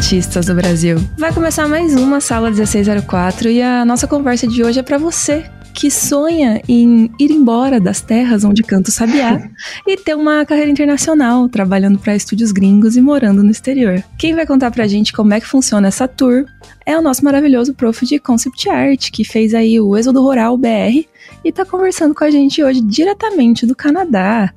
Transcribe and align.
artistas 0.00 0.46
do 0.46 0.54
Brasil. 0.54 0.96
Vai 1.18 1.30
começar 1.30 1.68
mais 1.68 1.94
uma 1.94 2.22
Sala 2.22 2.48
1604 2.48 3.50
e 3.50 3.60
a 3.60 3.84
nossa 3.84 4.06
conversa 4.06 4.46
de 4.48 4.64
hoje 4.64 4.78
é 4.78 4.82
para 4.82 4.96
você 4.96 5.44
que 5.74 5.90
sonha 5.90 6.62
em 6.66 7.10
ir 7.18 7.30
embora 7.30 7.78
das 7.78 8.00
terras 8.00 8.42
onde 8.42 8.62
canta 8.62 8.88
o 8.88 8.92
sabiá 8.92 9.46
e 9.86 9.98
ter 9.98 10.16
uma 10.16 10.46
carreira 10.46 10.70
internacional, 10.70 11.50
trabalhando 11.50 11.98
para 11.98 12.16
estúdios 12.16 12.50
gringos 12.50 12.96
e 12.96 13.00
morando 13.02 13.42
no 13.42 13.50
exterior. 13.50 14.02
Quem 14.18 14.34
vai 14.34 14.46
contar 14.46 14.70
pra 14.70 14.86
gente 14.86 15.12
como 15.12 15.34
é 15.34 15.40
que 15.40 15.46
funciona 15.46 15.88
essa 15.88 16.08
tour 16.08 16.46
é 16.86 16.96
o 16.96 17.02
nosso 17.02 17.22
maravilhoso 17.22 17.74
prof 17.74 18.06
de 18.06 18.18
Concept 18.18 18.70
Art, 18.70 19.10
que 19.10 19.22
fez 19.22 19.52
aí 19.52 19.78
o 19.78 19.94
Êxodo 19.98 20.22
Rural 20.22 20.56
BR 20.56 21.06
e 21.44 21.52
tá 21.52 21.66
conversando 21.66 22.14
com 22.14 22.24
a 22.24 22.30
gente 22.30 22.64
hoje 22.64 22.80
diretamente 22.80 23.66
do 23.66 23.76
Canadá. 23.76 24.50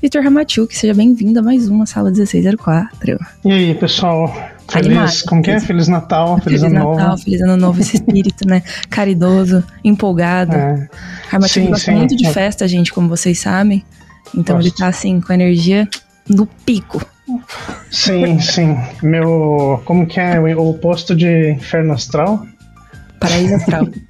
Vitor 0.00 0.22
Ramachuk, 0.22 0.74
seja 0.74 0.94
bem-vindo 0.94 1.38
a 1.38 1.42
mais 1.42 1.68
uma 1.68 1.84
Sala 1.84 2.10
1604. 2.10 3.18
E 3.44 3.52
aí, 3.52 3.74
pessoal? 3.74 4.55
Feliz, 4.68 5.22
como 5.22 5.42
que 5.42 5.50
é? 5.50 5.60
Feliz 5.60 5.88
Natal, 5.88 6.38
Feliz, 6.40 6.60
feliz 6.60 6.62
Ano 6.64 6.90
Natal, 6.90 7.08
Novo. 7.10 7.22
Feliz 7.22 7.40
Ano 7.40 7.56
Novo, 7.56 7.80
esse 7.80 7.96
espírito, 7.96 8.46
né? 8.46 8.62
Caridoso, 8.90 9.62
empolgado. 9.84 10.56
É. 10.56 10.88
Gosta 11.68 11.92
muito 11.92 12.16
de 12.16 12.30
festa, 12.32 12.66
gente, 12.66 12.92
como 12.92 13.08
vocês 13.08 13.38
sabem. 13.38 13.84
Então 14.34 14.56
Gosto. 14.56 14.68
ele 14.68 14.76
tá 14.76 14.88
assim, 14.88 15.20
com 15.20 15.32
a 15.32 15.34
energia 15.34 15.88
no 16.28 16.46
pico. 16.46 17.04
Sim, 17.90 18.40
sim. 18.40 18.76
Meu. 19.02 19.82
Como 19.84 20.06
que 20.06 20.20
é? 20.20 20.38
O 20.38 20.70
oposto 20.70 21.14
de 21.14 21.52
Inferno 21.52 21.92
Astral? 21.92 22.46
Paraíso 23.20 23.54
Astral. 23.54 23.88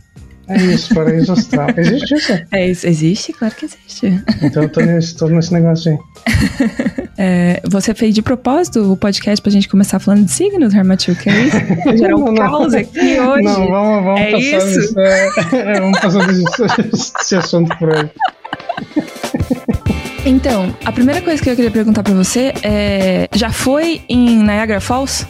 É 0.48 0.56
isso, 0.56 0.94
paraíso 0.94 1.32
astral. 1.32 1.68
Existe 1.76 2.14
isso? 2.14 2.32
É 2.52 2.68
isso, 2.68 2.86
existe? 2.86 3.32
Claro 3.32 3.54
que 3.54 3.64
existe. 3.64 4.24
Então 4.42 4.62
eu 4.62 4.68
tô 4.68 4.80
nesse, 4.80 5.16
tô 5.16 5.28
nesse 5.28 5.52
negócio 5.52 5.92
aí. 5.92 5.98
É, 7.18 7.62
você 7.66 7.94
fez 7.94 8.14
de 8.14 8.20
propósito 8.20 8.92
o 8.92 8.94
podcast 8.94 9.40
pra 9.40 9.50
gente 9.50 9.70
começar 9.70 9.98
falando 9.98 10.26
de 10.26 10.30
signos, 10.30 10.74
Hermatiuk? 10.74 11.26
É 11.26 11.44
isso? 11.44 11.56
Gerar 11.96 12.14
um 12.14 12.34
caos 12.34 12.74
aqui 12.74 13.18
hoje. 13.18 13.42
Não, 13.42 13.66
vamos, 13.68 14.04
vamos 14.04 14.20
é 14.20 14.30
passar 14.32 14.70
isso? 14.70 15.00
É, 15.00 15.28
é, 15.54 15.80
vamos 15.80 15.98
passar 15.98 16.30
esse, 16.30 16.44
esse 17.22 17.36
assunto 17.36 17.74
por 17.78 17.96
aí. 17.96 18.10
Então, 20.26 20.76
a 20.84 20.92
primeira 20.92 21.22
coisa 21.22 21.42
que 21.42 21.48
eu 21.48 21.54
queria 21.54 21.70
perguntar 21.70 22.02
pra 22.02 22.12
você 22.12 22.52
é: 22.62 23.28
já 23.34 23.50
foi 23.50 24.02
em 24.08 24.42
Niagara 24.42 24.80
Falls? 24.80 25.26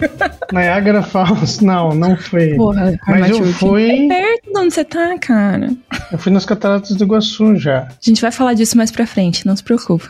Niagara 0.52 1.02
Falls, 1.02 1.62
não, 1.62 1.94
não 1.94 2.16
foi. 2.16 2.54
Porra, 2.54 2.98
Mas 3.06 3.30
eu 3.30 3.44
fui. 3.44 4.06
É 4.06 4.08
perto 4.08 4.52
de 4.52 4.58
onde 4.58 4.74
você 4.74 4.84
tá, 4.84 5.18
cara. 5.18 5.70
Eu 6.10 6.18
fui 6.18 6.32
nas 6.32 6.44
cataratas 6.44 6.96
do 6.96 7.04
Iguaçu 7.04 7.56
já. 7.56 7.80
A 7.80 7.88
gente 8.00 8.20
vai 8.20 8.30
falar 8.30 8.54
disso 8.54 8.76
mais 8.76 8.90
pra 8.90 9.06
frente, 9.06 9.46
não 9.46 9.56
se 9.56 9.62
preocupe. 9.62 10.08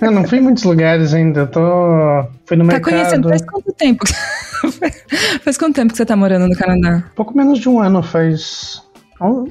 eu 0.00 0.10
não 0.12 0.24
fui 0.24 0.38
em 0.38 0.42
muitos 0.42 0.64
lugares 0.64 1.14
ainda. 1.14 1.40
Eu 1.40 1.46
tô. 1.46 2.28
Fui 2.46 2.56
no 2.56 2.66
tá 2.66 2.72
mercado. 2.72 2.82
Tá 2.82 2.90
conhecendo 2.90 3.28
faz 3.28 3.42
quanto 3.42 3.72
tempo? 3.72 4.04
faz 5.42 5.56
quanto 5.56 5.74
tempo 5.74 5.92
que 5.92 5.96
você 5.96 6.06
tá 6.06 6.16
morando 6.16 6.48
no 6.48 6.56
Canadá? 6.56 7.04
Pouco 7.14 7.36
menos 7.36 7.58
de 7.58 7.68
um 7.68 7.80
ano, 7.80 8.02
faz. 8.02 8.82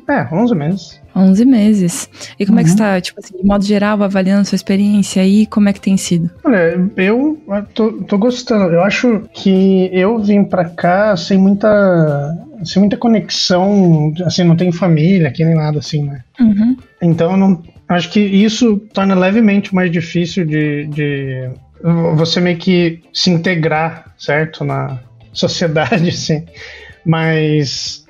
É, 0.08 0.28
11 0.34 0.56
meses. 0.56 1.02
11 1.16 1.46
meses. 1.46 2.10
E 2.40 2.46
como 2.46 2.58
uhum. 2.58 2.62
é 2.62 2.64
que 2.64 2.70
uhum. 2.70 2.76
está, 2.76 3.02
tipo 3.02 3.20
assim, 3.20 3.38
de 3.38 3.46
modo 3.46 3.64
geral, 3.64 4.02
avaliando 4.02 4.42
a 4.42 4.46
sua 4.46 4.56
experiência 4.56 5.22
aí, 5.22 5.46
como 5.46 5.70
é 5.70 5.74
que 5.74 5.82
tem 5.82 5.96
sido? 5.98 6.30
Olha, 6.44 6.90
eu 6.98 7.42
tô, 7.74 7.94
tô 8.04 8.18
gostando. 8.18 8.74
Eu 8.74 8.84
acho 8.84 9.24
que 9.34 9.90
eu 9.94 10.20
vim 10.20 10.44
pra 10.44 10.66
cá 10.66 11.16
sem 11.16 11.38
muita 11.38 12.38
sem 12.66 12.80
muita 12.80 12.96
conexão, 12.96 14.14
assim, 14.26 14.44
não 14.46 14.56
tenho 14.56 14.72
família 14.72 15.28
aqui 15.28 15.44
nem 15.44 15.56
nada 15.56 15.80
assim, 15.80 16.04
né? 16.04 16.24
Uhum. 16.40 16.78
Então 17.02 17.32
eu 17.32 17.38
não 17.38 17.62
acho 17.90 18.10
que 18.10 18.22
isso 18.22 18.78
torna 18.94 19.16
levemente 19.16 19.76
mais 19.76 19.92
difícil 19.92 20.46
de, 20.46 20.88
de 20.88 21.50
você 22.16 22.40
meio 22.40 22.58
que 22.58 23.02
se 23.14 23.30
integrar, 23.30 24.14
certo, 24.18 24.64
na 24.64 25.00
sociedade, 25.34 26.08
assim. 26.10 26.46
Mas 27.06 28.03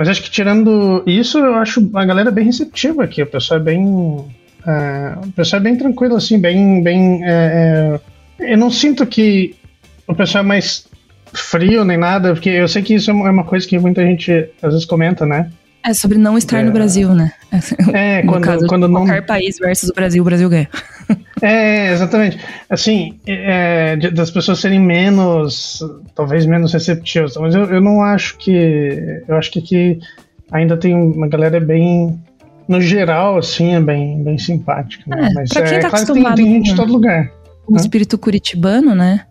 mas 0.00 0.08
acho 0.08 0.22
que 0.22 0.30
tirando 0.30 1.02
isso, 1.06 1.36
eu 1.36 1.56
acho 1.56 1.90
a 1.92 2.06
galera 2.06 2.30
bem 2.30 2.46
receptiva 2.46 3.04
aqui. 3.04 3.22
O 3.22 3.26
pessoal 3.26 3.60
é 3.60 3.62
bem. 3.62 4.24
É, 4.66 5.12
o 5.26 5.32
pessoal 5.32 5.60
é 5.60 5.62
bem 5.62 5.76
tranquilo, 5.76 6.16
assim, 6.16 6.38
bem. 6.38 6.82
bem 6.82 7.22
é, 7.22 8.00
é, 8.38 8.54
eu 8.54 8.56
não 8.56 8.70
sinto 8.70 9.04
que 9.04 9.54
o 10.06 10.14
pessoal 10.14 10.42
é 10.42 10.46
mais 10.46 10.86
frio 11.34 11.84
nem 11.84 11.98
nada, 11.98 12.32
porque 12.32 12.48
eu 12.48 12.66
sei 12.66 12.80
que 12.80 12.94
isso 12.94 13.10
é 13.10 13.12
uma 13.12 13.44
coisa 13.44 13.68
que 13.68 13.78
muita 13.78 14.02
gente 14.02 14.48
às 14.62 14.72
vezes 14.72 14.86
comenta, 14.86 15.26
né? 15.26 15.50
É 15.84 15.92
sobre 15.92 16.16
não 16.16 16.38
estar 16.38 16.62
no 16.62 16.70
é. 16.70 16.72
Brasil, 16.72 17.14
né? 17.14 17.30
É, 17.92 18.22
quando, 18.24 18.66
quando 18.68 18.88
não. 18.88 19.04
Qualquer 19.04 19.26
país 19.26 19.58
versus 19.58 19.90
o 19.90 19.94
Brasil, 19.94 20.22
o 20.22 20.24
Brasil 20.24 20.48
ganha. 20.48 20.70
É, 21.42 21.92
exatamente. 21.92 22.38
Assim, 22.68 23.18
é, 23.26 23.96
das 23.96 24.30
pessoas 24.30 24.58
serem 24.58 24.80
menos, 24.80 25.82
talvez 26.14 26.44
menos 26.46 26.72
receptivas, 26.72 27.36
mas 27.36 27.54
eu, 27.54 27.64
eu 27.64 27.80
não 27.80 28.02
acho 28.02 28.36
que. 28.38 29.22
Eu 29.26 29.36
acho 29.36 29.50
que 29.50 29.58
aqui 29.58 30.00
ainda 30.50 30.76
tem 30.76 30.94
uma 30.94 31.28
galera 31.28 31.60
bem. 31.60 32.18
No 32.68 32.80
geral, 32.80 33.36
assim, 33.38 33.74
é 33.74 33.80
bem, 33.80 34.22
bem 34.22 34.38
simpática. 34.38 35.02
Né? 35.08 35.28
É, 35.28 35.34
mas 35.34 35.48
pra 35.48 35.62
quem 35.62 35.78
é, 35.78 35.80
tá 35.80 35.90
claro 35.90 36.06
que 36.06 36.12
tem, 36.12 36.34
tem 36.34 36.52
gente 36.52 36.70
de 36.70 36.76
todo 36.76 36.92
lugar. 36.92 37.28
O 37.66 37.74
né? 37.74 37.80
espírito 37.80 38.16
curitibano, 38.16 38.94
né? 38.94 39.26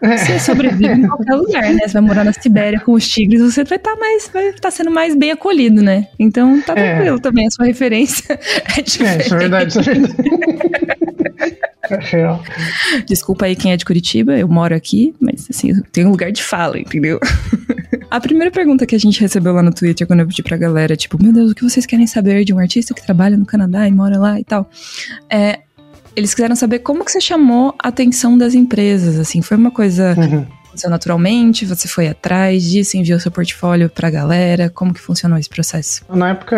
Você 0.00 0.38
sobrevive 0.38 0.92
em 0.92 1.06
qualquer 1.06 1.34
lugar, 1.34 1.74
né? 1.74 1.80
Você 1.86 1.92
vai 1.94 2.02
morar 2.02 2.24
na 2.24 2.32
Sibéria 2.32 2.80
com 2.80 2.92
os 2.92 3.08
tigres, 3.08 3.40
você 3.40 3.64
vai 3.64 3.78
estar 3.78 3.94
tá 3.94 4.00
mais, 4.00 4.30
vai 4.32 4.48
estar 4.48 4.60
tá 4.60 4.70
sendo 4.70 4.90
mais 4.90 5.14
bem 5.14 5.30
acolhido, 5.30 5.82
né? 5.82 6.06
Então 6.18 6.60
tá 6.60 6.74
é. 6.76 6.94
tranquilo 6.94 7.20
também, 7.20 7.46
a 7.46 7.50
sua 7.50 7.66
referência 7.66 8.38
é 8.76 8.82
diferente. 8.82 9.22
É, 9.22 9.26
isso 9.26 9.34
é 9.34 9.38
verdade, 9.38 9.70
isso 9.70 9.80
é 9.80 9.82
verdade. 9.82 10.14
É. 11.90 13.00
Desculpa 13.06 13.46
aí 13.46 13.56
quem 13.56 13.72
é 13.72 13.76
de 13.76 13.84
Curitiba, 13.84 14.36
eu 14.36 14.46
moro 14.46 14.74
aqui, 14.74 15.14
mas 15.18 15.46
assim, 15.48 15.72
tem 15.90 16.04
um 16.04 16.10
lugar 16.10 16.30
de 16.30 16.42
fala, 16.42 16.78
entendeu? 16.78 17.18
A 18.10 18.20
primeira 18.20 18.50
pergunta 18.50 18.86
que 18.86 18.94
a 18.94 18.98
gente 18.98 19.20
recebeu 19.20 19.52
lá 19.52 19.62
no 19.62 19.72
Twitter 19.72 20.06
quando 20.06 20.20
eu 20.20 20.26
pedi 20.26 20.42
pra 20.42 20.56
galera, 20.56 20.96
tipo, 20.96 21.22
meu 21.22 21.32
Deus, 21.32 21.52
o 21.52 21.54
que 21.54 21.62
vocês 21.62 21.86
querem 21.86 22.06
saber 22.06 22.44
de 22.44 22.54
um 22.54 22.58
artista 22.58 22.94
que 22.94 23.02
trabalha 23.02 23.36
no 23.36 23.44
Canadá 23.46 23.86
e 23.86 23.92
mora 23.92 24.18
lá 24.18 24.40
e 24.40 24.44
tal? 24.44 24.68
É, 25.30 25.60
eles 26.18 26.34
quiseram 26.34 26.56
saber 26.56 26.80
como 26.80 27.04
que 27.04 27.12
você 27.12 27.20
chamou 27.20 27.74
a 27.78 27.88
atenção 27.88 28.36
das 28.36 28.54
empresas, 28.54 29.18
assim, 29.18 29.40
foi 29.40 29.56
uma 29.56 29.70
coisa 29.70 30.14
uhum. 30.18 30.44
aconteceu 30.66 30.90
naturalmente, 30.90 31.64
você 31.64 31.86
foi 31.86 32.08
atrás 32.08 32.64
disso, 32.64 32.96
enviou 32.96 33.20
seu 33.20 33.30
portfólio 33.30 33.88
pra 33.88 34.10
galera, 34.10 34.68
como 34.68 34.92
que 34.92 35.00
funcionou 35.00 35.38
esse 35.38 35.48
processo? 35.48 36.04
Na 36.12 36.30
época 36.30 36.56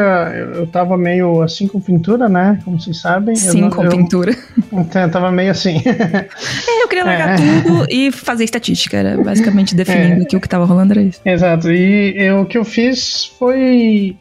eu 0.55 0.67
tava 0.67 0.97
meio 0.97 1.43
assim 1.43 1.69
com 1.69 1.79
pintura, 1.79 2.27
né, 2.27 2.59
como 2.65 2.81
vocês 2.81 2.99
sabem. 3.01 3.37
Sim, 3.37 3.65
eu, 3.65 3.71
com 3.71 3.85
eu, 3.85 3.91
pintura. 3.91 4.35
Então, 4.73 5.03
eu 5.03 5.11
tava 5.11 5.31
meio 5.31 5.51
assim. 5.51 5.77
é, 5.85 6.83
eu 6.83 6.89
queria 6.89 7.05
largar 7.05 7.39
é. 7.39 7.61
tudo 7.63 7.87
e 7.91 8.11
fazer 8.11 8.45
estatística, 8.45 8.97
era 8.97 9.23
basicamente 9.23 9.75
definindo 9.77 10.23
é. 10.23 10.25
que 10.25 10.37
o 10.37 10.41
que 10.41 10.49
tava 10.49 10.65
rolando 10.65 10.95
era 10.95 11.03
isso. 11.03 11.21
Exato, 11.23 11.71
e 11.71 12.15
eu, 12.17 12.41
o 12.41 12.47
que 12.47 12.57
eu 12.57 12.65
fiz 12.65 13.27
foi 13.39 14.17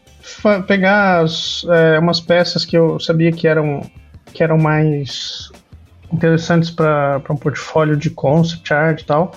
pegar 0.68 1.22
as, 1.22 1.66
é, 1.70 1.98
umas 1.98 2.20
peças 2.20 2.66
que 2.66 2.78
eu 2.78 3.00
sabia 3.00 3.32
que 3.32 3.48
eram 3.48 3.82
que 4.34 4.44
eram 4.44 4.58
mais 4.58 5.52
interessantes 6.12 6.72
para 6.72 7.22
um 7.30 7.36
portfólio 7.36 7.96
de 7.96 8.10
concept 8.10 8.74
art 8.74 9.02
e 9.02 9.06
tal, 9.06 9.32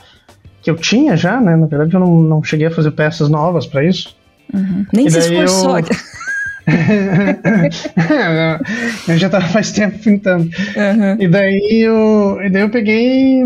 que 0.62 0.70
eu 0.70 0.76
tinha 0.76 1.16
já, 1.16 1.41
né? 1.41 1.56
Na 1.56 1.66
verdade, 1.66 1.94
eu 1.94 2.00
não, 2.00 2.22
não 2.22 2.42
cheguei 2.42 2.66
a 2.66 2.70
fazer 2.70 2.92
peças 2.92 3.28
novas 3.28 3.66
para 3.66 3.84
isso. 3.84 4.16
Uhum. 4.53 4.86
Nem 4.92 5.10
se 5.10 5.19
esforçou. 5.19 5.78
Eu... 5.78 5.84
eu 9.08 9.19
já 9.19 9.28
tava 9.28 9.48
faz 9.48 9.72
tempo 9.72 9.98
pintando. 9.98 10.44
Uhum. 10.44 11.16
E, 11.19 11.26
daí 11.28 11.82
eu, 11.82 12.41
e 12.42 12.50
daí 12.50 12.62
eu 12.62 12.70
peguei, 12.70 13.42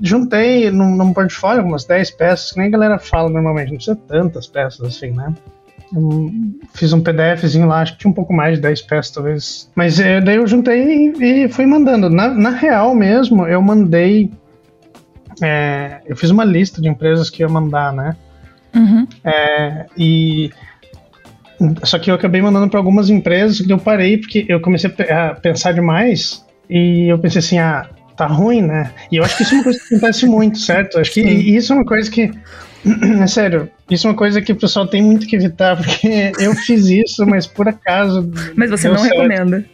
juntei 0.00 0.70
num, 0.70 0.96
num 0.96 1.12
portfólio 1.12 1.60
algumas 1.60 1.84
10 1.84 2.12
peças, 2.12 2.52
que 2.52 2.58
nem 2.58 2.68
a 2.68 2.70
galera 2.70 2.98
fala 2.98 3.28
normalmente, 3.28 3.68
não 3.68 3.76
precisa 3.76 3.98
tantas 4.08 4.46
peças 4.46 4.80
assim, 4.86 5.10
né? 5.10 5.34
Eu 5.94 6.32
fiz 6.74 6.92
um 6.92 7.00
PDFzinho 7.00 7.66
lá, 7.66 7.80
acho 7.80 7.92
que 7.92 7.98
tinha 7.98 8.10
um 8.10 8.14
pouco 8.14 8.32
mais 8.32 8.56
de 8.56 8.62
10 8.62 8.82
peças, 8.82 9.12
talvez. 9.12 9.70
Mas 9.74 10.00
é, 10.00 10.20
daí 10.20 10.36
eu 10.36 10.46
juntei 10.46 11.12
e, 11.18 11.44
e 11.44 11.48
fui 11.48 11.66
mandando. 11.66 12.10
Na, 12.10 12.28
na 12.28 12.50
real 12.50 12.94
mesmo, 12.94 13.46
eu 13.46 13.62
mandei. 13.62 14.30
É, 15.42 16.00
eu 16.06 16.16
fiz 16.16 16.30
uma 16.30 16.44
lista 16.44 16.80
de 16.80 16.88
empresas 16.88 17.30
que 17.30 17.42
ia 17.42 17.48
mandar, 17.48 17.92
né? 17.92 18.16
Uhum. 18.74 19.06
É, 19.24 19.86
e. 19.96 20.50
Só 21.84 21.98
que 21.98 22.10
eu 22.10 22.14
acabei 22.14 22.42
mandando 22.42 22.68
para 22.68 22.78
algumas 22.78 23.08
empresas 23.08 23.64
que 23.64 23.72
eu 23.72 23.78
parei 23.78 24.18
porque 24.18 24.44
eu 24.46 24.60
comecei 24.60 24.90
a 25.08 25.34
pensar 25.34 25.72
demais 25.72 26.44
e 26.68 27.08
eu 27.08 27.18
pensei 27.18 27.38
assim, 27.38 27.58
ah, 27.58 27.88
tá 28.14 28.26
ruim, 28.26 28.60
né? 28.60 28.90
E 29.10 29.16
eu 29.16 29.24
acho 29.24 29.38
que 29.38 29.42
isso 29.42 29.54
é 29.54 29.56
uma 29.56 29.64
coisa 29.64 29.78
que 29.78 29.94
acontece 29.94 30.26
muito, 30.26 30.58
certo? 30.58 30.98
Acho 30.98 31.12
que 31.12 31.20
isso 31.20 31.72
é 31.72 31.76
uma 31.76 31.84
coisa 31.84 32.10
que 32.10 32.30
É 33.22 33.26
sério, 33.26 33.68
isso 33.90 34.06
é 34.06 34.10
uma 34.10 34.16
coisa 34.16 34.40
que 34.40 34.52
o 34.52 34.56
pessoal 34.56 34.86
tem 34.86 35.02
muito 35.02 35.26
que 35.26 35.36
evitar, 35.36 35.76
porque 35.76 36.32
eu 36.38 36.54
fiz 36.54 36.86
isso, 36.86 37.26
mas 37.26 37.46
por 37.46 37.68
acaso. 37.68 38.30
Mas 38.54 38.70
você 38.70 38.88
não 38.88 38.98
certo. 38.98 39.14
recomenda. 39.14 39.64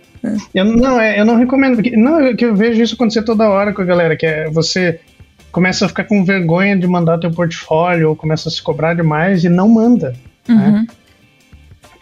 Eu, 0.55 0.64
não, 0.64 1.00
é, 1.00 1.19
eu 1.19 1.25
não 1.25 1.37
recomendo. 1.37 1.75
Porque, 1.75 1.97
não, 1.97 2.20
é 2.20 2.35
que 2.35 2.44
eu 2.44 2.55
vejo 2.55 2.81
isso 2.81 2.94
acontecer 2.94 3.23
toda 3.23 3.49
hora 3.49 3.73
com 3.73 3.82
a 3.82 3.85
galera, 3.85 4.17
que 4.17 4.25
é 4.25 4.49
você 4.50 5.00
começa 5.50 5.85
a 5.85 5.88
ficar 5.88 6.05
com 6.05 6.25
vergonha 6.25 6.76
de 6.76 6.87
mandar 6.87 7.19
teu 7.19 7.31
portfólio, 7.31 8.09
ou 8.09 8.17
começa 8.17 8.49
a 8.49 8.53
se 8.53 8.62
cobrar 8.62 8.94
demais 8.94 9.44
e 9.44 9.49
não 9.49 9.69
manda. 9.69 10.15
Né? 10.49 10.55
Uhum. 10.55 10.73
Né? 10.73 10.87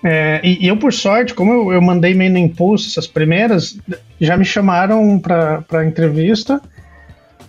É, 0.02 0.40
e, 0.42 0.64
e, 0.64 0.68
eu, 0.68 0.76
por 0.78 0.92
sorte, 0.92 1.34
como 1.34 1.52
eu, 1.52 1.72
eu, 1.72 1.82
mandei 1.82 2.14
meio 2.14 2.30
no 2.30 2.38
impulso 2.38 2.88
essas 2.88 3.06
primeiras, 3.06 3.78
já 4.18 4.34
me 4.36 4.46
chamaram 4.46 5.18
para 5.18 5.84
entrevista 5.84 6.60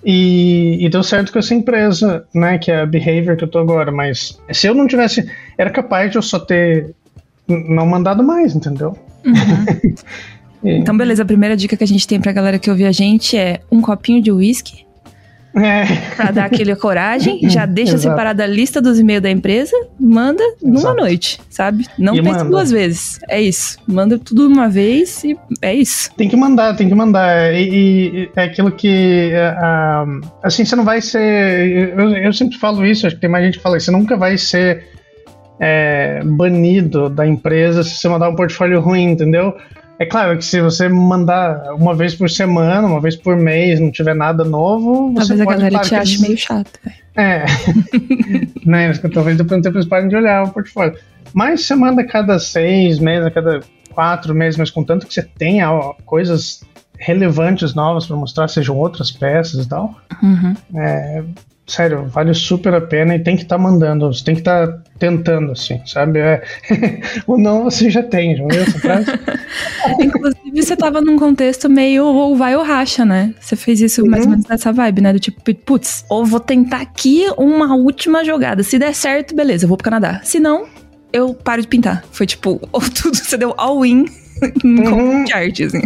E, 0.04 0.84
e, 0.84 0.90
deu 0.90 1.04
certo 1.04 1.32
com 1.32 1.40
essa 1.40 1.54
empresa, 1.54 2.26
né? 2.34 2.58
Que 2.58 2.72
é 2.72 2.82
a 2.82 2.86
Behavior 2.86 3.38
que 3.38 3.44
eu 3.44 3.48
tô 3.48 3.60
agora. 3.60 3.92
Mas 3.92 4.40
se 4.52 4.68
eu 4.68 4.74
não 4.74 4.88
tivesse. 4.88 5.30
Era 5.58 5.70
capaz 5.70 6.10
de 6.10 6.18
eu 6.18 6.22
só 6.22 6.40
ter 6.40 6.96
não 7.48 7.86
mandado 7.86 8.24
mais, 8.24 8.56
entendeu? 8.56 8.98
Uhum. 9.26 9.96
então, 10.64 10.98
beleza. 10.98 11.24
A 11.24 11.26
primeira 11.26 11.56
dica 11.56 11.78
que 11.78 11.84
a 11.84 11.88
gente 11.88 12.08
tem 12.08 12.20
pra 12.20 12.32
galera 12.32 12.58
que 12.58 12.70
ouvir 12.70 12.86
a 12.86 12.92
gente 12.92 13.38
é 13.38 13.62
um 13.72 13.82
copinho 13.82 14.22
de 14.22 14.32
uísque 14.32 14.86
é. 15.56 15.86
Pra 16.16 16.32
dar 16.32 16.46
aquele 16.46 16.76
coragem, 16.76 17.40
já 17.50 17.66
deixa 17.66 17.98
separada 17.98 18.44
a 18.44 18.48
lista 18.48 18.82
dos 18.82 19.00
e-mails 19.00 19.22
da 19.22 19.30
empresa, 19.30 19.76
manda 20.00 20.44
numa 20.62 20.80
Exato. 20.80 20.96
noite, 20.96 21.42
sabe? 21.50 21.86
Não 21.98 22.16
e 22.16 22.22
pense 22.22 22.38
manda. 22.38 22.50
duas 22.50 22.72
vezes. 22.72 23.20
É 23.28 23.42
isso. 23.42 23.78
Manda 23.88 24.18
tudo 24.18 24.48
uma 24.48 24.70
vez 24.70 25.24
e 25.24 25.38
é 25.62 25.74
isso. 25.74 26.10
Tem 26.16 26.30
que 26.30 26.36
mandar, 26.36 26.76
tem 26.76 26.88
que 26.88 26.96
mandar. 26.96 27.54
E, 27.54 27.64
e 27.64 28.30
é 28.36 28.44
aquilo 28.44 28.72
que. 28.72 29.32
Uh, 29.34 30.28
assim, 30.42 30.64
você 30.64 30.76
não 30.76 30.86
vai 30.86 31.02
ser. 31.02 31.94
Eu, 31.98 32.10
eu, 32.16 32.34
sempre 32.34 32.58
falo 32.58 32.86
isso, 32.86 33.06
acho 33.06 33.16
que 33.16 33.22
tem 33.22 33.30
mais 33.30 33.46
gente 33.46 33.58
que 33.58 33.64
fala 33.64 33.78
isso. 33.78 33.88
Você 33.88 33.92
nunca 33.92 34.16
vai 34.16 34.38
ser 34.38 34.86
é, 35.60 36.22
banido 36.24 37.10
da 37.10 37.28
empresa 37.28 37.84
se 37.84 37.96
você 37.96 38.08
mandar 38.08 38.30
um 38.30 38.36
portfólio 38.36 38.80
ruim, 38.80 39.12
entendeu? 39.12 39.56
É 40.02 40.06
claro 40.08 40.36
que 40.36 40.44
se 40.44 40.60
você 40.60 40.90
mandar 40.90 41.76
uma 41.76 41.94
vez 41.94 42.16
por 42.16 42.28
semana, 42.28 42.88
uma 42.88 43.00
vez 43.00 43.16
por 43.16 43.38
mês, 43.38 43.80
não 43.80 43.92
tiver 43.92 44.16
nada 44.16 44.44
novo, 44.44 45.14
Talvez 45.14 45.28
você 45.28 45.42
a 45.44 45.46
galera 45.46 45.80
te 45.82 45.94
ache 45.94 46.20
meio 46.24 46.36
chato. 46.36 46.72
É. 47.16 47.46
né? 48.66 48.92
Talvez 49.14 49.38
depois 49.38 49.60
um 49.60 49.62
tempo 49.62 49.78
eles 49.78 49.88
parem 49.88 50.10
de 50.10 50.16
olhar 50.16 50.42
o 50.42 50.50
portfólio. 50.50 50.98
Mas 51.36 51.68
você 51.68 51.76
manda 51.76 52.04
cada 52.04 52.40
seis 52.40 52.98
meses, 52.98 53.28
a 53.28 53.30
cada 53.30 53.60
quatro 53.92 54.34
meses, 54.34 54.58
mas 54.58 54.72
contanto 54.72 55.06
que 55.06 55.14
você 55.14 55.22
tenha 55.22 55.70
coisas 56.04 56.64
relevantes 56.98 57.76
novas 57.76 58.08
para 58.08 58.16
mostrar, 58.16 58.48
sejam 58.48 58.76
outras 58.76 59.12
peças 59.12 59.64
e 59.64 59.70
tal. 59.70 59.96
Uhum. 60.24 60.56
É, 60.78 61.24
sério, 61.72 62.06
vale 62.06 62.34
super 62.34 62.74
a 62.74 62.82
pena 62.82 63.16
e 63.16 63.20
tem 63.20 63.36
que 63.36 63.44
estar 63.44 63.58
tá 63.58 63.62
mandando, 63.62 64.12
você 64.12 64.24
tem 64.24 64.36
que 64.36 64.42
estar 64.42 64.68
tá 64.68 64.80
tentando, 65.00 65.54
assim, 65.54 65.82
sabe? 65.86 66.20
É, 66.20 66.44
o 67.26 67.38
não 67.38 67.64
você 67.64 67.90
já 67.90 68.04
tem, 68.04 68.36
já 68.36 68.46
viu 68.46 68.62
essa 68.62 68.80
frase? 68.80 69.12
Inclusive, 70.00 70.62
você 70.62 70.76
tava 70.76 71.02
num 71.02 71.18
contexto 71.18 71.70
meio 71.70 72.06
ou 72.06 72.36
vai 72.36 72.56
ou 72.56 72.64
racha, 72.64 73.06
né? 73.06 73.34
Você 73.40 73.56
fez 73.56 73.80
isso 73.82 74.02
uhum. 74.04 74.10
mais 74.10 74.26
ou 74.26 74.32
menos 74.32 74.46
nessa 74.48 74.72
vibe, 74.72 75.02
né? 75.02 75.14
Do 75.14 75.20
tipo, 75.20 75.42
putz, 75.56 76.06
ou 76.10 76.26
vou 76.26 76.40
tentar 76.40 76.82
aqui 76.82 77.26
uma 77.38 77.74
última 77.76 78.24
jogada. 78.26 78.64
Se 78.64 78.78
der 78.78 78.94
certo, 78.94 79.36
beleza, 79.36 79.66
eu 79.66 79.70
vou 79.70 79.78
pro 79.78 79.86
Canadá. 79.86 80.20
Se 80.24 80.40
não, 80.40 80.68
eu 81.14 81.34
paro 81.34 81.62
de 81.62 81.68
pintar. 81.68 82.04
Foi 82.12 82.26
tipo, 82.26 82.62
ou 82.72 82.82
tudo, 82.92 83.16
você 83.16 83.38
deu 83.38 83.54
all-in 83.58 84.06
uhum. 84.64 84.84
com 84.84 85.26
arte, 85.34 85.64
assim. 85.64 85.82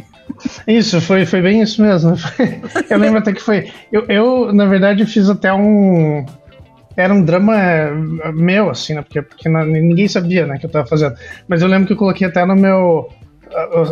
Isso, 0.68 1.00
foi, 1.02 1.26
foi 1.26 1.42
bem 1.42 1.62
isso 1.62 1.82
mesmo. 1.82 2.16
Eu 2.90 2.98
lembro 2.98 3.20
até 3.20 3.34
que 3.34 3.42
foi. 3.42 3.72
Eu, 3.92 4.06
eu, 4.08 4.54
na 4.54 4.66
verdade, 4.66 5.06
fiz 5.06 5.30
até 5.30 5.54
um. 5.54 6.26
Era 6.98 7.14
um 7.14 7.24
drama 7.24 7.56
meu, 8.34 8.70
assim, 8.70 8.94
né? 8.94 9.02
Porque, 9.02 9.22
porque 9.22 9.50
ninguém 9.50 10.08
sabia, 10.08 10.46
né, 10.46 10.58
que 10.58 10.66
eu 10.66 10.70
tava 10.70 10.88
fazendo. 10.88 11.14
Mas 11.46 11.62
eu 11.62 11.68
lembro 11.68 11.88
que 11.88 11.94
eu 11.94 11.98
coloquei 11.98 12.26
até 12.26 12.46
no 12.46 12.56
meu. 12.56 13.10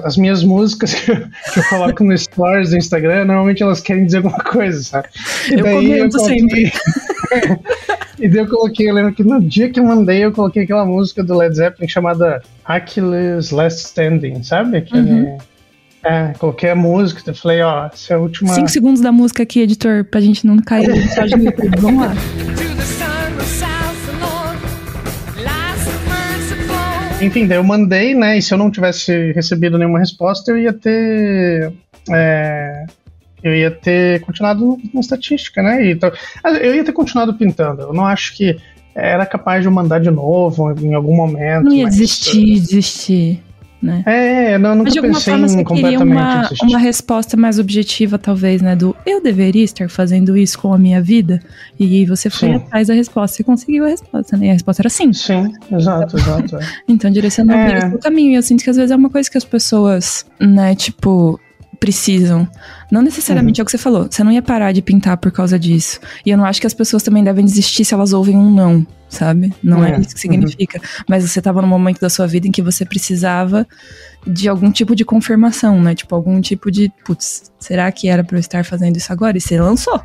As 0.04 0.18
minhas 0.18 0.44
músicas 0.44 0.94
que 0.96 1.12
eu, 1.12 1.18
que 1.18 1.60
eu 1.60 1.64
coloco 1.70 2.04
no 2.04 2.18
stories 2.18 2.72
do 2.72 2.78
Instagram, 2.78 3.26
normalmente 3.26 3.62
elas 3.62 3.82
querem 3.82 4.06
dizer 4.06 4.18
alguma 4.18 4.40
coisa, 4.40 4.82
sabe? 4.82 5.08
E 5.50 5.54
eu 5.54 5.64
daí 5.64 6.00
eu 6.00 6.10
coloquei... 6.10 6.40
sempre. 6.40 6.74
e 8.20 8.30
daí 8.30 8.40
eu 8.40 8.50
coloquei, 8.50 8.90
eu 8.90 8.94
lembro 8.94 9.14
que 9.14 9.24
no 9.24 9.42
dia 9.42 9.70
que 9.70 9.80
eu 9.80 9.84
mandei, 9.84 10.24
eu 10.24 10.32
coloquei 10.32 10.64
aquela 10.64 10.86
música 10.86 11.24
do 11.24 11.38
Led 11.38 11.56
Zeppelin 11.56 11.88
chamada 11.88 12.42
Achilles 12.66 13.52
Last 13.52 13.86
Standing, 13.88 14.44
sabe? 14.44 14.78
Aquele. 14.78 15.12
Uhum 15.12 15.38
é, 16.04 16.34
coloquei 16.38 16.70
a 16.70 16.76
música, 16.76 17.22
eu 17.26 17.36
falei, 17.36 17.62
ó, 17.62 17.86
essa 17.86 18.14
é 18.14 18.16
a 18.18 18.20
última. 18.20 18.54
Cinco 18.54 18.70
segundos 18.70 19.02
da 19.02 19.12
música 19.12 19.44
aqui, 19.44 19.62
editor, 19.62 20.04
pra 20.04 20.20
gente 20.20 20.46
não 20.46 20.58
cair 20.58 20.90
no 20.90 20.96
YouTube. 21.44 21.80
Vamos 21.80 22.06
lá. 22.06 22.14
Enfim, 27.22 27.48
daí 27.48 27.58
eu 27.58 27.64
mandei, 27.64 28.14
né? 28.14 28.38
E 28.38 28.42
se 28.42 28.54
eu 28.54 28.58
não 28.58 28.70
tivesse 28.70 29.32
recebido 29.32 29.78
nenhuma 29.78 29.98
resposta, 29.98 30.52
eu 30.52 30.58
ia 30.58 30.74
ter. 30.74 31.72
É, 32.12 32.86
eu 33.42 33.56
ia 33.56 33.72
ter 33.72 34.20
continuado 34.22 34.78
na 34.94 35.00
estatística, 35.00 35.64
né? 35.64 35.90
Então, 35.90 36.12
eu 36.62 36.76
ia 36.76 36.84
ter 36.84 36.92
continuado 36.92 37.34
pintando. 37.34 37.84
Eu 37.84 37.94
não 37.94 38.06
acho 38.06 38.36
que 38.36 38.58
era 38.94 39.26
capaz 39.26 39.62
de 39.62 39.68
eu 39.68 39.72
mandar 39.72 40.00
de 40.00 40.12
novo 40.12 40.72
em 40.82 40.94
algum 40.94 41.16
momento. 41.16 41.64
Não 41.64 41.74
ia 41.74 41.86
mas... 41.86 41.96
desistir, 41.96 42.60
desistir 42.60 43.44
né? 43.84 44.04
É, 44.06 44.58
não, 44.58 44.72
nunca 44.72 44.86
Mas 44.86 44.94
de 44.94 45.00
alguma 45.00 45.20
forma 45.20 45.48
você 45.48 45.64
queria 45.64 46.00
uma, 46.00 46.50
uma 46.64 46.80
resposta 46.80 47.36
mais 47.36 47.60
objetiva, 47.60 48.18
talvez, 48.18 48.62
né? 48.62 48.76
Do 48.76 48.96
eu 49.06 49.22
deveria 49.22 49.64
estar 49.64 49.90
fazendo 49.90 50.38
isso 50.38 50.58
com 50.58 50.74
a 50.74 50.78
minha 50.78 51.02
vida? 51.02 51.42
E 51.78 52.06
você 52.06 52.30
foi 52.30 52.50
sim. 52.50 52.56
atrás 52.56 52.88
da 52.88 52.94
resposta 52.94 53.42
e 53.42 53.46
conseguiu 53.46 53.86
a 53.86 53.90
resposta, 53.90 54.38
né? 54.38 54.48
E 54.48 54.50
a 54.50 54.54
resposta 54.54 54.82
era 54.82 54.90
sim. 54.90 55.12
Sim, 55.12 55.54
exato, 55.72 56.18
exato. 56.18 56.56
É. 56.56 56.60
então, 56.88 57.12
direcionando 57.12 57.60
é. 57.60 57.88
o 57.90 58.00
caminho. 58.00 58.32
E 58.32 58.36
eu 58.36 58.42
sinto 58.42 58.64
que 58.64 58.70
às 58.70 58.78
vezes 58.78 58.92
é 58.92 58.96
uma 58.96 59.10
coisa 59.10 59.30
que 59.30 59.38
as 59.38 59.46
pessoas, 59.46 60.26
né, 60.40 60.74
tipo, 60.76 61.40
precisam. 61.84 62.48
Não 62.90 63.02
necessariamente 63.02 63.60
uhum. 63.60 63.62
é 63.62 63.64
o 63.64 63.66
que 63.66 63.72
você 63.72 63.78
falou. 63.78 64.08
Você 64.10 64.24
não 64.24 64.32
ia 64.32 64.42
parar 64.42 64.72
de 64.72 64.82
pintar 64.82 65.18
por 65.18 65.34
causa 65.34 65.60
disso. 65.60 66.00
E 66.26 66.30
eu 66.30 66.38
não 66.38 66.46
acho 66.46 66.62
que 66.62 66.66
as 66.66 66.74
pessoas 66.74 67.04
também 67.04 67.22
devem 67.22 67.44
desistir 67.44 67.84
se 67.84 67.94
elas 67.94 68.14
ouvem 68.14 68.38
um 68.38 68.50
não, 68.50 68.88
sabe? 69.10 69.54
Não 69.62 69.84
é, 69.84 69.92
é 69.92 70.00
isso 70.00 70.16
que 70.16 70.22
significa. 70.22 70.78
Uhum. 70.78 71.04
Mas 71.10 71.30
você 71.30 71.40
estava 71.40 71.62
num 71.62 71.68
momento 71.68 72.00
da 72.00 72.10
sua 72.10 72.26
vida 72.26 72.48
em 72.48 72.54
que 72.54 72.62
você 72.62 72.86
precisava 72.86 73.68
de 74.26 74.48
algum 74.48 74.72
tipo 74.72 74.96
de 74.96 75.04
confirmação, 75.04 75.82
né? 75.82 75.94
Tipo, 75.94 76.16
algum 76.16 76.40
tipo 76.40 76.72
de, 76.72 76.90
putz, 77.04 77.52
será 77.60 77.92
que 77.92 78.08
era 78.08 78.24
para 78.24 78.38
eu 78.38 78.40
estar 78.40 78.64
fazendo 78.64 78.96
isso 78.96 79.12
agora? 79.12 79.38
E 79.38 79.42
você 79.42 79.60
lançou. 79.60 80.02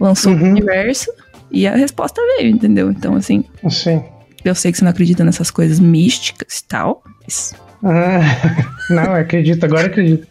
Lançou 0.00 0.32
uhum. 0.32 0.42
o 0.42 0.50
universo 0.52 1.12
e 1.50 1.66
a 1.66 1.76
resposta 1.76 2.18
veio, 2.38 2.48
entendeu? 2.48 2.90
Então, 2.90 3.14
assim. 3.14 3.44
Sim. 3.68 4.02
Eu 4.42 4.54
sei 4.54 4.72
que 4.72 4.78
você 4.78 4.84
não 4.84 4.90
acredita 4.90 5.22
nessas 5.22 5.50
coisas 5.50 5.78
místicas 5.78 6.60
e 6.60 6.64
tal, 6.64 7.02
mas 7.22 7.54
ah, 7.84 8.20
não, 8.88 9.14
acredito, 9.14 9.64
agora 9.64 9.86
acredito. 9.86 10.26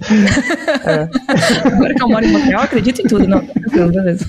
É. 0.85 1.07
Agora 1.67 1.93
que 1.93 2.03
eu 2.03 2.09
moro 2.09 2.25
em 2.25 2.31
Montreal, 2.31 2.63
acredito 2.63 3.01
em 3.01 3.07
tudo. 3.07 3.27
Não, 3.27 3.45
beleza. 3.89 4.25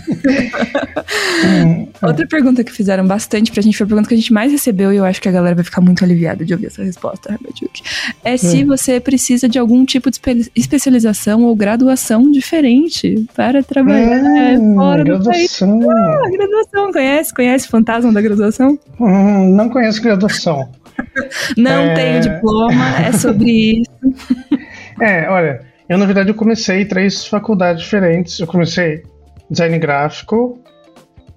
Hum, 1.47 1.88
Outra 2.03 2.26
pergunta 2.26 2.62
que 2.62 2.71
fizeram 2.71 3.06
bastante 3.06 3.50
pra 3.50 3.62
gente 3.62 3.76
foi 3.76 3.85
a 3.85 3.88
pergunta 3.88 4.09
que 4.09 4.14
a 4.14 4.19
gente 4.19 4.33
mais 4.33 4.52
recebeu 4.52 4.93
e 4.93 4.97
eu 4.97 5.04
acho 5.04 5.23
que 5.23 5.28
a 5.28 5.33
galera 5.33 5.54
vai 5.54 5.64
ficar 5.64 5.81
muito 5.81 6.04
aliviada 6.04 6.45
de 6.45 6.52
ouvir 6.52 6.66
essa 6.66 6.83
resposta, 6.83 7.33
Herbert 7.33 7.54
É 8.23 8.37
se 8.37 8.62
hum. 8.62 8.66
você 8.66 9.00
precisa 9.00 9.49
de 9.49 9.59
algum 9.59 9.85
tipo 9.87 10.11
de 10.11 10.16
espe 10.16 10.50
especialização 10.54 11.45
ou 11.45 11.57
graduação 11.57 12.31
diferente 12.31 13.26
para 13.35 13.62
trabalhar 13.62 14.59
hum, 14.59 14.75
fora 14.75 15.02
graduação. 15.02 15.78
do 15.78 15.87
país. 15.87 15.97
Ah, 15.97 16.31
graduação, 16.31 16.93
conhece? 16.93 17.35
Conhece 17.35 17.66
o 17.66 17.71
fantasma 17.71 18.12
da 18.12 18.21
graduação? 18.21 18.78
Hum, 19.00 19.54
não 19.54 19.71
conheço 19.71 20.02
graduação. 20.02 20.69
Não 21.57 21.83
é... 21.85 21.95
tenho 21.95 22.21
diploma, 22.21 23.01
é 23.01 23.13
sobre 23.13 23.81
isso. 23.81 23.91
É, 25.01 25.29
olha, 25.29 25.61
eu 25.89 25.99
na 25.99 26.07
verdade 26.07 26.31
eu 26.31 26.35
comecei 26.35 26.85
três 26.85 27.27
faculdades 27.27 27.83
diferentes. 27.83 28.39
Eu 28.39 28.47
comecei 28.47 29.03
design 29.51 29.79
gráfico, 29.79 30.59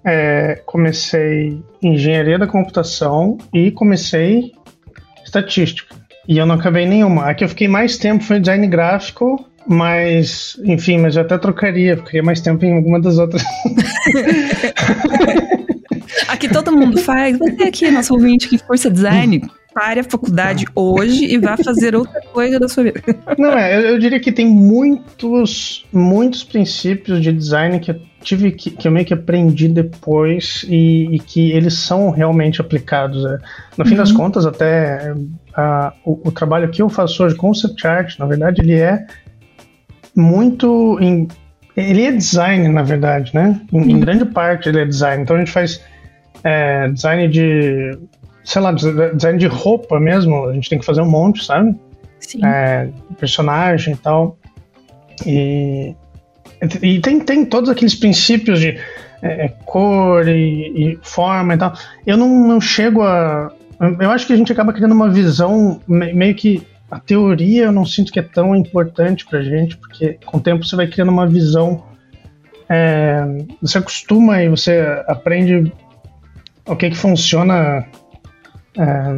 é, 0.04 0.60
comecei 0.64 1.62
engenharia 1.82 2.38
da 2.38 2.46
computação 2.46 3.36
e 3.52 3.70
comecei 3.70 4.52
estatística. 5.24 5.94
E 6.26 6.38
eu 6.38 6.46
não 6.46 6.56
acabei 6.56 6.86
nenhuma. 6.86 7.26
A 7.26 7.34
que 7.34 7.44
eu 7.44 7.48
fiquei 7.48 7.68
mais 7.68 7.96
tempo 7.96 8.22
foi 8.22 8.38
design 8.40 8.66
gráfico, 8.66 9.48
mas, 9.66 10.58
enfim, 10.64 10.98
mas 10.98 11.16
eu 11.16 11.22
até 11.22 11.36
trocaria, 11.38 11.96
ficaria 11.96 12.22
mais 12.22 12.40
tempo 12.40 12.64
em 12.64 12.76
alguma 12.76 13.00
das 13.00 13.18
outras. 13.18 13.42
Aqui 16.28 16.48
todo 16.48 16.70
mundo 16.70 16.98
faz. 16.98 17.38
Você 17.38 17.62
aqui, 17.64 17.90
nosso 17.90 18.14
ouvinte 18.14 18.48
que 18.48 18.58
força 18.58 18.90
design, 18.90 19.42
pare 19.74 20.00
a 20.00 20.04
faculdade 20.04 20.66
hoje 20.74 21.24
e 21.24 21.38
vá 21.38 21.56
fazer 21.56 21.94
outra 21.94 22.20
coisa 22.32 22.58
da 22.58 22.68
sua 22.68 22.84
vida. 22.84 23.00
Não, 23.38 23.52
é, 23.52 23.76
eu, 23.76 23.80
eu 23.80 23.98
diria 23.98 24.20
que 24.20 24.32
tem 24.32 24.46
muitos, 24.46 25.86
muitos 25.92 26.44
princípios 26.44 27.22
de 27.22 27.32
design 27.32 27.78
que 27.80 27.92
eu 27.92 28.00
tive 28.22 28.50
que, 28.50 28.70
que 28.70 28.88
eu 28.88 28.92
meio 28.92 29.06
que 29.06 29.14
aprendi 29.14 29.68
depois 29.68 30.64
e, 30.68 31.14
e 31.14 31.18
que 31.18 31.52
eles 31.52 31.74
são 31.74 32.10
realmente 32.10 32.60
aplicados. 32.60 33.24
É. 33.24 33.38
No 33.76 33.84
fim 33.84 33.92
uhum. 33.92 33.98
das 33.98 34.12
contas, 34.12 34.46
até 34.46 35.14
a, 35.54 35.92
o, 36.04 36.28
o, 36.28 36.32
trabalho 36.32 36.68
que 36.68 36.82
eu 36.82 36.88
faço 36.88 37.24
hoje, 37.24 37.34
concept 37.36 37.86
art, 37.86 38.18
na 38.18 38.26
verdade, 38.26 38.60
ele 38.60 38.74
é 38.74 39.06
muito. 40.14 40.98
Em, 41.00 41.28
ele 41.76 42.02
é 42.02 42.12
design, 42.12 42.68
na 42.68 42.82
verdade, 42.82 43.30
né? 43.32 43.60
Em, 43.72 43.78
em, 43.78 43.94
uhum. 43.94 44.00
grande 44.00 44.24
parte 44.24 44.68
ele 44.68 44.80
é 44.80 44.84
design. 44.84 45.22
Então 45.22 45.36
a 45.36 45.38
gente 45.38 45.52
faz 45.52 45.80
é, 46.44 46.88
design 46.88 47.28
de 47.28 47.98
sei 48.48 48.62
lá, 48.62 48.72
design 48.72 49.38
de 49.38 49.46
roupa 49.46 50.00
mesmo, 50.00 50.46
a 50.46 50.54
gente 50.54 50.70
tem 50.70 50.78
que 50.78 50.86
fazer 50.86 51.02
um 51.02 51.10
monte, 51.10 51.44
sabe? 51.44 51.76
Sim. 52.18 52.42
É, 52.42 52.88
personagem 53.18 53.92
e 53.92 53.96
tal. 53.98 54.38
E, 55.26 55.94
e 56.82 56.98
tem, 57.00 57.20
tem 57.20 57.44
todos 57.44 57.68
aqueles 57.68 57.94
princípios 57.94 58.58
de 58.58 58.78
é, 59.20 59.44
é 59.44 59.48
cor 59.66 60.26
e, 60.26 60.94
e, 60.94 60.98
forma 61.02 61.54
e 61.54 61.58
tal. 61.58 61.74
Eu 62.06 62.16
não, 62.16 62.48
não 62.48 62.60
chego 62.60 63.02
a. 63.02 63.52
Eu 64.00 64.10
acho 64.10 64.26
que 64.26 64.32
a 64.32 64.36
gente 64.36 64.50
acaba 64.50 64.72
criando 64.72 64.92
uma 64.92 65.10
visão 65.10 65.80
meio 65.86 66.34
que. 66.34 66.66
A 66.90 66.98
teoria 66.98 67.64
eu 67.64 67.72
não 67.72 67.84
sinto 67.84 68.10
que 68.10 68.18
é 68.18 68.22
tão 68.22 68.56
importante 68.56 69.26
pra 69.26 69.42
gente, 69.42 69.76
porque 69.76 70.18
com 70.24 70.38
o 70.38 70.40
tempo 70.40 70.64
você 70.64 70.74
vai 70.74 70.86
criando 70.86 71.10
uma 71.10 71.26
visão 71.26 71.84
é, 72.66 73.44
você 73.60 73.76
acostuma 73.76 74.42
e 74.42 74.48
você 74.48 75.02
aprende 75.06 75.70
o 76.68 76.76
que 76.76 76.90
que 76.90 76.96
funciona. 76.96 77.84
É, 78.76 79.16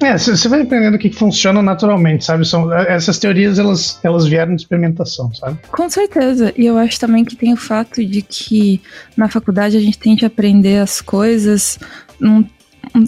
é, 0.00 0.18
você 0.18 0.48
vai 0.48 0.62
aprendendo 0.62 0.96
o 0.96 0.98
que, 0.98 1.08
que 1.08 1.16
funciona 1.16 1.62
naturalmente, 1.62 2.24
sabe? 2.24 2.44
São, 2.44 2.72
essas 2.72 3.18
teorias, 3.18 3.58
elas, 3.58 3.98
elas 4.02 4.26
vieram 4.26 4.54
de 4.54 4.62
experimentação, 4.62 5.32
sabe? 5.34 5.58
Com 5.70 5.88
certeza. 5.88 6.52
E 6.56 6.66
eu 6.66 6.76
acho 6.76 6.98
também 6.98 7.24
que 7.24 7.36
tem 7.36 7.52
o 7.52 7.56
fato 7.56 8.04
de 8.04 8.20
que 8.20 8.82
na 9.16 9.28
faculdade 9.28 9.76
a 9.76 9.80
gente 9.80 9.98
tende 9.98 10.24
a 10.24 10.28
aprender 10.28 10.78
as 10.78 11.00
coisas 11.00 11.78
num, 12.18 12.44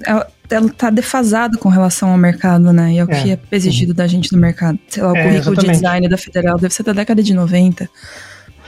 ela, 0.04 0.26
ela 0.48 0.68
tá 0.70 0.88
defasado 0.88 1.58
com 1.58 1.68
relação 1.68 2.10
ao 2.10 2.18
mercado, 2.18 2.72
né? 2.72 2.94
E 2.94 3.00
ao 3.00 3.10
é. 3.10 3.22
que 3.22 3.30
é 3.32 3.38
exigido 3.50 3.90
uhum. 3.90 3.96
da 3.96 4.06
gente 4.06 4.32
no 4.32 4.38
mercado. 4.38 4.78
Sei 4.88 5.02
lá, 5.02 5.12
o 5.12 5.16
é, 5.16 5.22
currículo 5.22 5.54
exatamente. 5.54 5.66
de 5.66 5.72
design 5.72 6.08
da 6.08 6.18
Federal 6.18 6.56
deve 6.56 6.72
ser 6.72 6.82
da 6.84 6.92
década 6.92 7.22
de 7.22 7.34
90 7.34 7.90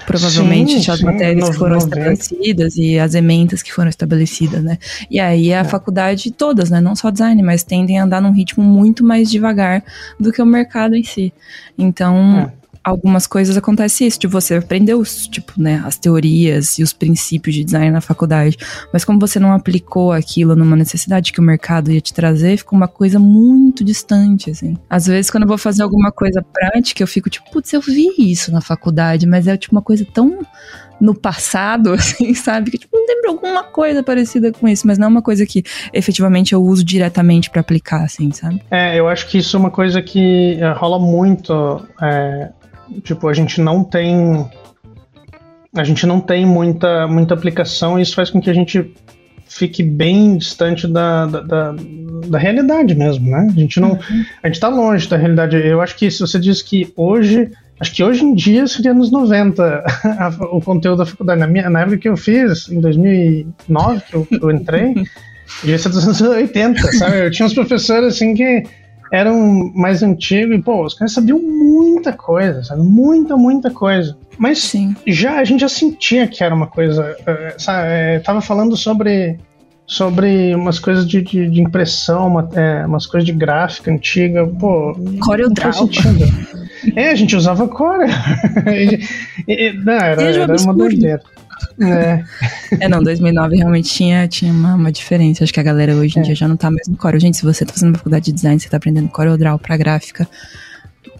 provavelmente 0.08 0.82
sim, 0.82 0.90
as 0.90 1.00
sim, 1.00 1.04
matérias 1.04 1.50
que 1.50 1.56
foram 1.56 1.76
estabelecidas 1.76 2.76
e 2.78 2.98
as 2.98 3.14
emendas 3.14 3.62
que 3.62 3.70
foram 3.70 3.90
estabelecidas, 3.90 4.64
né? 4.64 4.78
E 5.10 5.20
aí 5.20 5.52
a 5.52 5.58
é. 5.58 5.64
faculdade 5.64 6.30
todas, 6.30 6.70
né? 6.70 6.80
Não 6.80 6.96
só 6.96 7.10
design, 7.10 7.42
mas 7.42 7.62
tendem 7.62 7.98
a 7.98 8.04
andar 8.04 8.22
num 8.22 8.32
ritmo 8.32 8.64
muito 8.64 9.04
mais 9.04 9.30
devagar 9.30 9.84
do 10.18 10.32
que 10.32 10.40
o 10.40 10.46
mercado 10.46 10.96
em 10.96 11.04
si. 11.04 11.30
Então, 11.76 12.50
é 12.50 12.58
algumas 12.88 13.26
coisas 13.26 13.56
acontece 13.56 14.06
isso, 14.06 14.18
de 14.18 14.26
você 14.26 14.54
aprender 14.54 14.94
os, 14.94 15.26
tipo, 15.26 15.52
né, 15.56 15.82
as 15.84 15.96
teorias 15.96 16.78
e 16.78 16.82
os 16.82 16.92
princípios 16.92 17.54
de 17.54 17.64
design 17.64 17.90
na 17.90 18.00
faculdade, 18.00 18.56
mas 18.92 19.04
como 19.04 19.18
você 19.18 19.38
não 19.38 19.52
aplicou 19.52 20.12
aquilo 20.12 20.56
numa 20.56 20.76
necessidade 20.76 21.32
que 21.32 21.40
o 21.40 21.42
mercado 21.42 21.90
ia 21.90 22.00
te 22.00 22.12
trazer, 22.12 22.56
fica 22.56 22.74
uma 22.74 22.88
coisa 22.88 23.18
muito 23.18 23.84
distante, 23.84 24.50
assim. 24.50 24.76
Às 24.88 25.06
vezes, 25.06 25.30
quando 25.30 25.44
eu 25.44 25.48
vou 25.48 25.58
fazer 25.58 25.82
alguma 25.82 26.10
coisa 26.10 26.42
prática, 26.42 27.02
eu 27.02 27.06
fico 27.06 27.30
tipo, 27.30 27.50
putz, 27.50 27.72
eu 27.72 27.80
vi 27.80 28.08
isso 28.18 28.52
na 28.52 28.60
faculdade, 28.60 29.26
mas 29.26 29.46
é 29.46 29.56
tipo 29.56 29.74
uma 29.74 29.82
coisa 29.82 30.06
tão 30.12 30.38
no 31.00 31.14
passado, 31.14 31.92
assim, 31.94 32.34
sabe? 32.34 32.70
Que 32.70 32.78
tipo, 32.78 32.96
não 32.96 33.06
lembro 33.06 33.30
alguma 33.30 33.62
coisa 33.62 34.02
parecida 34.02 34.52
com 34.52 34.68
isso, 34.68 34.86
mas 34.86 34.98
não 34.98 35.06
é 35.06 35.08
uma 35.08 35.22
coisa 35.22 35.46
que 35.46 35.62
efetivamente 35.92 36.52
eu 36.52 36.62
uso 36.62 36.84
diretamente 36.84 37.50
para 37.50 37.60
aplicar, 37.60 38.04
assim, 38.04 38.30
sabe? 38.32 38.62
É, 38.70 38.98
eu 38.98 39.08
acho 39.08 39.28
que 39.28 39.38
isso 39.38 39.56
é 39.56 39.60
uma 39.60 39.70
coisa 39.70 40.02
que 40.02 40.58
é, 40.60 40.72
rola 40.72 40.98
muito 40.98 41.86
é, 42.02 42.50
Tipo, 43.02 43.28
a 43.28 43.34
gente 43.34 43.60
não 43.60 43.84
tem. 43.84 44.48
A 45.74 45.84
gente 45.84 46.06
não 46.06 46.20
tem 46.20 46.46
muita, 46.46 47.06
muita 47.06 47.34
aplicação 47.34 47.98
e 47.98 48.02
isso 48.02 48.14
faz 48.14 48.30
com 48.30 48.40
que 48.40 48.50
a 48.50 48.54
gente 48.54 48.92
fique 49.48 49.82
bem 49.82 50.36
distante 50.36 50.86
da, 50.86 51.26
da, 51.26 51.40
da, 51.40 51.74
da 52.28 52.38
realidade 52.38 52.94
mesmo, 52.94 53.30
né? 53.30 53.48
A 53.50 53.60
gente 53.60 53.80
não. 53.80 53.92
Uhum. 53.92 54.24
A 54.42 54.48
gente 54.48 54.60
tá 54.60 54.68
longe 54.68 55.08
da 55.08 55.16
realidade. 55.16 55.56
Eu 55.56 55.80
acho 55.80 55.96
que 55.96 56.10
se 56.10 56.20
você 56.20 56.38
diz 56.38 56.62
que 56.62 56.92
hoje. 56.96 57.50
Acho 57.80 57.94
que 57.94 58.02
hoje 58.02 58.24
em 58.24 58.34
dia 58.34 58.66
seria 58.66 58.92
nos 58.92 59.08
90 59.12 59.62
a, 60.18 60.28
o 60.50 60.60
conteúdo 60.60 60.98
da 60.98 61.06
faculdade. 61.06 61.38
Na, 61.38 61.46
minha, 61.46 61.70
na 61.70 61.82
época 61.82 61.98
que 61.98 62.08
eu 62.08 62.16
fiz, 62.16 62.68
em 62.68 62.80
2009, 62.80 64.00
que 64.00 64.14
eu, 64.14 64.26
eu 64.42 64.50
entrei, 64.50 64.94
devia 65.62 65.78
ser 65.78 65.90
dos 65.90 66.02
anos 66.02 66.20
80, 66.20 66.80
sabe? 66.92 67.26
Eu 67.26 67.30
tinha 67.30 67.46
uns 67.46 67.54
professores 67.54 68.14
assim 68.14 68.34
que 68.34 68.64
eram 69.12 69.72
mais 69.74 70.02
antigos 70.02 70.56
e, 70.56 70.62
pô, 70.62 70.84
os 70.84 70.94
caras 70.94 71.12
sabiam 71.12 71.38
muita 71.38 72.12
coisa, 72.12 72.62
sabe? 72.62 72.82
Muita, 72.82 73.36
muita 73.36 73.70
coisa. 73.70 74.16
Mas 74.36 74.62
Sim. 74.62 74.94
já 75.06 75.38
a 75.38 75.44
gente 75.44 75.60
já 75.60 75.68
sentia 75.68 76.26
que 76.28 76.44
era 76.44 76.54
uma 76.54 76.66
coisa. 76.66 77.16
Eh, 77.26 77.54
sabe? 77.58 77.88
É, 77.88 78.18
tava 78.20 78.40
falando 78.40 78.76
sobre 78.76 79.38
sobre 79.88 80.54
umas 80.54 80.78
coisas 80.78 81.08
de, 81.08 81.22
de, 81.22 81.48
de 81.48 81.62
impressão, 81.62 82.28
uma, 82.28 82.48
é, 82.52 82.84
umas 82.84 83.06
coisas 83.06 83.26
de 83.26 83.32
gráfica 83.32 83.90
antiga. 83.90 84.46
Pô, 84.46 84.94
CorelDRAW. 85.24 85.88
É, 86.94 87.10
a 87.10 87.14
gente 87.14 87.34
usava 87.34 87.66
Corel. 87.66 88.08
não, 89.82 89.92
era, 89.94 90.22
era 90.22 90.56
uma 90.62 90.74
doideira. 90.74 91.22
É. 91.80 92.24
é, 92.80 92.88
não, 92.88 93.02
2009 93.02 93.56
realmente 93.56 93.88
tinha, 93.88 94.26
tinha 94.28 94.52
uma, 94.52 94.74
uma 94.74 94.92
diferença. 94.92 95.44
Acho 95.44 95.52
que 95.52 95.60
a 95.60 95.62
galera 95.62 95.94
hoje 95.94 96.18
em 96.18 96.22
é. 96.22 96.24
dia 96.24 96.34
já 96.34 96.48
não 96.48 96.56
tá 96.56 96.70
mais 96.70 96.86
no 96.88 96.96
Corel. 96.96 97.20
Gente, 97.20 97.36
se 97.36 97.44
você 97.44 97.64
tá 97.64 97.72
fazendo 97.72 97.96
faculdade 97.96 98.26
de 98.26 98.32
design, 98.32 98.58
você 98.58 98.68
tá 98.68 98.76
aprendendo 98.76 99.08
CorelDRAW 99.08 99.58
pra 99.58 99.76
gráfica, 99.76 100.28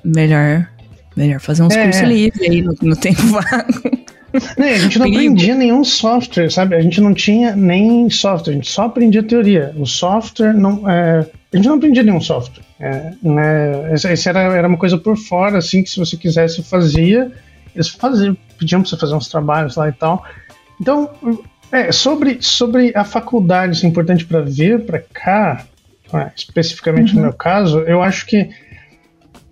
melhor, 0.05 0.69
melhor 1.17 1.41
fazer 1.41 1.63
uns 1.63 1.75
é. 1.75 1.85
cursos 1.85 2.09
livres 2.09 2.51
aí 2.51 2.63
no, 2.63 2.75
no 2.83 2.97
tempo 2.97 3.23
vago. 3.29 4.09
Não, 4.57 4.67
a 4.67 4.79
gente 4.79 4.99
não 4.99 5.07
aprendia 5.07 5.55
nenhum 5.55 5.83
software, 5.85 6.51
sabe? 6.51 6.75
A 6.77 6.81
gente 6.81 7.01
não 7.01 7.15
tinha 7.15 7.57
nem 7.57 8.11
software, 8.11 8.53
a 8.53 8.57
gente 8.57 8.71
só 8.71 8.83
aprendia 8.83 9.23
teoria. 9.23 9.75
O 9.77 9.87
software 9.87 10.53
não. 10.53 10.89
É, 10.89 11.27
a 11.53 11.57
gente 11.57 11.67
não 11.67 11.77
aprendia 11.77 12.03
nenhum 12.03 12.21
software. 12.21 12.63
É, 12.81 13.13
né? 13.23 13.95
Esse 13.95 14.29
era, 14.29 14.41
era 14.41 14.69
uma 14.69 14.77
coisa 14.77 14.99
por 14.99 15.17
fora, 15.17 15.59
assim, 15.59 15.83
que 15.83 15.91
se 15.91 15.99
você 15.99 16.17
quisesse 16.17 16.63
fazia. 16.63 17.33
Eles 17.79 17.89
faziam, 17.89 18.37
pediam 18.59 18.83
pra 18.83 18.91
você 18.91 18.97
fazer 18.97 19.15
uns 19.15 19.29
trabalhos 19.29 19.77
lá 19.77 19.89
e 19.89 19.93
tal. 19.93 20.25
Então, 20.81 21.11
é, 21.71 21.93
sobre, 21.93 22.39
sobre 22.41 22.93
a 22.95 23.05
faculdade 23.05 23.79
ser 23.79 23.87
importante 23.87 24.25
para 24.25 24.41
vir 24.41 24.85
para 24.85 24.99
cá, 25.01 25.65
né, 26.13 26.33
especificamente 26.37 27.11
uhum. 27.11 27.17
no 27.17 27.23
meu 27.23 27.33
caso, 27.33 27.81
eu 27.81 28.03
acho 28.03 28.27
que 28.27 28.51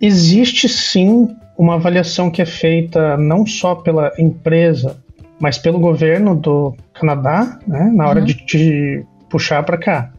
existe 0.01 0.67
sim 0.67 1.35
uma 1.57 1.75
avaliação 1.75 2.29
que 2.29 2.41
é 2.41 2.45
feita 2.45 3.15
não 3.17 3.45
só 3.45 3.75
pela 3.75 4.11
empresa, 4.17 4.97
mas 5.39 5.57
pelo 5.57 5.79
governo 5.79 6.35
do 6.35 6.75
Canadá, 6.93 7.59
né, 7.65 7.91
na 7.93 8.07
hora 8.07 8.19
uhum. 8.19 8.25
de 8.25 8.33
te 8.33 9.05
puxar 9.29 9.63
para 9.63 9.77
cá. 9.77 10.11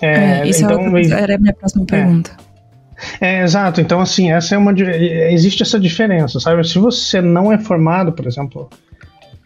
É, 0.00 0.40
é, 0.40 0.48
isso 0.48 0.62
é 0.62 0.64
então, 0.64 0.96
é, 0.96 1.22
era 1.22 1.34
a 1.34 1.38
minha 1.38 1.54
próxima 1.54 1.84
pergunta. 1.86 2.43
É, 3.20 3.42
exato. 3.42 3.80
Então, 3.80 4.00
assim, 4.00 4.32
essa 4.32 4.54
é 4.54 4.58
uma. 4.58 4.72
Existe 4.72 5.62
essa 5.62 5.78
diferença, 5.78 6.40
sabe? 6.40 6.66
Se 6.66 6.78
você 6.78 7.20
não 7.20 7.52
é 7.52 7.58
formado, 7.58 8.12
por 8.12 8.26
exemplo, 8.26 8.68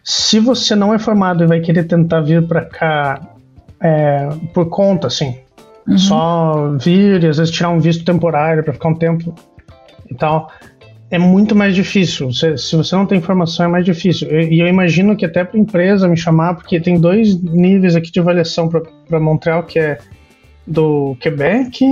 se 0.03 0.39
você 0.39 0.75
não 0.75 0.93
é 0.93 0.99
formado 0.99 1.43
e 1.43 1.47
vai 1.47 1.59
querer 1.59 1.83
tentar 1.85 2.21
vir 2.21 2.47
para 2.47 2.65
cá 2.65 3.21
é, 3.81 4.29
por 4.53 4.69
conta, 4.69 5.07
assim, 5.07 5.37
uhum. 5.87 5.97
só 5.97 6.75
vir 6.79 7.23
e 7.23 7.27
às 7.27 7.37
vezes 7.37 7.53
tirar 7.53 7.69
um 7.69 7.79
visto 7.79 8.03
temporário 8.03 8.63
para 8.63 8.73
ficar 8.73 8.89
um 8.89 8.95
tempo 8.95 9.33
e 10.09 10.15
tal, 10.15 10.51
é 11.11 11.17
muito 11.17 11.55
mais 11.55 11.75
difícil. 11.75 12.31
Se, 12.31 12.57
se 12.57 12.75
você 12.75 12.95
não 12.95 13.05
tem 13.05 13.21
formação, 13.21 13.65
é 13.65 13.69
mais 13.69 13.85
difícil. 13.85 14.27
E 14.29 14.59
eu, 14.59 14.65
eu, 14.65 14.67
imagino 14.67 15.15
que 15.15 15.25
até 15.25 15.43
para 15.43 15.59
empresa 15.59 16.07
me 16.07 16.17
chamar, 16.17 16.55
porque 16.55 16.79
tem 16.79 16.99
dois 16.99 17.41
níveis 17.41 17.95
aqui 17.95 18.11
de 18.11 18.19
avaliação 18.19 18.69
para 18.69 19.19
Montreal, 19.19 19.63
que 19.63 19.79
é 19.79 19.97
do 20.65 21.15
Quebec 21.19 21.83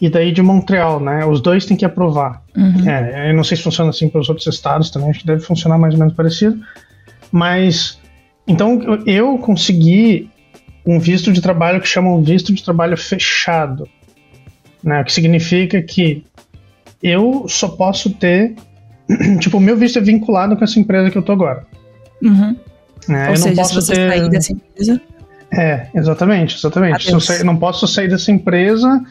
e 0.00 0.08
daí 0.08 0.32
de 0.32 0.42
Montreal, 0.42 1.00
né? 1.00 1.24
Os 1.24 1.40
dois 1.40 1.64
têm 1.64 1.76
que 1.76 1.84
aprovar. 1.84 2.42
Uhum. 2.56 2.88
É, 2.88 3.30
eu 3.30 3.34
não 3.34 3.44
sei 3.44 3.56
se 3.56 3.62
funciona 3.62 3.90
assim 3.90 4.08
para 4.08 4.20
os 4.20 4.28
outros 4.28 4.46
estados 4.46 4.90
também, 4.90 5.10
acho 5.10 5.20
que 5.20 5.26
deve 5.26 5.42
funcionar 5.42 5.78
mais 5.78 5.94
ou 5.94 6.00
menos 6.00 6.14
parecido. 6.14 6.60
Mas 7.30 7.98
então 8.46 8.80
eu 9.06 9.38
consegui 9.38 10.30
um 10.86 10.98
visto 10.98 11.32
de 11.32 11.40
trabalho 11.40 11.80
que 11.80 11.88
chama 11.88 12.10
um 12.10 12.22
visto 12.22 12.52
de 12.52 12.62
trabalho 12.62 12.96
fechado, 12.96 13.88
né? 14.82 15.00
O 15.00 15.04
que 15.04 15.12
significa 15.12 15.80
que 15.80 16.24
eu 17.02 17.46
só 17.48 17.68
posso 17.68 18.10
ter, 18.10 18.54
tipo, 19.40 19.58
o 19.58 19.60
meu 19.60 19.76
visto 19.76 19.98
é 19.98 20.02
vinculado 20.02 20.56
com 20.56 20.64
essa 20.64 20.78
empresa 20.78 21.10
que 21.10 21.18
eu 21.18 21.22
tô 21.22 21.32
agora. 21.32 21.64
Uhum. 22.22 22.56
Né? 23.08 23.26
Ou 23.26 23.30
eu 23.32 23.36
seja, 23.36 23.48
não 23.48 23.56
posso 23.56 23.68
se 23.80 23.86
você 23.86 23.94
ter... 23.94 24.08
sair 24.08 24.30
dessa 24.30 24.52
empresa. 24.52 25.00
É, 25.52 25.88
exatamente, 25.94 26.56
exatamente. 26.56 27.10
Eu 27.10 27.20
sair, 27.20 27.44
não 27.44 27.56
posso 27.56 27.86
sair 27.86 28.08
dessa 28.08 28.30
empresa. 28.30 29.04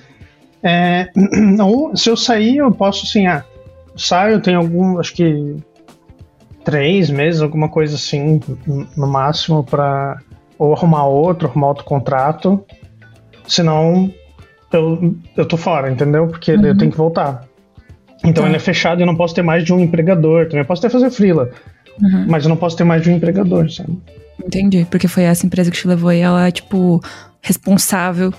É, 0.63 1.09
ou 1.63 1.95
se 1.95 2.09
eu 2.09 2.17
sair, 2.17 2.57
eu 2.57 2.71
posso 2.71 3.05
assim, 3.05 3.27
ah, 3.27 3.43
saio, 3.95 4.41
tenho 4.41 4.59
algum, 4.59 4.99
acho 4.99 5.13
que 5.13 5.55
três 6.63 7.09
meses, 7.09 7.41
alguma 7.41 7.69
coisa 7.69 7.95
assim, 7.95 8.39
no 8.95 9.07
máximo, 9.07 9.63
para 9.63 10.19
ou 10.57 10.73
arrumar 10.73 11.05
outro, 11.05 11.47
arrumar 11.47 11.69
outro 11.69 11.83
contrato. 11.83 12.63
Senão, 13.47 14.13
eu, 14.71 15.15
eu 15.35 15.45
tô 15.45 15.57
fora, 15.57 15.91
entendeu? 15.91 16.27
Porque 16.27 16.53
uhum. 16.53 16.65
eu 16.65 16.77
tenho 16.77 16.91
que 16.91 16.97
voltar. 16.97 17.45
Então 18.23 18.43
tá. 18.43 18.49
ele 18.49 18.57
é 18.57 18.59
fechado 18.59 18.99
e 18.99 19.01
eu 19.01 19.07
não 19.07 19.15
posso 19.15 19.33
ter 19.33 19.41
mais 19.41 19.63
de 19.63 19.73
um 19.73 19.79
empregador. 19.79 20.45
Também 20.45 20.59
eu 20.59 20.65
posso 20.65 20.85
até 20.85 20.89
fazer 20.89 21.09
freela, 21.09 21.49
uhum. 21.99 22.25
mas 22.29 22.43
eu 22.43 22.49
não 22.49 22.55
posso 22.55 22.77
ter 22.77 22.83
mais 22.83 23.01
de 23.01 23.09
um 23.09 23.15
empregador, 23.15 23.71
sabe? 23.71 23.97
Entendi, 24.45 24.85
porque 24.89 25.07
foi 25.07 25.23
essa 25.23 25.45
empresa 25.45 25.71
que 25.71 25.77
te 25.77 25.87
levou 25.87 26.11
e 26.11 26.19
ela 26.19 26.47
é, 26.47 26.51
tipo, 26.51 27.01
responsável 27.41 28.31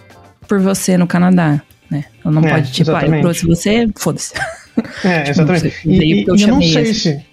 por 0.48 0.60
você 0.60 0.96
no 0.96 1.06
Canadá, 1.06 1.60
né? 1.92 2.04
Ela 2.24 2.34
não 2.34 2.48
é, 2.48 2.54
pode, 2.54 2.72
tipo, 2.72 2.90
ah, 2.90 3.06
eu 3.06 3.20
trouxe 3.20 3.46
você, 3.46 3.88
foda-se. 3.96 4.32
É, 5.04 5.24
tipo, 5.24 5.42
exatamente. 5.42 5.74
E, 5.84 6.22
e 6.22 6.26
eu, 6.26 6.34
eu 6.34 6.48
não 6.48 6.62
sei 6.62 6.82
assim. 6.82 6.94
se 6.94 7.26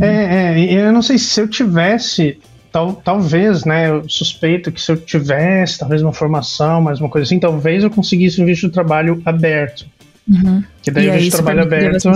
é, 0.00 0.54
é, 0.54 0.86
eu 0.86 0.92
não 0.92 1.02
sei 1.02 1.18
se 1.18 1.40
eu 1.40 1.48
tivesse, 1.48 2.38
tal, 2.72 2.94
talvez, 2.94 3.64
né? 3.64 3.90
Eu 3.90 4.08
suspeito 4.08 4.72
que 4.72 4.80
se 4.80 4.92
eu 4.92 4.96
tivesse, 4.96 5.78
talvez 5.78 6.02
uma 6.02 6.12
formação, 6.12 6.80
mais 6.80 7.00
uma 7.00 7.08
coisa 7.08 7.26
assim, 7.26 7.38
talvez 7.38 7.82
eu 7.82 7.90
conseguisse 7.90 8.40
um 8.40 8.46
visto 8.46 8.66
de 8.66 8.72
trabalho 8.72 9.20
aberto. 9.24 9.86
Uhum. 10.28 10.62
Que 10.82 10.90
daí 10.90 11.06
e 11.06 11.10
o 11.10 11.12
visto 11.12 11.24
de 11.24 11.30
trabalho 11.32 11.62
aberto. 11.62 12.08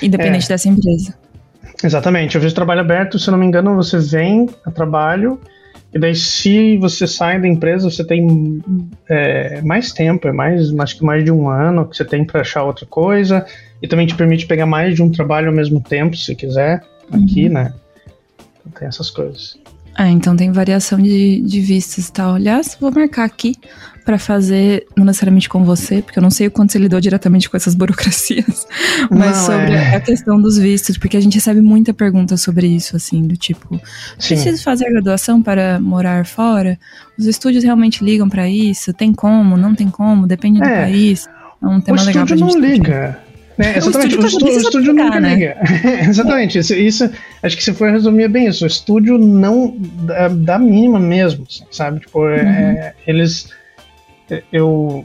Independente 0.00 0.44
é, 0.44 0.48
dessa 0.48 0.68
empresa. 0.68 1.14
Exatamente. 1.82 2.36
O 2.36 2.40
visto 2.40 2.50
de 2.50 2.56
trabalho 2.56 2.80
aberto, 2.80 3.18
se 3.18 3.28
eu 3.28 3.32
não 3.32 3.38
me 3.38 3.46
engano, 3.46 3.74
você 3.74 3.98
vem 3.98 4.48
a 4.64 4.70
trabalho. 4.70 5.40
E 5.94 5.98
daí, 5.98 6.14
se 6.14 6.78
você 6.78 7.06
sai 7.06 7.40
da 7.40 7.46
empresa, 7.46 7.90
você 7.90 8.02
tem 8.02 8.62
é, 9.08 9.60
mais 9.60 9.92
tempo, 9.92 10.26
é 10.26 10.32
mais, 10.32 10.72
acho 10.78 10.96
que 10.96 11.04
mais 11.04 11.22
de 11.22 11.30
um 11.30 11.48
ano 11.48 11.86
que 11.86 11.96
você 11.96 12.04
tem 12.04 12.24
para 12.24 12.40
achar 12.40 12.64
outra 12.64 12.86
coisa 12.86 13.44
e 13.82 13.86
também 13.86 14.06
te 14.06 14.14
permite 14.14 14.46
pegar 14.46 14.64
mais 14.64 14.94
de 14.94 15.02
um 15.02 15.10
trabalho 15.10 15.48
ao 15.48 15.54
mesmo 15.54 15.80
tempo, 15.80 16.16
se 16.16 16.34
quiser, 16.34 16.82
aqui, 17.12 17.46
uhum. 17.46 17.52
né? 17.52 17.74
tem 18.78 18.88
essas 18.88 19.10
coisas. 19.10 19.58
Ah, 19.94 20.08
então 20.08 20.34
tem 20.34 20.50
variação 20.50 20.98
de, 20.98 21.42
de 21.42 21.60
vistas 21.60 22.08
e 22.08 22.12
tal. 22.12 22.34
Aliás, 22.36 22.76
vou 22.80 22.90
marcar 22.90 23.24
aqui 23.24 23.54
para 24.04 24.18
fazer, 24.18 24.86
não 24.96 25.04
necessariamente 25.04 25.48
com 25.48 25.64
você, 25.64 26.02
porque 26.02 26.18
eu 26.18 26.22
não 26.22 26.30
sei 26.30 26.48
o 26.48 26.50
quanto 26.50 26.72
você 26.72 26.78
lidou 26.78 27.00
diretamente 27.00 27.48
com 27.48 27.56
essas 27.56 27.74
burocracias, 27.76 28.66
mas 29.10 29.36
não, 29.36 29.46
sobre 29.46 29.72
é... 29.72 29.96
a 29.96 30.00
questão 30.00 30.40
dos 30.40 30.58
vistos, 30.58 30.98
porque 30.98 31.16
a 31.16 31.20
gente 31.20 31.34
recebe 31.34 31.60
muita 31.60 31.94
pergunta 31.94 32.36
sobre 32.36 32.66
isso, 32.66 32.96
assim, 32.96 33.22
do 33.22 33.36
tipo, 33.36 33.80
Sim. 34.18 34.34
preciso 34.34 34.62
fazer 34.62 34.90
graduação 34.90 35.42
para 35.42 35.80
morar 35.80 36.26
fora? 36.26 36.78
Os 37.18 37.26
estúdios 37.26 37.64
realmente 37.64 38.04
ligam 38.04 38.28
para 38.28 38.48
isso? 38.48 38.92
Tem 38.92 39.12
como? 39.12 39.56
Não 39.56 39.74
tem 39.74 39.88
como? 39.88 40.26
Depende 40.26 40.62
é. 40.62 40.66
do 40.66 40.74
país? 40.74 41.28
É 41.62 41.66
um 41.66 41.80
tema 41.80 42.02
o 42.02 42.04
legal 42.04 42.26
pra 42.26 42.36
gente 42.36 42.54
não 42.54 42.60
liga. 42.60 43.18
É, 43.58 43.76
exatamente, 43.76 44.16
o, 44.16 44.26
estúdio, 44.26 44.48
o 44.48 44.60
estúdio 44.60 44.94
nunca 44.94 45.20
né? 45.20 45.34
liga. 45.34 45.56
exatamente, 46.08 46.58
isso, 46.58 46.74
isso, 46.74 47.10
acho 47.42 47.56
que 47.56 47.62
se 47.62 47.72
for 47.72 47.90
resumir 47.90 48.28
bem 48.28 48.46
isso, 48.46 48.64
o 48.64 48.66
estúdio 48.66 49.18
não 49.18 49.76
dá, 49.78 50.28
dá 50.28 50.58
mínima 50.58 50.98
mesmo, 50.98 51.46
sabe? 51.70 52.00
Tipo, 52.00 52.28
é, 52.28 52.42
uhum. 52.42 52.48
é, 52.48 52.94
eles 53.06 53.50
eu 54.52 55.04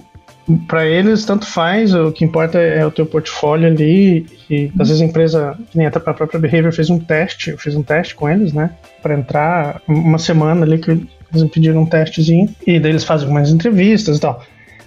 para 0.67 0.87
eles 0.87 1.25
tanto 1.25 1.45
faz, 1.45 1.93
o 1.93 2.11
que 2.11 2.23
importa 2.23 2.57
é 2.57 2.85
o 2.85 2.91
teu 2.91 3.05
portfólio 3.05 3.67
ali 3.67 4.25
e 4.49 4.71
às 4.79 4.87
vezes 4.87 5.01
a 5.01 5.05
empresa, 5.05 5.59
que 5.69 5.77
nem 5.77 5.87
a 5.87 5.91
própria 5.91 6.39
Behavior 6.39 6.71
fez 6.71 6.89
um 6.89 6.99
teste, 6.99 7.49
eu 7.49 7.57
fiz 7.57 7.75
um 7.75 7.83
teste 7.83 8.15
com 8.15 8.29
eles, 8.29 8.53
né, 8.53 8.71
para 9.01 9.17
entrar 9.17 9.81
uma 9.87 10.17
semana 10.17 10.65
ali 10.65 10.77
que 10.77 10.91
eles 10.91 11.43
me 11.43 11.49
pediram 11.49 11.81
um 11.81 11.85
testezinho 11.85 12.47
e 12.65 12.79
daí 12.79 12.91
eles 12.91 13.03
fazem 13.03 13.27
algumas 13.27 13.51
entrevistas 13.51 14.17
e 14.17 14.21
tal. 14.21 14.41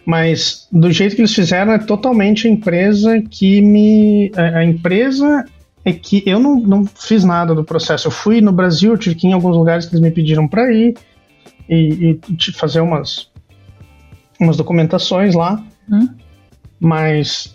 Mas 0.07 0.67
do 0.73 0.91
jeito 0.91 1.15
que 1.15 1.21
eles 1.21 1.35
fizeram 1.35 1.73
é 1.73 1.79
totalmente 1.79 2.49
a 2.49 2.51
empresa 2.51 3.21
que 3.21 3.61
me 3.61 4.33
a, 4.35 4.65
empresa 4.65 5.45
é 5.85 5.93
que 5.93 6.23
eu 6.27 6.41
não, 6.41 6.59
não 6.59 6.87
fiz 6.87 7.23
nada 7.23 7.55
do 7.55 7.63
processo. 7.63 8.09
Eu 8.09 8.11
fui 8.11 8.41
no 8.41 8.51
Brasil, 8.51 8.93
eu 8.93 8.99
tive 8.99 9.15
que 9.15 9.27
ir 9.27 9.31
em 9.31 9.35
alguns 9.35 9.57
lugares 9.57 9.85
que 9.85 9.93
eles 9.93 10.01
me 10.01 10.11
pediram 10.11 10.49
para 10.49 10.73
ir 10.73 10.97
e, 11.69 12.19
e 12.29 12.53
fazer 12.53 12.81
umas 12.81 13.30
umas 14.41 14.57
documentações 14.57 15.35
lá, 15.35 15.63
hum? 15.91 16.09
mas 16.81 17.55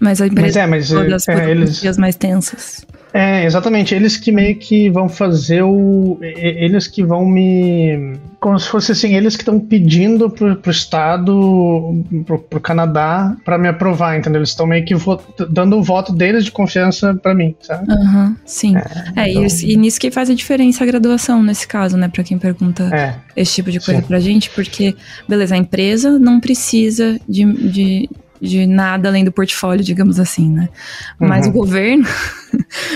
mas 0.00 0.20
a 0.20 0.26
empresa 0.26 0.66
mas 0.66 0.90
é, 0.90 0.96
mas 1.00 1.28
é, 1.28 1.32
é, 1.34 1.50
eles 1.50 1.96
mais 1.98 2.16
tensas. 2.16 2.86
É, 3.12 3.44
exatamente. 3.44 3.94
Eles 3.94 4.16
que 4.16 4.32
meio 4.32 4.56
que 4.56 4.88
vão 4.88 5.08
fazer 5.08 5.62
o. 5.62 6.18
Eles 6.20 6.86
que 6.86 7.02
vão 7.02 7.26
me. 7.26 8.14
Como 8.40 8.58
se 8.58 8.68
fosse 8.68 8.92
assim, 8.92 9.14
eles 9.14 9.36
que 9.36 9.42
estão 9.42 9.60
pedindo 9.60 10.30
pro, 10.30 10.56
pro 10.56 10.70
Estado, 10.70 12.02
pro, 12.26 12.38
pro 12.38 12.60
Canadá, 12.60 13.36
para 13.44 13.58
me 13.58 13.68
aprovar, 13.68 14.18
entendeu? 14.18 14.40
Eles 14.40 14.48
estão 14.48 14.66
meio 14.66 14.84
que 14.84 14.94
dando 15.48 15.76
o 15.76 15.82
voto 15.82 16.12
deles 16.12 16.44
de 16.44 16.50
confiança 16.50 17.14
para 17.14 17.34
mim, 17.34 17.54
sabe? 17.60 17.92
Uhum, 17.92 18.36
sim. 18.44 18.74
É, 19.14 19.24
é 19.24 19.30
então... 19.30 19.46
e, 19.46 19.72
e, 19.72 19.76
nisso 19.76 20.00
que 20.00 20.10
faz 20.10 20.30
a 20.30 20.34
diferença 20.34 20.82
a 20.82 20.86
graduação, 20.86 21.42
nesse 21.42 21.68
caso, 21.68 21.96
né? 21.96 22.08
Para 22.08 22.24
quem 22.24 22.38
pergunta 22.38 22.84
é, 22.94 23.14
esse 23.36 23.54
tipo 23.54 23.70
de 23.70 23.78
coisa 23.78 24.00
sim. 24.00 24.06
pra 24.06 24.18
gente, 24.18 24.50
porque, 24.50 24.96
beleza, 25.28 25.54
a 25.54 25.58
empresa 25.58 26.18
não 26.18 26.40
precisa 26.40 27.20
de, 27.28 27.44
de 27.70 28.10
de 28.42 28.66
nada 28.66 29.08
além 29.08 29.24
do 29.24 29.30
portfólio, 29.30 29.84
digamos 29.84 30.18
assim, 30.18 30.50
né? 30.50 30.68
Mas 31.16 31.46
uhum. 31.46 31.52
o 31.52 31.54
governo 31.54 32.04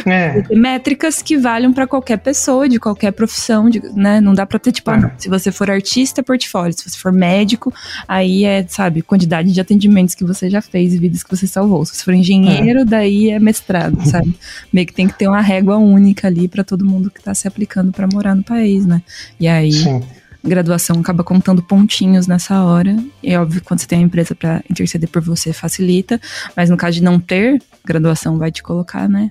é. 0.06 0.42
métricas 0.54 1.22
que 1.22 1.36
valham 1.36 1.72
para 1.72 1.86
qualquer 1.86 2.18
pessoa, 2.18 2.68
de 2.68 2.78
qualquer 2.78 3.12
profissão, 3.12 3.68
de, 3.68 3.80
né? 3.94 4.20
Não 4.20 4.34
dá 4.34 4.46
para 4.46 4.58
ter, 4.58 4.72
tipo, 4.72 4.90
uhum. 4.90 5.10
se 5.18 5.28
você 5.28 5.52
for 5.52 5.70
artista, 5.70 6.20
é 6.20 6.24
portfólio. 6.24 6.76
Se 6.76 6.88
você 6.88 6.98
for 6.98 7.12
médico, 7.12 7.72
aí 8.06 8.44
é, 8.44 8.64
sabe, 8.68 9.02
quantidade 9.02 9.52
de 9.52 9.60
atendimentos 9.60 10.14
que 10.14 10.24
você 10.24 10.48
já 10.50 10.60
fez 10.60 10.94
e 10.94 10.98
vidas 10.98 11.22
que 11.22 11.30
você 11.30 11.46
salvou. 11.46 11.84
Se 11.84 11.96
você 11.96 12.04
for 12.04 12.14
engenheiro, 12.14 12.80
uhum. 12.80 12.86
daí 12.86 13.30
é 13.30 13.38
mestrado, 13.38 13.98
sabe? 14.08 14.36
Meio 14.72 14.86
que 14.86 14.94
tem 14.94 15.08
que 15.08 15.18
ter 15.18 15.28
uma 15.28 15.40
régua 15.40 15.76
única 15.76 16.26
ali 16.26 16.48
para 16.48 16.64
todo 16.64 16.84
mundo 16.84 17.10
que 17.10 17.22
tá 17.22 17.34
se 17.34 17.46
aplicando 17.46 17.92
para 17.92 18.06
morar 18.12 18.34
no 18.34 18.42
país, 18.42 18.86
né? 18.86 19.02
E 19.38 19.48
aí. 19.48 19.72
Sim 19.72 20.02
graduação 20.46 21.00
acaba 21.00 21.24
contando 21.24 21.62
pontinhos 21.62 22.26
nessa 22.26 22.62
hora. 22.62 22.96
É 23.22 23.38
óbvio 23.38 23.60
que 23.60 23.66
quando 23.66 23.80
você 23.80 23.86
tem 23.86 23.98
a 23.98 24.02
empresa 24.02 24.34
para 24.34 24.62
interceder 24.70 25.08
por 25.08 25.20
você, 25.22 25.52
facilita. 25.52 26.20
Mas 26.56 26.70
no 26.70 26.76
caso 26.76 26.96
de 26.96 27.02
não 27.02 27.18
ter, 27.18 27.60
graduação 27.84 28.38
vai 28.38 28.50
te 28.50 28.62
colocar, 28.62 29.08
né? 29.08 29.30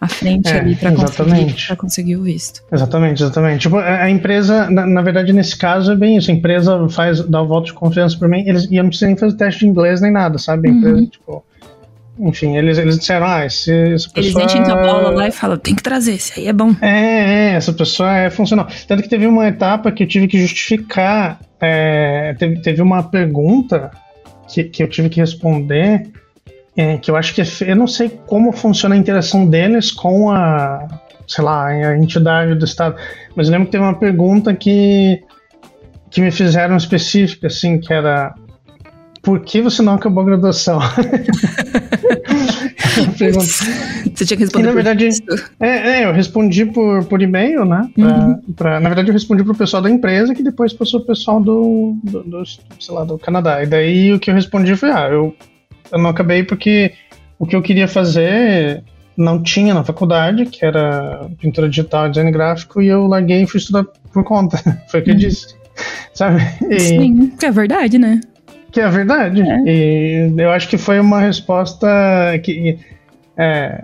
À 0.00 0.08
frente 0.08 0.48
é, 0.48 0.60
ali 0.60 0.76
para 0.76 0.92
conseguir, 0.92 1.76
conseguir 1.76 2.16
o 2.16 2.22
visto. 2.22 2.62
Exatamente, 2.70 3.22
exatamente. 3.22 3.62
Tipo, 3.62 3.78
a 3.78 4.08
empresa, 4.08 4.70
na, 4.70 4.86
na, 4.86 5.02
verdade, 5.02 5.32
nesse 5.32 5.56
caso 5.56 5.92
é 5.92 5.96
bem 5.96 6.16
isso. 6.16 6.30
A 6.30 6.34
empresa 6.34 6.88
faz, 6.88 7.20
dá 7.20 7.42
o 7.42 7.46
voto 7.46 7.66
de 7.66 7.72
confiança 7.72 8.16
para 8.18 8.28
mim, 8.28 8.44
eles, 8.46 8.68
e 8.70 8.76
eu 8.76 8.82
não 8.82 8.90
preciso 8.90 9.06
nem 9.06 9.16
fazer 9.16 9.36
teste 9.36 9.60
de 9.60 9.66
inglês 9.66 10.00
nem 10.00 10.12
nada, 10.12 10.38
sabe? 10.38 10.68
A 10.68 10.72
empresa, 10.72 10.96
uhum. 10.96 11.06
tipo, 11.06 11.44
enfim, 12.20 12.56
eles, 12.56 12.78
eles 12.78 12.98
disseram, 12.98 13.26
ah, 13.26 13.46
esse, 13.46 13.72
essa 13.72 14.10
pessoa... 14.10 14.42
Eles 14.42 14.52
enchem 14.52 14.64
tua 14.64 14.76
bola 14.76 15.10
lá 15.10 15.28
e 15.28 15.32
falam, 15.32 15.56
tem 15.56 15.74
que 15.74 15.82
trazer, 15.82 16.14
esse 16.14 16.38
aí 16.38 16.48
é 16.48 16.52
bom. 16.52 16.74
É, 16.80 17.50
é, 17.50 17.54
essa 17.54 17.72
pessoa 17.72 18.16
é 18.16 18.30
funcional. 18.30 18.66
Tanto 18.86 19.02
que 19.02 19.08
teve 19.08 19.26
uma 19.26 19.46
etapa 19.46 19.92
que 19.92 20.02
eu 20.02 20.06
tive 20.06 20.26
que 20.26 20.40
justificar, 20.40 21.40
é, 21.60 22.34
teve, 22.38 22.60
teve 22.60 22.82
uma 22.82 23.02
pergunta 23.02 23.90
que, 24.48 24.64
que 24.64 24.82
eu 24.82 24.88
tive 24.88 25.08
que 25.08 25.20
responder, 25.20 26.08
é, 26.78 26.96
que 26.96 27.10
eu 27.10 27.16
acho 27.16 27.34
que, 27.34 27.42
eu 27.64 27.74
não 27.74 27.88
sei 27.88 28.08
como 28.08 28.52
funciona 28.52 28.94
a 28.94 28.98
interação 28.98 29.44
deles 29.44 29.90
com 29.90 30.30
a, 30.30 30.86
sei 31.26 31.42
lá, 31.42 31.66
a 31.66 31.98
entidade 31.98 32.54
do 32.54 32.64
Estado, 32.64 32.94
mas 33.34 33.48
eu 33.48 33.52
lembro 33.52 33.66
que 33.66 33.72
teve 33.72 33.82
uma 33.82 33.98
pergunta 33.98 34.54
que, 34.54 35.20
que 36.08 36.20
me 36.20 36.30
fizeram 36.30 36.76
específica, 36.76 37.48
assim, 37.48 37.80
que 37.80 37.92
era 37.92 38.32
por 39.22 39.40
que 39.40 39.60
você 39.60 39.82
não 39.82 39.94
acabou 39.94 40.22
a 40.22 40.26
graduação? 40.26 40.78
você 44.14 44.24
tinha 44.24 44.36
que 44.36 44.44
responder. 44.44 44.62
E, 44.62 44.66
na 44.68 44.72
verdade, 44.72 45.08
é, 45.58 45.68
é, 45.68 46.04
eu 46.04 46.12
respondi 46.12 46.64
por, 46.64 47.04
por 47.06 47.20
e-mail, 47.20 47.64
né? 47.64 47.90
Pra, 47.92 48.06
uhum. 48.06 48.40
pra, 48.54 48.78
na 48.78 48.88
verdade, 48.88 49.08
eu 49.08 49.12
respondi 49.12 49.42
pro 49.42 49.52
pessoal 49.52 49.82
da 49.82 49.90
empresa, 49.90 50.32
que 50.32 50.44
depois 50.44 50.72
passou 50.72 51.00
o 51.00 51.04
pessoal 51.04 51.40
do, 51.42 51.96
do, 52.04 52.22
do, 52.22 52.44
sei 52.46 52.94
lá, 52.94 53.02
do 53.02 53.18
Canadá. 53.18 53.64
E 53.64 53.66
daí 53.66 54.12
o 54.12 54.20
que 54.20 54.30
eu 54.30 54.34
respondi 54.34 54.76
foi: 54.76 54.92
ah, 54.92 55.08
eu, 55.10 55.34
eu 55.92 55.98
não 55.98 56.10
acabei 56.10 56.42
porque 56.42 56.92
o 57.38 57.46
que 57.46 57.56
eu 57.56 57.62
queria 57.62 57.88
fazer 57.88 58.82
não 59.16 59.42
tinha 59.42 59.74
na 59.74 59.82
faculdade, 59.82 60.46
que 60.46 60.64
era 60.64 61.28
pintura 61.40 61.68
digital 61.68 62.06
e 62.06 62.10
design 62.10 62.30
gráfico, 62.30 62.80
e 62.80 62.86
eu 62.86 63.06
larguei 63.06 63.42
e 63.42 63.46
fui 63.46 63.58
estudar 63.58 63.84
por 64.12 64.22
conta. 64.22 64.58
foi 64.88 65.00
o 65.00 65.02
que 65.02 65.10
eu 65.10 65.14
uhum. 65.14 65.20
disse. 65.20 65.56
Sabe? 66.14 66.40
E, 66.70 66.80
Sim, 66.80 67.32
é 67.42 67.50
verdade, 67.50 67.98
né? 67.98 68.20
Que 68.70 68.80
é 68.80 68.88
verdade. 68.88 69.42
É. 69.42 69.62
E 69.66 70.34
eu 70.36 70.50
acho 70.50 70.68
que 70.68 70.78
foi 70.78 71.00
uma 71.00 71.20
resposta 71.20 71.86
que. 72.42 72.78
É, 73.36 73.82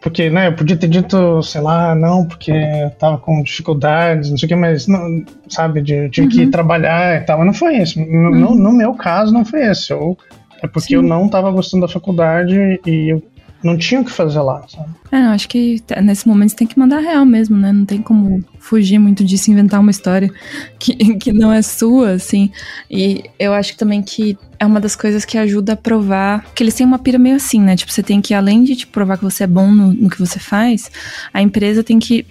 porque, 0.00 0.30
né, 0.30 0.48
eu 0.48 0.54
podia 0.54 0.76
ter 0.76 0.88
dito, 0.88 1.42
sei 1.42 1.60
lá, 1.60 1.94
não, 1.94 2.26
porque 2.26 2.50
eu 2.50 2.90
tava 2.98 3.18
com 3.18 3.42
dificuldades, 3.42 4.30
não 4.30 4.38
sei 4.38 4.46
o 4.46 4.48
que, 4.48 4.56
mas, 4.56 4.86
não, 4.86 5.22
sabe, 5.48 5.82
de, 5.82 6.08
tive 6.08 6.26
uhum. 6.26 6.32
que 6.32 6.46
trabalhar 6.46 7.16
e 7.16 7.24
tal, 7.24 7.38
mas 7.38 7.46
não 7.46 7.54
foi 7.54 7.76
isso. 7.76 8.00
No, 8.00 8.30
uhum. 8.30 8.54
no, 8.54 8.72
meu 8.72 8.94
caso, 8.94 9.32
não 9.32 9.44
foi 9.44 9.66
esse. 9.66 9.92
Eu, 9.92 10.16
é 10.62 10.66
porque 10.66 10.88
Sim. 10.88 10.94
eu 10.96 11.02
não 11.02 11.28
tava 11.28 11.50
gostando 11.50 11.86
da 11.86 11.92
faculdade 11.92 12.80
e 12.86 13.12
eu 13.12 13.22
não 13.62 13.76
tinha 13.76 14.00
o 14.00 14.04
que 14.04 14.10
fazer 14.10 14.40
lá, 14.40 14.64
sabe? 14.68 14.88
É, 15.12 15.20
eu 15.20 15.28
acho 15.30 15.48
que 15.48 15.82
nesse 16.02 16.26
momento 16.26 16.50
você 16.50 16.56
tem 16.56 16.66
que 16.66 16.78
mandar 16.78 17.00
real 17.00 17.26
mesmo, 17.26 17.56
né? 17.56 17.70
Não 17.72 17.84
tem 17.84 18.00
como 18.00 18.42
fugir 18.58 18.98
muito 18.98 19.22
disso, 19.22 19.50
inventar 19.50 19.80
uma 19.80 19.90
história 19.90 20.30
que, 20.78 20.94
que 21.16 21.32
não 21.32 21.52
é 21.52 21.60
sua, 21.60 22.12
assim. 22.12 22.50
E 22.90 23.24
eu 23.38 23.52
acho 23.52 23.76
também 23.76 24.02
que 24.02 24.38
é 24.58 24.64
uma 24.64 24.80
das 24.80 24.96
coisas 24.96 25.24
que 25.24 25.36
ajuda 25.36 25.74
a 25.74 25.76
provar 25.76 26.44
que 26.54 26.62
eles 26.62 26.74
têm 26.74 26.86
uma 26.86 26.98
pira 26.98 27.18
meio 27.18 27.36
assim, 27.36 27.60
né? 27.60 27.76
Tipo, 27.76 27.92
você 27.92 28.02
tem 28.02 28.20
que, 28.20 28.32
além 28.32 28.64
de 28.64 28.76
te 28.76 28.86
provar 28.86 29.18
que 29.18 29.24
você 29.24 29.44
é 29.44 29.46
bom 29.46 29.70
no, 29.70 29.92
no 29.92 30.08
que 30.08 30.18
você 30.18 30.38
faz, 30.38 30.90
a 31.32 31.42
empresa 31.42 31.84
tem 31.84 31.98
que 31.98 32.26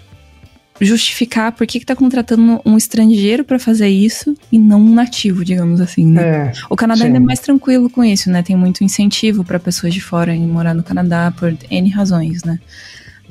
justificar 0.81 1.51
por 1.51 1.67
que 1.67 1.77
está 1.77 1.95
contratando 1.95 2.61
um 2.65 2.77
estrangeiro 2.77 3.43
para 3.43 3.59
fazer 3.59 3.89
isso 3.89 4.35
e 4.51 4.57
não 4.57 4.79
um 4.81 4.93
nativo, 4.93 5.43
digamos 5.43 5.81
assim. 5.81 6.05
Né? 6.05 6.21
É, 6.21 6.53
o 6.69 6.75
Canadá 6.75 7.01
sim. 7.01 7.07
ainda 7.07 7.17
é 7.17 7.21
mais 7.21 7.39
tranquilo 7.39 7.89
com 7.89 8.03
isso, 8.03 8.29
né? 8.29 8.41
Tem 8.41 8.55
muito 8.55 8.83
incentivo 8.83 9.43
para 9.43 9.59
pessoas 9.59 9.93
de 9.93 10.01
fora 10.01 10.33
em 10.33 10.47
morar 10.47 10.73
no 10.73 10.83
Canadá 10.83 11.33
por 11.37 11.55
N 11.69 11.89
razões, 11.89 12.43
né? 12.43 12.59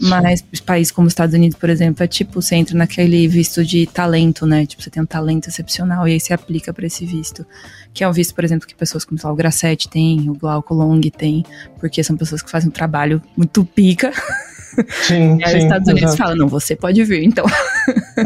Mas 0.00 0.42
países 0.64 0.92
como 0.92 1.06
os 1.08 1.12
Estados 1.12 1.34
Unidos, 1.34 1.58
por 1.58 1.68
exemplo, 1.68 2.04
é 2.04 2.06
tipo, 2.06 2.40
você 2.40 2.54
entra 2.54 2.76
naquele 2.76 3.26
visto 3.26 3.64
de 3.64 3.86
talento, 3.86 4.46
né? 4.46 4.64
Tipo, 4.64 4.82
você 4.82 4.90
tem 4.90 5.02
um 5.02 5.06
talento 5.06 5.48
excepcional 5.48 6.06
e 6.06 6.12
aí 6.12 6.20
você 6.20 6.32
aplica 6.32 6.72
para 6.72 6.86
esse 6.86 7.04
visto. 7.04 7.44
Que 7.92 8.04
é 8.04 8.08
o 8.08 8.12
visto, 8.12 8.34
por 8.34 8.44
exemplo, 8.44 8.66
que 8.66 8.74
pessoas 8.74 9.04
como 9.04 9.18
lá, 9.22 9.32
o 9.32 9.34
Grassetti 9.34 9.88
tem, 9.88 10.30
o 10.30 10.34
Glauco 10.34 10.72
Long 10.72 11.00
tem, 11.00 11.44
porque 11.80 12.02
são 12.04 12.16
pessoas 12.16 12.42
que 12.42 12.50
fazem 12.50 12.68
um 12.68 12.72
trabalho 12.72 13.20
muito 13.36 13.64
pica. 13.64 14.12
Sim, 15.02 15.38
e 15.40 15.44
aí 15.44 15.50
sim, 15.50 15.56
os 15.58 15.64
Estados 15.64 15.88
Unidos 15.88 16.16
falam, 16.16 16.36
não, 16.36 16.48
você 16.48 16.76
pode 16.76 17.02
vir, 17.04 17.24
então. 17.24 17.44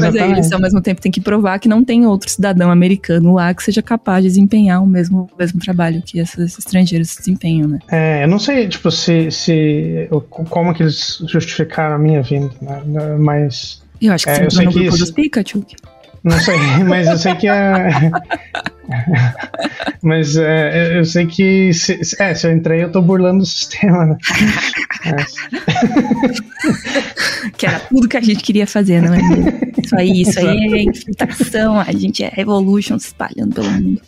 Mas 0.00 0.16
aí 0.16 0.32
eles 0.32 0.52
ao 0.52 0.60
mesmo 0.60 0.80
tempo 0.80 1.00
têm 1.00 1.12
que 1.12 1.20
provar 1.20 1.58
que 1.58 1.68
não 1.68 1.84
tem 1.84 2.06
outro 2.06 2.30
cidadão 2.30 2.70
americano 2.70 3.34
lá 3.34 3.52
que 3.52 3.62
seja 3.62 3.82
capaz 3.82 4.22
de 4.22 4.28
desempenhar 4.28 4.82
o 4.82 4.86
mesmo, 4.86 5.28
o 5.32 5.38
mesmo 5.38 5.60
trabalho 5.60 6.02
que 6.02 6.18
esses 6.18 6.58
estrangeiros 6.58 7.14
desempenham, 7.16 7.68
né? 7.68 7.78
É, 7.90 8.24
eu 8.24 8.28
não 8.28 8.38
sei, 8.38 8.68
tipo, 8.68 8.90
se, 8.90 9.30
se 9.30 10.08
como 10.28 10.74
que 10.74 10.82
eles 10.82 11.22
justificaram 11.28 11.96
a 11.96 11.98
minha 11.98 12.22
vinda, 12.22 12.52
né? 12.60 13.16
Mas... 13.18 13.82
Eu 14.00 14.12
acho 14.12 14.24
que 14.24 14.30
é, 14.30 14.34
você 14.34 14.42
entrou 14.42 14.64
no 14.64 14.72
grupo 14.72 14.88
isso... 14.88 14.98
dos 14.98 15.10
Pikachu. 15.10 15.64
Não 16.24 16.38
sei, 16.38 16.56
mas 16.88 17.08
eu 17.08 17.18
sei 17.18 17.34
que 17.34 17.48
é. 17.48 17.88
mas 20.02 20.36
é, 20.36 20.98
eu 20.98 21.04
sei 21.04 21.26
que. 21.26 21.72
Se, 21.72 21.98
é, 22.18 22.34
se 22.34 22.46
eu 22.46 22.52
entrei, 22.52 22.84
eu 22.84 22.92
tô 22.92 23.02
burlando 23.02 23.42
o 23.42 23.46
sistema, 23.46 24.06
né? 24.06 24.16
que 27.56 27.66
era 27.66 27.80
tudo 27.80 28.08
que 28.08 28.16
a 28.16 28.20
gente 28.20 28.42
queria 28.42 28.66
fazer, 28.66 29.02
não 29.02 29.14
é? 29.14 29.20
Isso 29.84 29.96
aí, 29.96 30.22
isso 30.22 30.38
aí 30.38 30.46
é 30.46 30.82
infiltração, 30.82 31.80
a 31.80 31.92
gente 31.92 32.22
é 32.22 32.30
revolution 32.32 32.98
se 32.98 33.08
espalhando 33.08 33.54
pelo 33.54 33.70
mundo. 33.70 34.00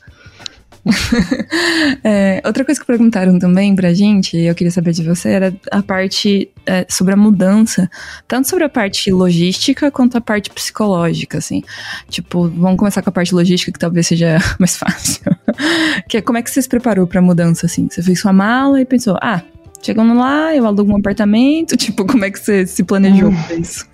é, 2.05 2.43
outra 2.45 2.65
coisa 2.65 2.81
que 2.81 2.87
perguntaram 2.87 3.39
também 3.39 3.75
pra 3.75 3.93
gente, 3.95 4.37
e 4.37 4.47
eu 4.47 4.55
queria 4.55 4.71
saber 4.71 4.93
de 4.93 5.03
você, 5.03 5.31
era 5.31 5.55
a 5.71 5.83
parte 5.83 6.51
é, 6.67 6.87
sobre 6.89 7.15
a 7.15 7.17
mudança, 7.17 7.91
tanto 8.29 8.49
sobre 8.49 8.65
a 8.65 8.69
parte 8.69 9.11
logística 9.11 9.91
quanto 9.91 10.19
a 10.19 10.21
parte 10.21 10.51
psicológica, 10.51 11.39
assim. 11.39 11.63
Tipo, 12.09 12.49
vamos 12.49 12.79
começar 12.79 13.03
com 13.03 13.11
a 13.11 13.13
parte 13.13 13.35
logística, 13.35 13.73
que 13.73 13.79
talvez 13.79 14.07
seja 14.07 14.39
mais 14.59 14.77
fácil. 14.77 15.23
que 16.09 16.19
é 16.19 16.21
como 16.21 16.39
é 16.39 16.43
que 16.43 16.51
você 16.51 16.61
se 16.61 16.69
preparou 16.69 17.07
pra 17.07 17.23
mudança, 17.23 17.67
assim? 17.67 17.89
Você 17.91 18.03
fez 18.03 18.21
sua 18.21 18.33
mala 18.33 18.81
e 18.81 18.85
pensou, 18.85 19.17
ah, 19.21 19.43
chegando 19.83 20.15
lá, 20.15 20.55
eu 20.55 20.67
alugo 20.67 20.93
um 20.93 20.97
apartamento, 20.97 21.77
tipo, 21.77 22.07
como 22.07 22.25
é 22.25 22.31
que 22.31 22.39
você 22.39 22.67
se 22.67 22.83
planejou 22.85 23.31
hum. 23.31 23.43
pra 23.47 23.57
isso? 23.57 23.87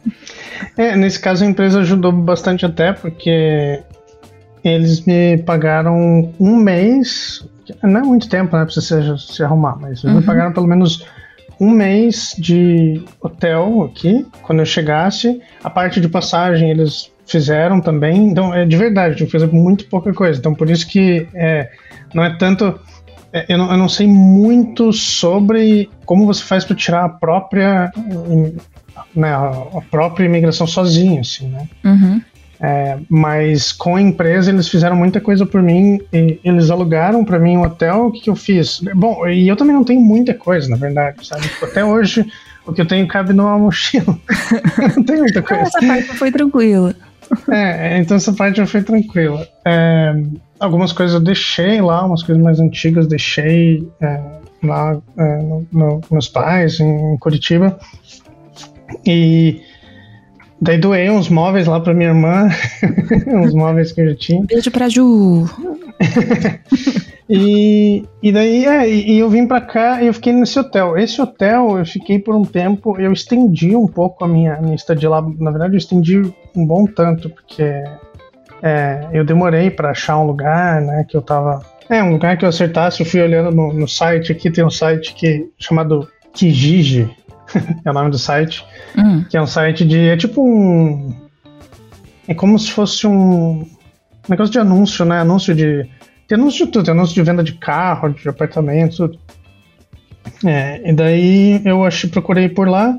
É, 0.77 0.97
nesse 0.97 1.19
caso 1.19 1.45
a 1.45 1.47
empresa 1.47 1.81
ajudou 1.81 2.13
bastante 2.13 2.67
até, 2.67 2.93
porque 2.93 3.83
eles 4.65 5.05
me 5.05 5.39
pagaram 5.39 6.33
um 6.39 6.57
mês, 6.57 7.47
não 7.83 8.01
é 8.01 8.03
muito 8.03 8.29
tempo, 8.29 8.57
né, 8.57 8.65
pra 8.65 8.75
você 8.75 9.17
se 9.19 9.43
arrumar, 9.43 9.77
mas 9.81 9.91
eles 9.91 10.05
uhum. 10.05 10.21
me 10.21 10.23
pagaram 10.23 10.53
pelo 10.53 10.67
menos 10.67 11.07
um 11.61 11.71
mês 11.71 12.35
de 12.39 13.03
hotel 13.21 13.83
aqui, 13.83 14.27
quando 14.43 14.61
eu 14.61 14.67
chegasse. 14.67 15.41
A 15.63 15.69
parte 15.69 16.01
de 16.01 16.09
passagem 16.09 16.71
eles 16.71 17.11
fizeram 17.27 17.81
também, 17.81 18.29
então 18.29 18.53
é 18.53 18.65
de 18.65 18.77
verdade, 18.77 19.23
eu 19.23 19.29
fiz 19.29 19.43
muito 19.45 19.87
pouca 19.87 20.13
coisa, 20.13 20.39
então 20.39 20.55
por 20.55 20.69
isso 20.69 20.87
que 20.89 21.29
é, 21.35 21.71
não 22.15 22.25
é 22.25 22.37
tanto. 22.37 22.81
É, 23.33 23.47
eu, 23.49 23.59
não, 23.59 23.71
eu 23.71 23.77
não 23.77 23.89
sei 23.89 24.09
muito 24.09 24.93
sobre 24.93 25.89
como 26.05 26.27
você 26.27 26.43
faz 26.43 26.65
para 26.65 26.75
tirar 26.75 27.05
a 27.05 27.09
própria 27.09 27.93
né, 29.15 29.33
a 29.33 29.81
própria 29.91 30.25
imigração 30.25 30.67
sozinho, 30.67 31.21
assim, 31.21 31.49
né? 31.49 31.69
Uhum. 31.85 32.21
É, 32.63 32.99
mas 33.09 33.73
com 33.73 33.97
a 33.97 34.03
empresa 34.03 34.51
eles 34.51 34.69
fizeram 34.69 34.95
muita 34.95 35.21
coisa 35.21 35.47
por 35.47 35.63
mim. 35.63 36.01
eles 36.13 36.71
alugaram 36.71 37.25
para 37.25 37.39
mim 37.39 37.57
um 37.57 37.63
hotel. 37.63 38.07
O 38.07 38.13
que, 38.13 38.21
que, 38.21 38.31
eu 38.31 38.37
fiz? 38.37 38.81
Bom, 38.95 39.27
e 39.27 39.49
eu 39.49 39.57
também 39.57 39.75
não 39.75 39.85
tenho 39.85 40.01
muita 40.01 40.35
coisa, 40.35 40.69
na 40.69 40.77
verdade, 40.77 41.27
sabe? 41.27 41.49
Tipo, 41.49 41.65
até 41.65 41.85
hoje 41.85 42.27
o 42.67 42.73
que 42.73 42.83
eu 42.83 42.87
tenho 42.87 43.09
cabe 43.09 43.33
numa 43.33 43.59
mochila. 43.59 44.19
não 44.97 45.03
tem 45.03 45.19
muita 45.19 45.41
coisa. 45.43 45.63
Essa 45.63 45.87
parte 45.87 46.17
foi 46.17 46.31
tranquila. 46.31 46.95
É, 47.51 47.99
então 47.99 48.17
essa 48.17 48.33
parte 48.33 48.65
foi 48.67 48.83
tranquila. 48.83 49.47
É, 49.65 50.13
algumas 50.59 50.93
coisas 50.93 51.15
eu 51.15 51.21
deixei 51.21 51.81
lá, 51.81 52.05
umas 52.05 52.23
coisas 52.23 52.43
mais 52.43 52.61
antigas 52.61 53.07
deixei 53.07 53.89
é, 54.01 54.21
lá 54.63 55.01
é, 55.17 55.37
no, 55.39 55.67
no, 55.73 56.01
meus 56.11 56.29
pais 56.29 56.79
em 56.81 57.17
Curitiba. 57.19 57.79
E 59.07 59.63
Daí 60.61 60.77
doei 60.77 61.09
uns 61.09 61.31
móveis 61.31 61.67
lá 61.67 61.81
pra 61.81 61.95
minha 61.95 62.11
irmã, 62.11 62.49
uns 63.27 63.55
móveis 63.55 63.93
que 63.93 64.03
eu 64.03 64.11
já 64.11 64.15
tinha. 64.15 64.45
Beijo 64.45 64.71
pra 64.71 64.91
Ju! 64.91 65.47
e, 67.29 68.05
e 68.23 68.33
daí, 68.33 68.67
é, 68.67 68.89
e, 68.89 69.19
eu 69.19 69.31
vim 69.31 69.47
pra 69.47 69.63
cá 69.63 70.03
e 70.03 70.09
eu 70.09 70.13
fiquei 70.13 70.35
nesse 70.35 70.59
hotel. 70.59 70.99
Esse 70.99 71.21
hotel 71.21 71.79
eu 71.79 71.87
fiquei 71.87 72.19
por 72.19 72.35
um 72.35 72.45
tempo, 72.45 73.01
eu 73.01 73.11
estendi 73.11 73.75
um 73.75 73.87
pouco 73.87 74.23
a 74.23 74.29
minha, 74.29 74.61
minha 74.61 74.75
estadia 74.75 75.09
lá. 75.09 75.23
Na 75.39 75.51
verdade, 75.51 75.75
eu 75.75 75.79
estendi 75.79 76.21
um 76.55 76.67
bom 76.67 76.85
tanto, 76.85 77.31
porque 77.31 77.63
é, 78.63 79.09
eu 79.13 79.25
demorei 79.25 79.71
para 79.71 79.91
achar 79.91 80.19
um 80.19 80.27
lugar, 80.27 80.83
né, 80.83 81.07
que 81.09 81.17
eu 81.17 81.23
tava... 81.23 81.63
É, 81.89 82.03
um 82.03 82.13
lugar 82.13 82.37
que 82.37 82.45
eu 82.45 82.49
acertasse, 82.49 83.01
eu 83.01 83.07
fui 83.07 83.21
olhando 83.21 83.51
no, 83.51 83.73
no 83.73 83.89
site 83.89 84.31
aqui, 84.31 84.51
tem 84.51 84.65
um 84.65 84.71
site 84.71 85.13
que 85.15 85.49
chamado 85.59 86.07
Kijiji, 86.33 87.11
é 87.85 87.91
o 87.91 87.93
nome 87.93 88.11
do 88.11 88.19
site, 88.19 88.65
hum. 88.97 89.25
que 89.29 89.37
é 89.37 89.43
um 89.43 89.47
site 89.47 89.85
de. 89.85 90.09
É 90.09 90.17
tipo 90.17 90.43
um. 90.43 91.15
É 92.27 92.35
como 92.35 92.59
se 92.59 92.71
fosse 92.71 93.07
um 93.07 93.67
negócio 94.29 94.53
de 94.53 94.59
anúncio, 94.59 95.05
né? 95.05 95.21
Anúncio 95.21 95.55
de. 95.55 95.89
Tem 96.29 96.39
anúncio 96.39 96.67
de 96.67 96.73
tudo, 96.73 96.85
tem 96.85 96.95
anúncio 96.95 97.15
de 97.15 97.23
venda 97.23 97.43
de 97.43 97.55
carro, 97.55 98.11
de 98.11 98.29
apartamento, 98.29 98.97
tudo. 98.97 99.19
É, 100.45 100.89
e 100.89 100.93
daí 100.93 101.61
eu 101.65 101.85
achei, 101.85 102.09
procurei 102.09 102.49
por 102.49 102.69
lá 102.69 102.97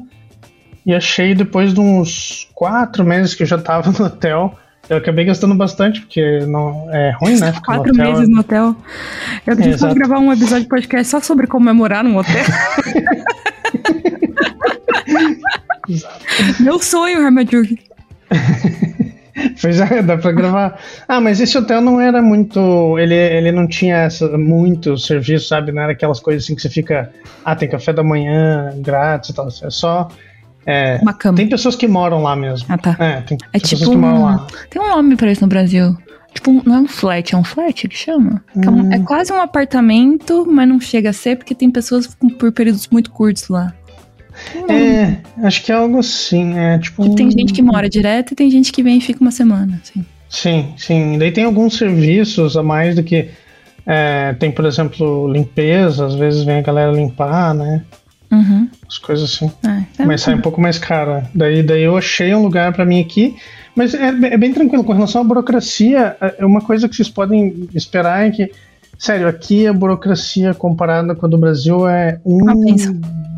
e 0.85 0.93
achei 0.93 1.33
depois 1.33 1.73
de 1.73 1.79
uns 1.79 2.49
quatro 2.53 3.03
meses 3.05 3.33
que 3.33 3.43
eu 3.43 3.47
já 3.47 3.57
tava 3.57 3.91
no 3.91 4.05
hotel. 4.05 4.57
Eu 4.89 4.97
acabei 4.97 5.23
gastando 5.23 5.55
bastante, 5.55 6.01
porque 6.01 6.39
não 6.47 6.89
é 6.91 7.11
ruim, 7.11 7.39
né? 7.39 7.53
Quatro 7.63 7.93
no 7.93 8.03
meses 8.03 8.27
no 8.27 8.41
hotel. 8.41 8.75
Eu 9.45 9.53
é, 9.53 9.93
gravar 9.93 10.19
um 10.19 10.33
episódio 10.33 10.63
de 10.63 10.69
podcast 10.69 11.07
só 11.07 11.21
sobre 11.21 11.47
como 11.47 11.69
é 11.69 11.73
num 12.03 12.17
hotel. 12.17 12.43
Meu 16.59 16.79
sonho, 16.79 17.21
Hermajuk. 17.21 17.77
Pois 19.61 19.79
é, 19.79 20.01
dá 20.01 20.17
pra 20.17 20.31
gravar. 20.31 20.79
Ah, 21.07 21.19
mas 21.19 21.39
esse 21.39 21.57
hotel 21.57 21.81
não 21.81 21.99
era 21.99 22.21
muito. 22.21 22.97
Ele, 22.99 23.15
ele 23.15 23.51
não 23.51 23.67
tinha 23.67 23.97
essa, 23.97 24.37
muito 24.37 24.97
serviço, 24.97 25.47
sabe? 25.47 25.71
Não 25.71 25.81
era 25.81 25.93
aquelas 25.93 26.19
coisas 26.19 26.43
assim 26.43 26.55
que 26.55 26.61
você 26.61 26.69
fica. 26.69 27.11
Ah, 27.43 27.55
tem 27.55 27.69
café 27.69 27.93
da 27.93 28.03
manhã 28.03 28.71
grátis 28.77 29.29
e 29.29 29.33
tal. 29.33 29.47
É 29.47 29.69
só. 29.69 30.09
É, 30.65 30.99
Uma 31.01 31.13
cama. 31.13 31.37
Tem 31.37 31.49
pessoas 31.49 31.75
que 31.75 31.87
moram 31.87 32.21
lá 32.21 32.35
mesmo. 32.35 32.67
Ah, 32.69 32.77
tá. 32.77 32.95
É, 32.99 33.21
tem, 33.21 33.37
é 33.53 33.59
pessoas 33.59 33.81
tipo 33.81 33.91
que 33.91 33.97
moram 33.97 34.19
um, 34.19 34.25
lá. 34.25 34.47
Tem 34.69 34.81
um 34.81 34.89
nome 34.89 35.15
pra 35.15 35.31
isso 35.31 35.41
no 35.41 35.47
Brasil. 35.47 35.97
Tipo, 36.33 36.61
não 36.65 36.75
é 36.75 36.79
um 36.79 36.87
flat, 36.87 37.35
é 37.35 37.37
um 37.37 37.43
flat 37.43 37.87
que 37.89 37.97
chama? 37.97 38.43
Hum. 38.55 38.91
É, 38.91 38.99
quase 38.99 39.33
um 39.33 39.41
apartamento, 39.41 40.47
mas 40.49 40.67
não 40.67 40.79
chega 40.79 41.09
a 41.09 41.13
ser 41.13 41.35
porque 41.35 41.53
tem 41.53 41.69
pessoas 41.69 42.15
por 42.39 42.51
períodos 42.53 42.87
muito 42.87 43.11
curtos 43.11 43.49
lá. 43.49 43.73
É, 44.69 45.17
acho 45.45 45.63
que 45.63 45.71
é 45.71 45.75
algo 45.75 45.99
assim, 45.99 46.57
é 46.57 46.77
tipo. 46.79 47.15
Tem 47.15 47.29
gente 47.31 47.53
que 47.53 47.61
mora 47.61 47.89
direto 47.89 48.31
e 48.31 48.35
tem 48.35 48.49
gente 48.49 48.71
que 48.71 48.83
vem 48.83 48.97
e 48.97 49.01
fica 49.01 49.21
uma 49.21 49.31
semana, 49.31 49.79
assim. 49.81 50.05
Sim, 50.29 50.73
sim. 50.77 51.17
Daí 51.17 51.31
tem 51.31 51.43
alguns 51.43 51.77
serviços 51.77 52.55
a 52.55 52.63
mais 52.63 52.95
do 52.95 53.03
que. 53.03 53.29
É, 53.85 54.33
tem, 54.33 54.51
por 54.51 54.65
exemplo, 54.65 55.27
limpeza, 55.31 56.05
às 56.05 56.15
vezes 56.15 56.43
vem 56.43 56.57
a 56.57 56.61
galera 56.61 56.91
limpar, 56.91 57.53
né? 57.53 57.83
Uhum. 58.31 58.69
As 58.87 58.97
coisas 58.97 59.33
assim. 59.33 59.51
Ah, 59.65 59.83
é 59.99 60.05
mas 60.05 60.21
sai 60.21 60.35
um 60.35 60.41
pouco 60.41 60.61
mais 60.61 60.77
caro. 60.77 61.21
Daí, 61.35 61.61
daí 61.61 61.83
eu 61.83 61.97
achei 61.97 62.33
um 62.33 62.41
lugar 62.41 62.71
para 62.71 62.85
mim 62.85 63.01
aqui. 63.01 63.35
Mas 63.75 63.93
é, 63.93 64.07
é, 64.07 64.37
bem 64.37 64.53
tranquilo. 64.53 64.83
Com 64.83 64.93
relação 64.93 65.21
à 65.21 65.23
burocracia, 65.23 66.15
é 66.37 66.45
uma 66.45 66.61
coisa 66.61 66.87
que 66.87 66.95
vocês 66.95 67.09
podem 67.09 67.67
esperar 67.73 68.27
é 68.27 68.31
que, 68.31 68.51
sério, 69.01 69.27
aqui 69.27 69.65
a 69.65 69.73
burocracia 69.73 70.53
comparada 70.53 71.15
com 71.15 71.25
a 71.25 71.29
do 71.29 71.37
Brasil 71.37 71.87
é 71.87 72.19
um. 72.23 72.39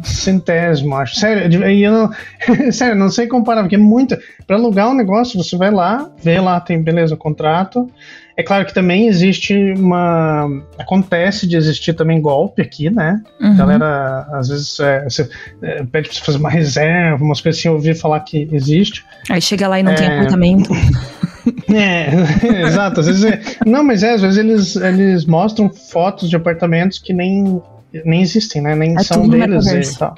Centésimo, 0.04 0.97
acho. 0.97 1.15
Sério, 1.15 1.63
eu 1.63 1.91
não, 1.91 2.12
sério, 2.73 2.93
não 2.93 3.10
sei 3.10 3.26
comparar, 3.26 3.62
porque 3.62 3.76
é 3.76 3.80
muito. 3.80 4.17
Para 4.45 4.58
alugar 4.58 4.89
um 4.89 4.93
negócio, 4.93 5.41
você 5.41 5.56
vai 5.56 5.71
lá, 5.71 6.12
vê 6.21 6.41
lá, 6.41 6.60
tem 6.60 6.84
beleza, 6.84 7.15
o 7.15 7.17
contrato. 7.17 7.89
É 8.36 8.43
claro 8.43 8.65
que 8.65 8.73
também 8.73 9.08
existe 9.08 9.56
uma. 9.78 10.49
Acontece 10.78 11.47
de 11.47 11.56
existir 11.56 11.93
também 11.93 12.19
golpe 12.19 12.62
aqui, 12.62 12.89
né? 12.89 13.21
Uhum. 13.39 13.52
A 13.52 13.54
galera, 13.54 14.28
às 14.34 14.49
vezes, 14.49 14.78
é, 14.82 15.04
você, 15.06 15.30
é, 15.62 15.84
pede 15.86 16.10
pra 16.10 16.17
você 16.17 16.26
fazer 16.26 16.38
uma 16.39 16.49
reserva, 16.52 17.23
umas 17.23 17.39
coisas 17.39 17.60
assim, 17.60 17.69
eu 17.69 17.76
ouvi 17.76 17.95
falar 17.95 18.19
que 18.19 18.49
existe. 18.52 19.06
Aí 19.30 19.41
chega 19.41 19.69
lá 19.69 19.80
e 19.80 19.84
não 19.84 19.93
é... 19.93 19.95
tem 19.95 20.08
apartamento. 20.08 20.69
É, 21.73 22.08
exato. 22.67 23.01
Às 23.01 23.08
vezes 23.08 23.23
é, 23.23 23.41
não, 23.65 23.84
mas 23.84 24.03
é, 24.03 24.13
às 24.13 24.21
vezes 24.21 24.38
eles, 24.38 24.75
eles 24.75 25.25
mostram 25.25 25.69
fotos 25.69 26.29
de 26.29 26.36
apartamentos 26.36 26.99
que 26.99 27.13
nem 27.13 27.62
nem 28.06 28.21
existem, 28.21 28.62
né? 28.62 28.75
Nem 28.75 28.95
é 28.95 29.03
são 29.03 29.27
deles 29.27 29.67
e 29.67 29.97
tal. 29.99 30.15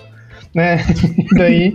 Né? 0.53 0.77
daí. 1.35 1.73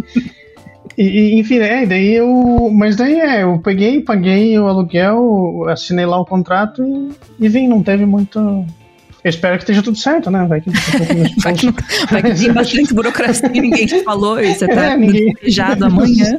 E, 0.96 1.38
enfim, 1.38 1.58
é, 1.58 1.86
daí 1.86 2.14
eu. 2.14 2.70
Mas 2.72 2.96
daí 2.96 3.20
é, 3.20 3.42
eu 3.42 3.58
peguei, 3.58 4.00
paguei 4.00 4.58
o 4.58 4.66
aluguel, 4.66 5.66
assinei 5.68 6.06
lá 6.06 6.18
o 6.18 6.26
contrato 6.26 6.82
e, 7.38 7.46
e 7.46 7.48
vim, 7.48 7.68
não 7.68 7.82
teve 7.82 8.06
muito. 8.06 8.38
Eu 9.22 9.28
espero 9.28 9.58
que 9.58 9.64
esteja 9.64 9.82
tudo 9.82 9.98
certo, 9.98 10.30
né? 10.30 10.46
Vai 10.46 10.62
que, 10.62 10.70
vai 11.42 11.52
que, 11.54 11.66
vai 12.10 12.22
que 12.22 12.40
tem 12.40 12.52
bastante 12.52 12.94
burocracia 12.94 13.50
e 13.52 13.60
ninguém 13.60 13.84
te 13.84 14.02
falou 14.02 14.40
e 14.40 14.54
você 14.54 14.66
tá 14.66 14.92
é, 14.92 14.96
ninguém... 14.96 15.34
amanhã, 15.82 16.38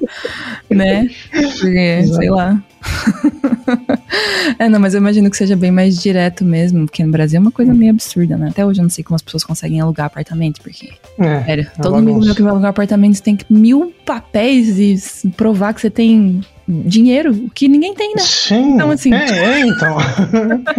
né? 0.67 1.07
Porque, 1.31 2.03
sei 2.03 2.29
lá. 2.31 2.59
é, 4.57 4.67
não, 4.67 4.79
mas 4.79 4.93
eu 4.93 4.99
imagino 4.99 5.29
que 5.29 5.37
seja 5.37 5.55
bem 5.55 5.71
mais 5.71 6.01
direto 6.01 6.43
mesmo, 6.43 6.85
porque 6.85 7.03
no 7.03 7.11
Brasil 7.11 7.37
é 7.37 7.41
uma 7.41 7.51
coisa 7.51 7.73
meio 7.73 7.91
absurda, 7.91 8.37
né? 8.37 8.49
Até 8.49 8.65
hoje 8.65 8.79
eu 8.79 8.83
não 8.83 8.89
sei 8.89 9.03
como 9.03 9.15
as 9.15 9.21
pessoas 9.21 9.43
conseguem 9.43 9.79
alugar 9.79 10.07
apartamento, 10.07 10.61
porque. 10.61 10.89
É, 11.19 11.43
sério, 11.43 11.67
é 11.77 11.81
todo 11.81 12.01
mundo 12.01 12.25
meu 12.25 12.35
que 12.35 12.41
vai 12.41 12.51
alugar 12.51 12.69
apartamento 12.69 13.21
tem 13.21 13.37
mil 13.49 13.93
papéis 14.05 14.79
e 14.79 15.31
provar 15.31 15.73
que 15.73 15.81
você 15.81 15.89
tem 15.89 16.41
dinheiro, 16.85 17.49
que 17.53 17.67
ninguém 17.67 17.93
tem, 17.93 18.13
né? 18.15 18.21
Sim. 18.21 18.73
Então, 18.73 18.91
assim. 18.91 19.13
É, 19.13 19.25
é 19.25 19.59
então. 19.67 19.97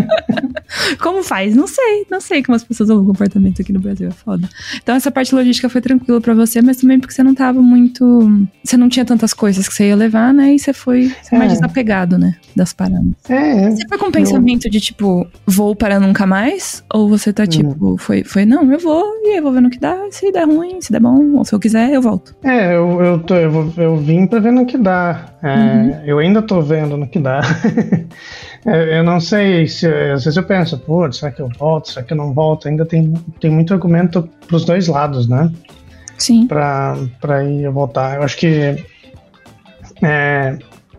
como 1.01 1.23
faz? 1.23 1.55
Não 1.55 1.67
sei. 1.67 2.07
Não 2.11 2.21
sei 2.21 2.43
como 2.43 2.57
as 2.57 2.65
pessoas 2.65 2.91
o 2.91 3.05
comportamento 3.05 3.61
aqui 3.61 3.73
no 3.73 3.81
Brasil. 3.81 4.09
É 4.09 4.11
foda. 4.11 4.49
Então, 4.83 4.95
essa 4.95 5.11
parte 5.11 5.35
logística 5.35 5.69
foi 5.69 5.81
tranquila 5.81 6.21
para 6.21 6.35
você, 6.35 6.63
mas 6.63 6.77
também 6.79 6.99
porque 6.99 7.15
você 7.15 7.23
não 7.23 7.35
tava 7.35 7.61
muito. 7.61 8.49
Você 8.65 8.77
não 8.77 8.89
tinha 8.89 9.05
tantas 9.05 9.33
coisas 9.35 9.69
que 9.69 9.75
você 9.75 9.89
ia 9.89 9.97
levar, 9.97 10.33
né? 10.33 10.55
E 10.55 10.59
você 10.59 10.73
foi 10.73 11.13
é. 11.31 11.39
mais 11.39 11.53
desapegado, 11.53 12.19
né? 12.19 12.37
Das 12.55 12.73
paradas. 12.73 13.13
É. 13.29 13.71
Você 13.71 13.87
foi 13.89 13.99
com 13.99 14.07
o 14.07 14.13
pensamento 14.13 14.67
eu... 14.67 14.71
de, 14.71 14.81
tipo, 14.81 15.27
vou 15.47 15.75
para 15.75 15.99
nunca 15.99 16.27
mais? 16.27 16.83
Ou 16.93 17.09
você 17.09 17.33
tá, 17.33 17.47
tipo, 17.47 17.93
hum. 17.93 17.97
foi, 17.99 18.25
foi, 18.25 18.45
não, 18.45 18.71
eu 18.73 18.79
vou 18.79 19.05
e 19.23 19.39
eu 19.39 19.43
vou 19.43 19.53
ver 19.53 19.61
no 19.61 19.71
que 19.71 19.79
dá. 19.79 19.97
Se 20.11 20.31
der 20.31 20.47
ruim, 20.47 20.81
se 20.81 20.93
der 20.93 21.01
bom, 21.01 21.37
ou 21.37 21.45
se 21.45 21.55
eu 21.55 21.61
quiser, 21.61 21.91
eu 21.91 22.03
volto. 22.03 22.35
É, 22.43 22.77
eu, 22.77 23.03
eu, 23.03 23.19
tô, 23.21 23.35
eu, 23.35 23.73
eu 23.77 23.97
vim 23.97 24.27
pra 24.27 24.39
ver 24.39 24.53
no 24.53 24.67
que 24.67 24.77
dá. 24.77 25.27
É, 25.43 25.82
uhum. 25.83 26.05
Eu 26.05 26.19
ainda 26.19 26.43
tô 26.43 26.61
vendo 26.61 26.97
no 26.97 27.07
que 27.07 27.19
dá. 27.19 27.41
eu 28.65 29.03
não 29.03 29.21
sei 29.21 29.67
se. 29.67 29.87
Às 29.87 30.25
vezes 30.25 30.37
eu 30.37 30.43
penso, 30.43 30.79
pô, 30.79 31.11
será 31.13 31.31
que 31.31 31.41
eu 31.41 31.49
volto? 31.59 31.91
Será 31.91 32.05
que 32.05 32.13
eu 32.13 32.17
não 32.17 32.33
volto? 32.33 32.69
Ainda 32.69 32.85
tem, 32.85 33.13
tem 33.41 33.51
muito 33.51 33.73
argumento 33.73 34.29
pros 34.47 34.65
dois 34.65 34.89
lados, 34.89 35.29
né? 35.29 35.51
Sim. 36.19 36.47
Pra, 36.47 36.97
pra 37.21 37.45
ir 37.45 37.69
voltar. 37.71 38.17
Eu 38.17 38.23
acho 38.23 38.37
que. 38.37 38.85
É, 40.03 40.59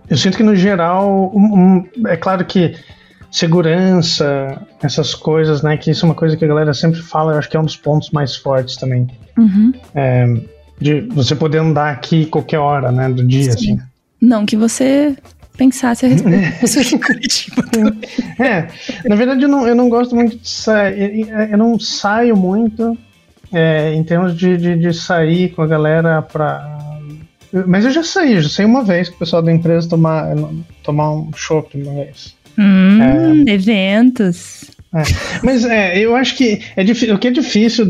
eu 0.09 0.17
sinto 0.17 0.37
que 0.37 0.43
no 0.43 0.55
geral. 0.55 1.31
Um, 1.35 1.85
um, 2.01 2.07
é 2.07 2.17
claro 2.17 2.43
que 2.45 2.75
segurança, 3.33 4.61
essas 4.81 5.15
coisas, 5.15 5.63
né? 5.63 5.75
Que 5.75 5.89
isso 5.89 6.05
é 6.05 6.09
uma 6.09 6.15
coisa 6.15 6.37
que 6.37 6.45
a 6.45 6.47
galera 6.47 6.71
sempre 6.71 7.01
fala, 7.01 7.33
eu 7.33 7.39
acho 7.39 7.49
que 7.49 7.57
é 7.57 7.59
um 7.59 7.65
dos 7.65 7.75
pontos 7.75 8.11
mais 8.11 8.35
fortes 8.35 8.75
também. 8.75 9.07
Uhum. 9.35 9.73
É, 9.95 10.25
de 10.79 11.01
você 11.01 11.35
poder 11.35 11.57
andar 11.57 11.91
aqui 11.91 12.27
qualquer 12.27 12.59
hora, 12.59 12.91
né, 12.91 13.09
do 13.09 13.25
dia, 13.25 13.43
Sim. 13.43 13.49
assim. 13.49 13.79
Não 14.23 14.45
que 14.45 14.55
você 14.55 15.17
pensasse 15.57 16.05
a 16.05 16.09
respeito 16.09 16.39
é, 18.41 18.69
na 19.05 19.15
verdade 19.17 19.43
eu 19.43 19.49
não, 19.49 19.67
eu 19.67 19.75
não 19.75 19.89
gosto 19.89 20.15
muito 20.15 20.37
de 20.37 20.49
sair, 20.49 21.27
eu 21.51 21.57
não 21.57 21.77
saio 21.77 22.35
muito 22.35 22.97
é, 23.51 23.93
em 23.93 24.01
termos 24.01 24.35
de, 24.35 24.57
de, 24.57 24.77
de, 24.77 24.93
sair 24.93 25.49
com 25.49 25.61
a 25.61 25.67
galera 25.67 26.21
pra... 26.21 26.79
Mas 27.67 27.85
eu 27.85 27.91
já 27.91 28.01
saí, 28.01 28.41
já 28.41 28.49
saí 28.49 28.65
uma 28.65 28.83
vez 28.83 29.09
com 29.09 29.15
o 29.15 29.19
pessoal 29.19 29.43
da 29.43 29.51
empresa 29.51 29.89
tomar, 29.89 30.33
tomar 30.83 31.11
um 31.11 31.29
shopping 31.35 31.83
uma 31.83 32.05
vez. 32.05 32.33
Hum, 32.57 33.43
é, 33.45 33.51
eventos. 33.51 34.71
É. 34.95 35.03
Mas 35.43 35.65
é, 35.65 35.99
eu 35.99 36.15
acho 36.15 36.35
que 36.35 36.63
é 36.75 36.83
difícil, 36.83 37.13
o 37.13 37.19
que 37.19 37.27
é 37.27 37.31
difícil 37.31 37.85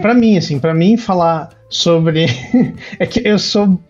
para 0.00 0.14
mim, 0.14 0.36
assim, 0.36 0.60
para 0.60 0.72
mim 0.72 0.96
falar 0.96 1.48
sobre 1.68 2.26
é 3.00 3.06
que 3.06 3.26
eu 3.26 3.40
sou 3.40 3.80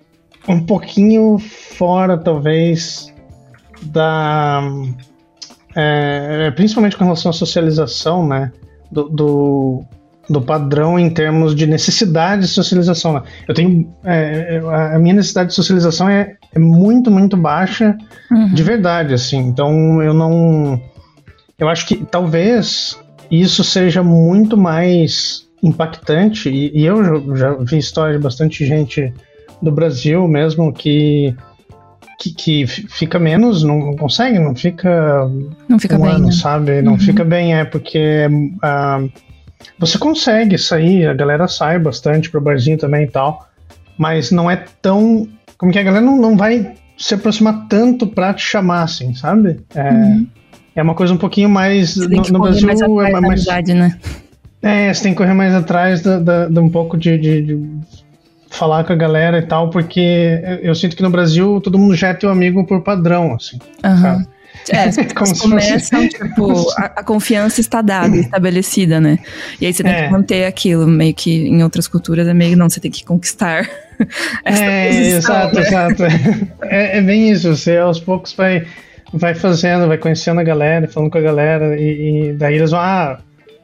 um 0.48 0.64
pouquinho 0.64 1.38
fora, 1.38 2.16
talvez, 2.16 3.12
da 3.82 4.62
é, 5.76 6.50
principalmente 6.52 6.96
com 6.96 7.04
relação 7.04 7.30
à 7.30 7.32
socialização, 7.32 8.26
né, 8.26 8.50
do, 8.90 9.08
do, 9.08 9.84
do, 10.28 10.40
padrão 10.40 10.98
em 10.98 11.10
termos 11.10 11.54
de 11.54 11.66
necessidade 11.66 12.42
de 12.42 12.48
socialização. 12.48 13.12
Né? 13.12 13.22
Eu 13.46 13.54
tenho 13.54 13.94
é, 14.04 14.60
a 14.94 14.98
minha 14.98 15.14
necessidade 15.14 15.50
de 15.50 15.54
socialização 15.54 16.08
é, 16.08 16.36
é 16.54 16.58
muito, 16.58 17.10
muito 17.10 17.36
baixa, 17.36 17.96
uhum. 18.30 18.52
de 18.52 18.62
verdade, 18.62 19.14
assim. 19.14 19.38
Então 19.38 20.02
eu 20.02 20.14
não 20.14 20.80
eu 21.58 21.68
acho 21.68 21.86
que 21.86 22.04
talvez 22.04 22.98
isso 23.30 23.64
seja 23.64 24.02
muito 24.02 24.56
mais 24.56 25.46
impactante, 25.62 26.48
e, 26.48 26.78
e 26.78 26.86
eu 26.86 27.04
já, 27.04 27.36
já, 27.36 27.54
vi 27.54 27.78
história 27.78 28.16
de 28.16 28.22
bastante 28.22 28.64
gente 28.64 29.12
do 29.60 29.72
Brasil 29.72 30.26
mesmo 30.28 30.72
que, 30.72 31.34
que, 32.18 32.32
que 32.32 32.66
fica 32.66 33.18
menos, 33.18 33.62
não, 33.62 33.94
consegue, 33.96 34.38
não 34.38 34.54
fica. 34.54 35.30
Não 35.68 35.78
fica 35.78 35.96
um 35.96 36.02
bem. 36.02 36.10
Ano, 36.10 36.26
né? 36.26 36.32
sabe? 36.32 36.82
Não 36.82 36.92
uhum. 36.92 36.98
fica 36.98 37.24
bem, 37.24 37.54
é 37.54 37.64
porque. 37.64 38.26
Uh, 38.28 39.10
você 39.78 39.98
consegue 39.98 40.56
sair, 40.56 41.06
a 41.06 41.14
galera 41.14 41.48
sai 41.48 41.78
bastante 41.78 42.30
pro 42.30 42.40
barzinho 42.40 42.78
também 42.78 43.04
e 43.04 43.10
tal, 43.10 43.48
mas 43.96 44.30
não 44.30 44.50
é 44.50 44.64
tão. 44.80 45.28
Como 45.56 45.72
que 45.72 45.78
a 45.78 45.82
galera 45.82 46.04
não, 46.04 46.16
não 46.16 46.36
vai 46.36 46.74
se 46.96 47.14
aproximar 47.14 47.66
tanto 47.68 48.06
pra 48.06 48.34
te 48.34 48.42
chamar, 48.42 48.82
assim, 48.82 49.14
sabe? 49.14 49.60
É, 49.74 49.90
uhum. 49.90 50.26
É 50.74 50.82
uma 50.82 50.94
coisa 50.94 51.12
um 51.12 51.18
pouquinho 51.18 51.48
mais. 51.48 51.94
Você 51.96 52.08
no, 52.08 52.22
no 52.22 52.40
Brasil 52.40 52.66
mais 52.66 52.80
é 52.80 52.86
mais. 52.86 53.14
Amizade, 53.24 53.74
né? 53.74 53.98
É, 54.62 54.92
você 54.92 55.04
tem 55.04 55.12
que 55.12 55.18
correr 55.18 55.34
mais 55.34 55.54
atrás 55.54 56.02
de 56.02 56.60
um 56.60 56.68
pouco 56.68 56.96
de, 56.96 57.16
de, 57.16 57.42
de, 57.42 57.70
falar 58.50 58.84
com 58.84 58.92
a 58.92 58.96
galera 58.96 59.38
e 59.38 59.42
tal, 59.42 59.70
porque 59.70 60.40
eu 60.62 60.74
sinto 60.74 60.96
que 60.96 61.02
no 61.02 61.10
Brasil 61.10 61.60
todo 61.60 61.78
mundo 61.78 61.94
já 61.94 62.08
é 62.08 62.14
teu 62.14 62.30
amigo 62.30 62.64
por 62.66 62.82
padrão, 62.82 63.34
assim. 63.34 63.58
Uhum. 63.84 64.24
É, 64.70 64.84
as 64.84 64.96
começam, 65.40 66.02
fosse... 66.02 66.08
tipo, 66.08 66.70
a, 66.78 66.84
a, 66.96 67.04
confiança 67.04 67.60
está 67.60 67.80
dada, 67.80 68.16
estabelecida, 68.16 69.00
né? 69.00 69.18
E 69.60 69.66
aí 69.66 69.72
você 69.72 69.82
tem 69.82 69.92
é. 69.92 70.06
que 70.06 70.12
manter 70.12 70.44
aquilo, 70.44 70.86
meio 70.86 71.14
que 71.14 71.48
em 71.48 71.62
outras 71.62 71.86
culturas 71.86 72.26
é 72.26 72.34
meio, 72.34 72.56
não, 72.56 72.68
você 72.68 72.80
tem 72.80 72.90
que 72.90 73.04
conquistar. 73.04 73.68
é, 74.44 74.88
exato, 74.88 75.54
né? 75.56 75.62
exato. 75.62 76.02
É, 76.62 76.98
é 76.98 77.02
bem 77.02 77.30
isso, 77.30 77.56
você 77.56 77.78
aos 77.78 78.00
poucos 78.00 78.32
vai 78.32 78.66
vai 79.12 79.34
fazendo, 79.34 79.88
vai 79.88 79.96
conhecendo 79.96 80.38
a 80.40 80.44
galera, 80.44 80.86
falando 80.86 81.10
com 81.10 81.16
a 81.16 81.22
galera, 81.22 81.80
e, 81.80 82.28
e 82.28 82.32
daí 82.34 82.56
eles 82.56 82.72
vão, 82.72 82.80
ah, 82.80 83.18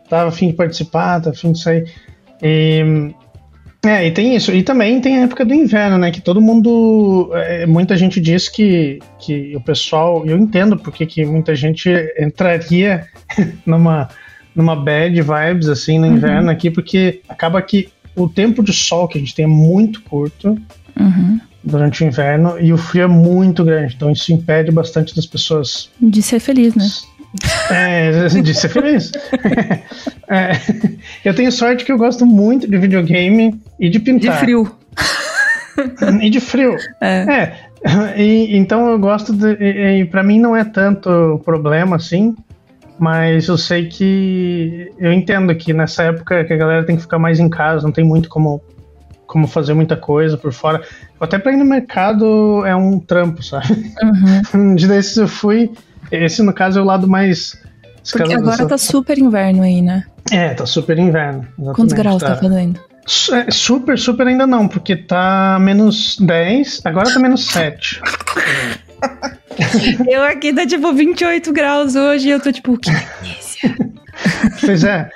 tava 0.09 0.29
afim 0.29 0.49
de 0.49 0.55
participar, 0.55 1.21
tá 1.21 1.31
afim 1.31 1.53
de 1.53 1.61
sair. 1.61 1.93
E, 2.43 3.13
é, 3.85 4.07
e 4.07 4.11
tem 4.11 4.35
isso. 4.35 4.53
E 4.53 4.63
também 4.63 5.01
tem 5.01 5.19
a 5.19 5.23
época 5.23 5.45
do 5.45 5.55
inverno, 5.55 5.99
né? 5.99 6.11
Que 6.11 6.21
todo 6.21 6.41
mundo. 6.41 7.31
É, 7.35 7.67
muita 7.67 7.97
gente 7.97 8.21
diz 8.21 8.49
que, 8.49 8.99
que 9.19 9.55
o 9.57 9.61
pessoal. 9.61 10.25
Eu 10.27 10.37
entendo 10.39 10.77
porque 10.77 11.07
que 11.07 11.25
muita 11.25 11.55
gente 11.55 11.91
entraria 12.19 13.07
numa, 13.67 14.09
numa 14.55 14.75
bad 14.75 15.21
vibes, 15.21 15.69
assim, 15.69 15.99
no 15.99 16.07
uhum. 16.07 16.15
inverno 16.15 16.51
aqui, 16.51 16.71
porque 16.71 17.21
acaba 17.29 17.61
que 17.61 17.89
o 18.17 18.29
tempo 18.29 18.63
de 18.63 18.73
sol 18.73 19.09
que 19.09 19.19
a 19.19 19.21
gente 19.21 19.35
tem 19.35 19.45
é 19.45 19.49
muito 19.49 20.03
curto. 20.03 20.59
Uhum 20.99 21.41
durante 21.65 22.05
o 22.05 22.07
inverno 22.07 22.61
e 22.61 22.73
o 22.73 22.77
frio 22.77 23.05
é 23.05 23.07
muito 23.07 23.65
grande, 23.65 23.95
então 23.95 24.11
isso 24.11 24.31
impede 24.33 24.71
bastante 24.71 25.17
das 25.17 25.25
pessoas 25.25 25.89
de 25.99 26.21
ser 26.21 26.39
feliz, 26.39 26.75
né? 26.75 26.87
É, 27.71 28.29
de 28.29 28.55
ser 28.55 28.69
feliz. 28.69 29.11
é, 30.29 30.53
eu 31.25 31.35
tenho 31.35 31.51
sorte 31.51 31.85
que 31.85 31.93
eu 31.93 31.99
gosto 31.99 32.25
muito 32.25 32.69
de 32.69 32.79
videogame 32.79 33.61
e 33.79 33.89
de 33.89 33.99
pintar. 33.99 34.35
De 34.35 34.39
frio. 34.39 34.77
E 36.23 36.31
de 36.31 36.41
frio. 36.41 36.77
É. 37.01 37.59
é 37.87 38.23
e, 38.23 38.57
então 38.57 38.89
eu 38.89 38.99
gosto 38.99 39.33
de. 39.33 39.57
E, 39.61 40.01
e 40.01 40.05
para 40.05 40.23
mim 40.23 40.39
não 40.39 40.57
é 40.57 40.65
tanto 40.65 41.41
problema 41.45 41.97
assim, 41.97 42.35
mas 42.99 43.49
eu 43.49 43.59
sei 43.59 43.89
que. 43.89 44.93
Eu 44.99 45.13
entendo 45.13 45.55
que 45.55 45.73
nessa 45.73 46.05
época 46.05 46.45
que 46.45 46.53
a 46.53 46.57
galera 46.57 46.85
tem 46.85 46.97
que 46.97 47.03
ficar 47.03 47.19
mais 47.19 47.41
em 47.41 47.49
casa, 47.49 47.83
não 47.83 47.93
tem 47.93 48.05
muito 48.05 48.29
como 48.29 48.63
como 49.27 49.49
fazer 49.49 49.75
muita 49.75 49.97
coisa 49.97 50.37
por 50.37 50.53
fora. 50.53 50.81
Até 51.19 51.39
para 51.39 51.53
ir 51.53 51.57
no 51.57 51.65
mercado 51.65 52.65
é 52.65 52.77
um 52.77 53.01
trampo, 53.01 53.43
sabe? 53.43 53.93
Uhum. 54.01 54.43
um 54.73 54.75
dia 54.77 54.87
desses 54.87 55.17
eu 55.17 55.27
fui. 55.27 55.73
Esse, 56.15 56.43
no 56.43 56.53
caso, 56.53 56.79
é 56.79 56.83
o 56.83 56.85
lado 56.85 57.09
mais. 57.09 57.57
Porque 58.11 58.35
agora 58.35 58.57
dessa... 58.57 58.69
tá 58.69 58.79
super 58.79 59.19
inverno 59.19 59.63
aí, 59.63 59.81
né? 59.81 60.05
É, 60.31 60.55
tá 60.55 60.67
super 60.67 60.99
inverno. 60.99 61.47
Exatamente. 61.59 61.77
Quantos 61.77 61.93
graus 61.93 62.23
tá, 62.23 62.35
tá 62.35 62.37
fazendo? 62.37 62.81
É, 63.33 63.51
super, 63.51 63.99
super 63.99 64.27
ainda 64.27 64.47
não, 64.47 64.67
porque 64.67 64.97
tá 64.97 65.59
menos 65.61 66.17
10, 66.19 66.81
agora 66.85 67.13
tá 67.13 67.19
menos 67.19 67.47
7. 67.47 68.01
eu 70.09 70.23
aqui 70.23 70.55
tá 70.55 70.67
tipo 70.67 70.91
28 70.91 71.53
graus 71.53 71.95
hoje 71.95 72.29
e 72.29 72.31
eu 72.31 72.41
tô 72.41 72.51
tipo, 72.51 72.79
que 72.79 72.91
delícia. 72.91 73.77
pois 74.65 74.85
é. 74.85 75.11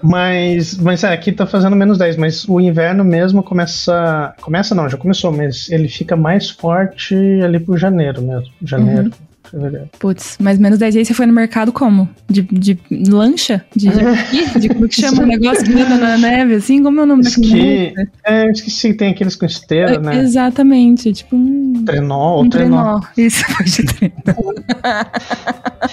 Mas, 0.00 0.76
mas 0.76 1.02
é, 1.02 1.12
aqui 1.12 1.32
tá 1.32 1.46
fazendo 1.46 1.74
menos 1.74 1.98
10, 1.98 2.16
mas 2.16 2.48
o 2.48 2.60
inverno 2.60 3.02
mesmo 3.02 3.42
começa. 3.42 4.34
Começa 4.40 4.74
não, 4.74 4.88
já 4.88 4.98
começou, 4.98 5.32
mas 5.32 5.68
ele 5.70 5.88
fica 5.88 6.14
mais 6.14 6.50
forte 6.50 7.16
ali 7.42 7.58
pro 7.58 7.76
janeiro 7.76 8.22
mesmo. 8.22 8.52
Janeiro. 8.62 9.04
Uhum 9.06 9.33
fevereiro. 9.50 9.88
Putz, 9.98 10.36
mas 10.40 10.58
menos 10.58 10.78
10 10.78 10.96
aí 10.96 11.04
você 11.04 11.14
foi 11.14 11.26
no 11.26 11.32
mercado 11.32 11.72
como? 11.72 12.08
De, 12.28 12.42
de 12.42 12.78
lancha? 13.08 13.64
De, 13.74 13.88
de, 13.88 14.60
de 14.60 14.68
como 14.68 14.88
que 14.88 15.00
chama 15.00 15.22
o 15.22 15.26
negócio 15.26 15.64
que 15.64 15.72
anda 15.80 15.96
na 15.96 16.18
neve, 16.18 16.54
assim? 16.54 16.82
Como 16.82 17.00
é 17.00 17.02
o 17.02 17.06
nome 17.06 17.22
daquele 17.22 17.94
É, 18.24 18.46
eu 18.46 18.50
esqueci, 18.50 18.94
tem 18.94 19.10
aqueles 19.10 19.36
com 19.36 19.46
esteira, 19.46 19.94
é, 19.94 19.98
né? 19.98 20.18
Exatamente, 20.20 21.12
tipo 21.12 21.36
um... 21.36 21.84
Trenó, 21.84 22.42
um 22.42 22.48
trenó. 22.48 23.00
trenó. 23.00 23.00
Isso, 23.16 23.44
foi 23.52 23.66
de 23.66 23.84
trenó. 23.84 24.54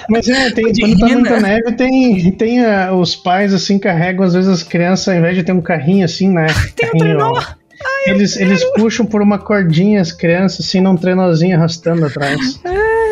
Mas 0.10 0.28
é, 0.28 0.52
tem, 0.52 0.74
quando 0.74 1.00
tá 1.00 1.08
muita 1.08 1.40
neve, 1.40 1.72
tem, 1.74 2.32
tem 2.32 2.60
uh, 2.62 2.94
os 2.94 3.16
pais, 3.16 3.54
assim, 3.54 3.78
carregam 3.78 4.26
às 4.26 4.34
vezes 4.34 4.50
as 4.50 4.64
crianças, 4.64 5.08
ao 5.08 5.16
invés 5.16 5.36
de 5.36 5.44
ter 5.44 5.52
um 5.52 5.62
carrinho 5.62 6.06
assim, 6.06 6.30
né? 6.30 6.48
Tem 6.76 6.90
carrinho, 6.90 6.96
um 6.96 7.34
trenó! 7.34 7.62
Ai, 7.84 8.14
eles, 8.14 8.38
eles 8.38 8.64
puxam 8.76 9.06
por 9.06 9.22
uma 9.22 9.40
cordinha 9.40 10.02
as 10.02 10.12
crianças, 10.12 10.66
assim, 10.66 10.82
num 10.82 10.96
trenozinho 10.96 11.58
arrastando 11.58 12.06
atrás. 12.06 12.60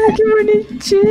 Ah, 0.08 0.12
que 0.14 0.24
bonitinho! 0.24 1.02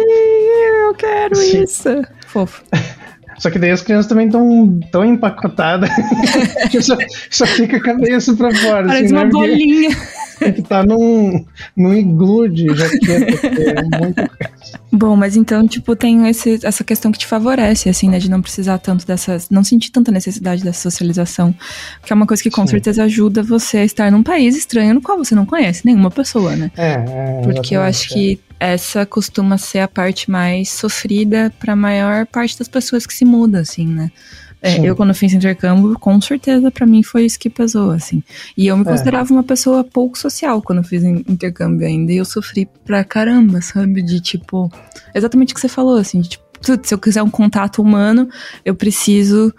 Eu 0.89 0.95
quero 0.95 1.37
Sim. 1.37 1.63
isso. 1.63 2.03
Fofo. 2.27 2.63
Só 3.39 3.51
que 3.51 3.59
daí 3.59 3.71
as 3.71 3.83
crianças 3.83 4.09
também 4.09 4.27
estão 4.27 4.81
tão 4.91 5.05
empacotadas 5.05 5.89
que 6.71 6.83
só, 6.83 6.97
só 7.31 7.47
fica 7.47 7.77
a 7.77 7.81
cabeça 7.81 8.35
pra 8.35 8.53
fora. 8.53 8.89
Parece 8.89 9.05
assim, 9.05 9.15
uma 9.15 9.25
né? 9.25 9.31
bolinha. 9.31 9.97
tem 10.41 10.53
que 10.53 10.63
tá 10.63 10.85
num, 10.85 11.45
num 11.77 11.95
iglu 11.95 12.49
de 12.49 12.67
jaqueta, 12.75 13.47
é 13.47 13.83
muito 13.83 14.29
Bom, 14.91 15.15
mas 15.15 15.37
então, 15.37 15.67
tipo, 15.69 15.95
tem 15.95 16.29
esse, 16.29 16.59
essa 16.65 16.83
questão 16.83 17.13
que 17.13 17.19
te 17.19 17.27
favorece, 17.27 17.89
assim, 17.89 18.09
né? 18.09 18.19
De 18.19 18.29
não 18.29 18.43
precisar 18.43 18.79
tanto 18.79 19.07
dessas. 19.07 19.49
Não 19.51 19.63
sentir 19.63 19.91
tanta 19.91 20.11
necessidade 20.11 20.65
dessa 20.65 20.81
socialização. 20.81 21.55
Que 22.05 22.13
é 22.13 22.17
uma 22.17 22.27
coisa 22.27 22.43
que 22.43 22.51
com 22.51 22.63
Sim. 22.63 22.73
certeza 22.73 23.05
ajuda 23.05 23.43
você 23.43 23.79
a 23.79 23.85
estar 23.85 24.11
num 24.11 24.23
país 24.23 24.57
estranho 24.57 24.95
no 24.95 25.03
qual 25.03 25.19
você 25.19 25.35
não 25.35 25.47
conhece 25.47 25.85
nenhuma 25.85 26.11
pessoa, 26.11 26.57
né? 26.57 26.71
É, 26.77 26.95
é 26.95 27.41
Porque 27.45 27.77
eu 27.77 27.83
acho 27.83 28.09
que. 28.09 28.41
Essa 28.61 29.07
costuma 29.07 29.57
ser 29.59 29.81
a 29.81 29.89
parte 29.89 30.31
mais 30.31 30.71
sofrida 30.71 31.53
para 31.59 31.75
a 31.75 31.77
maior 31.77 32.27
parte 32.27 32.59
das 32.59 32.69
pessoas 32.69 33.07
que 33.07 33.15
se 33.15 33.25
muda, 33.25 33.61
assim, 33.61 33.87
né? 33.87 34.11
É, 34.61 34.81
eu, 34.81 34.97
quando 34.97 35.15
fiz 35.15 35.33
intercâmbio, 35.33 35.97
com 35.99 36.21
certeza 36.21 36.69
para 36.71 36.85
mim 36.85 37.03
foi 37.03 37.25
isso 37.25 37.39
que 37.39 37.49
pesou, 37.49 37.93
assim. 37.93 38.23
E 38.57 38.67
eu 38.67 38.77
me 38.77 38.83
é. 38.83 38.87
considerava 38.87 39.33
uma 39.33 39.45
pessoa 39.45 39.85
pouco 39.85 40.19
social 40.19 40.61
quando 40.61 40.83
fiz 40.83 41.05
intercâmbio 41.05 41.87
ainda. 41.87 42.13
E 42.13 42.17
eu 42.17 42.25
sofri 42.25 42.69
pra 42.85 43.05
caramba, 43.05 43.61
sabe? 43.61 44.03
De 44.03 44.21
tipo. 44.21 44.71
Exatamente 45.15 45.53
o 45.53 45.55
que 45.55 45.61
você 45.61 45.69
falou, 45.69 45.97
assim. 45.97 46.21
De, 46.21 46.31
tipo, 46.31 46.45
se 46.83 46.93
eu 46.93 46.99
quiser 46.99 47.23
um 47.23 47.31
contato 47.31 47.81
humano, 47.81 48.29
eu 48.65 48.75
preciso 48.75 49.55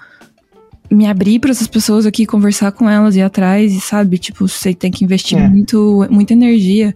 me 0.91 1.05
abrir 1.05 1.39
para 1.39 1.51
essas 1.51 1.67
pessoas 1.67 2.05
aqui, 2.05 2.25
conversar 2.25 2.71
com 2.71 2.89
elas 2.89 3.15
e 3.15 3.19
ir 3.19 3.23
atrás, 3.23 3.73
e 3.73 3.79
sabe? 3.79 4.17
Tipo, 4.17 4.47
você 4.47 4.73
tem 4.73 4.91
que 4.91 5.03
investir 5.03 5.37
é. 5.37 5.47
muito, 5.47 6.07
muita 6.09 6.33
energia 6.33 6.93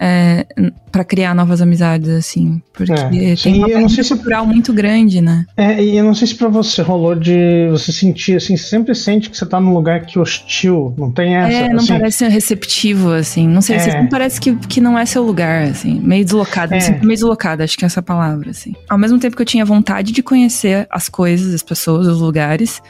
é, 0.00 0.46
para 0.90 1.04
criar 1.04 1.34
novas 1.34 1.60
amizades, 1.60 2.08
assim. 2.08 2.60
Porque 2.72 2.92
é. 2.92 3.34
tem 3.36 3.58
uma 3.58 3.68
parte 3.68 4.02
se... 4.02 4.14
cultural 4.14 4.46
muito 4.46 4.72
grande, 4.72 5.20
né? 5.20 5.44
É, 5.56 5.82
e 5.82 5.96
eu 5.96 6.04
não 6.04 6.14
sei 6.14 6.28
se 6.28 6.34
pra 6.34 6.48
você 6.48 6.82
rolou 6.82 7.14
de 7.14 7.68
você 7.70 7.92
sentir, 7.92 8.36
assim, 8.36 8.56
sempre 8.56 8.94
sente 8.94 9.30
que 9.30 9.36
você 9.36 9.46
tá 9.46 9.60
num 9.60 9.72
lugar 9.72 10.04
que 10.06 10.18
hostil, 10.18 10.94
não 10.96 11.10
tem 11.10 11.36
essa. 11.36 11.52
É, 11.52 11.68
não 11.68 11.76
assim... 11.76 11.98
parece 11.98 12.28
receptivo, 12.28 13.10
assim. 13.12 13.48
Não 13.48 13.60
sei, 13.60 13.76
é. 13.76 14.02
não 14.02 14.08
parece 14.08 14.40
que, 14.40 14.54
que 14.56 14.80
não 14.80 14.98
é 14.98 15.06
seu 15.06 15.22
lugar, 15.22 15.64
assim. 15.64 16.00
Meio 16.00 16.24
deslocado. 16.24 16.74
É. 16.74 16.90
Meio 17.00 17.14
deslocado, 17.14 17.62
acho 17.62 17.76
que 17.76 17.84
é 17.84 17.86
essa 17.86 18.02
palavra, 18.02 18.50
assim. 18.50 18.74
Ao 18.88 18.98
mesmo 18.98 19.18
tempo 19.18 19.36
que 19.36 19.42
eu 19.42 19.46
tinha 19.46 19.64
vontade 19.64 20.12
de 20.12 20.22
conhecer 20.22 20.86
as 20.90 21.08
coisas, 21.08 21.54
as 21.54 21.62
pessoas, 21.62 22.06
os 22.06 22.20
lugares, 22.20 22.82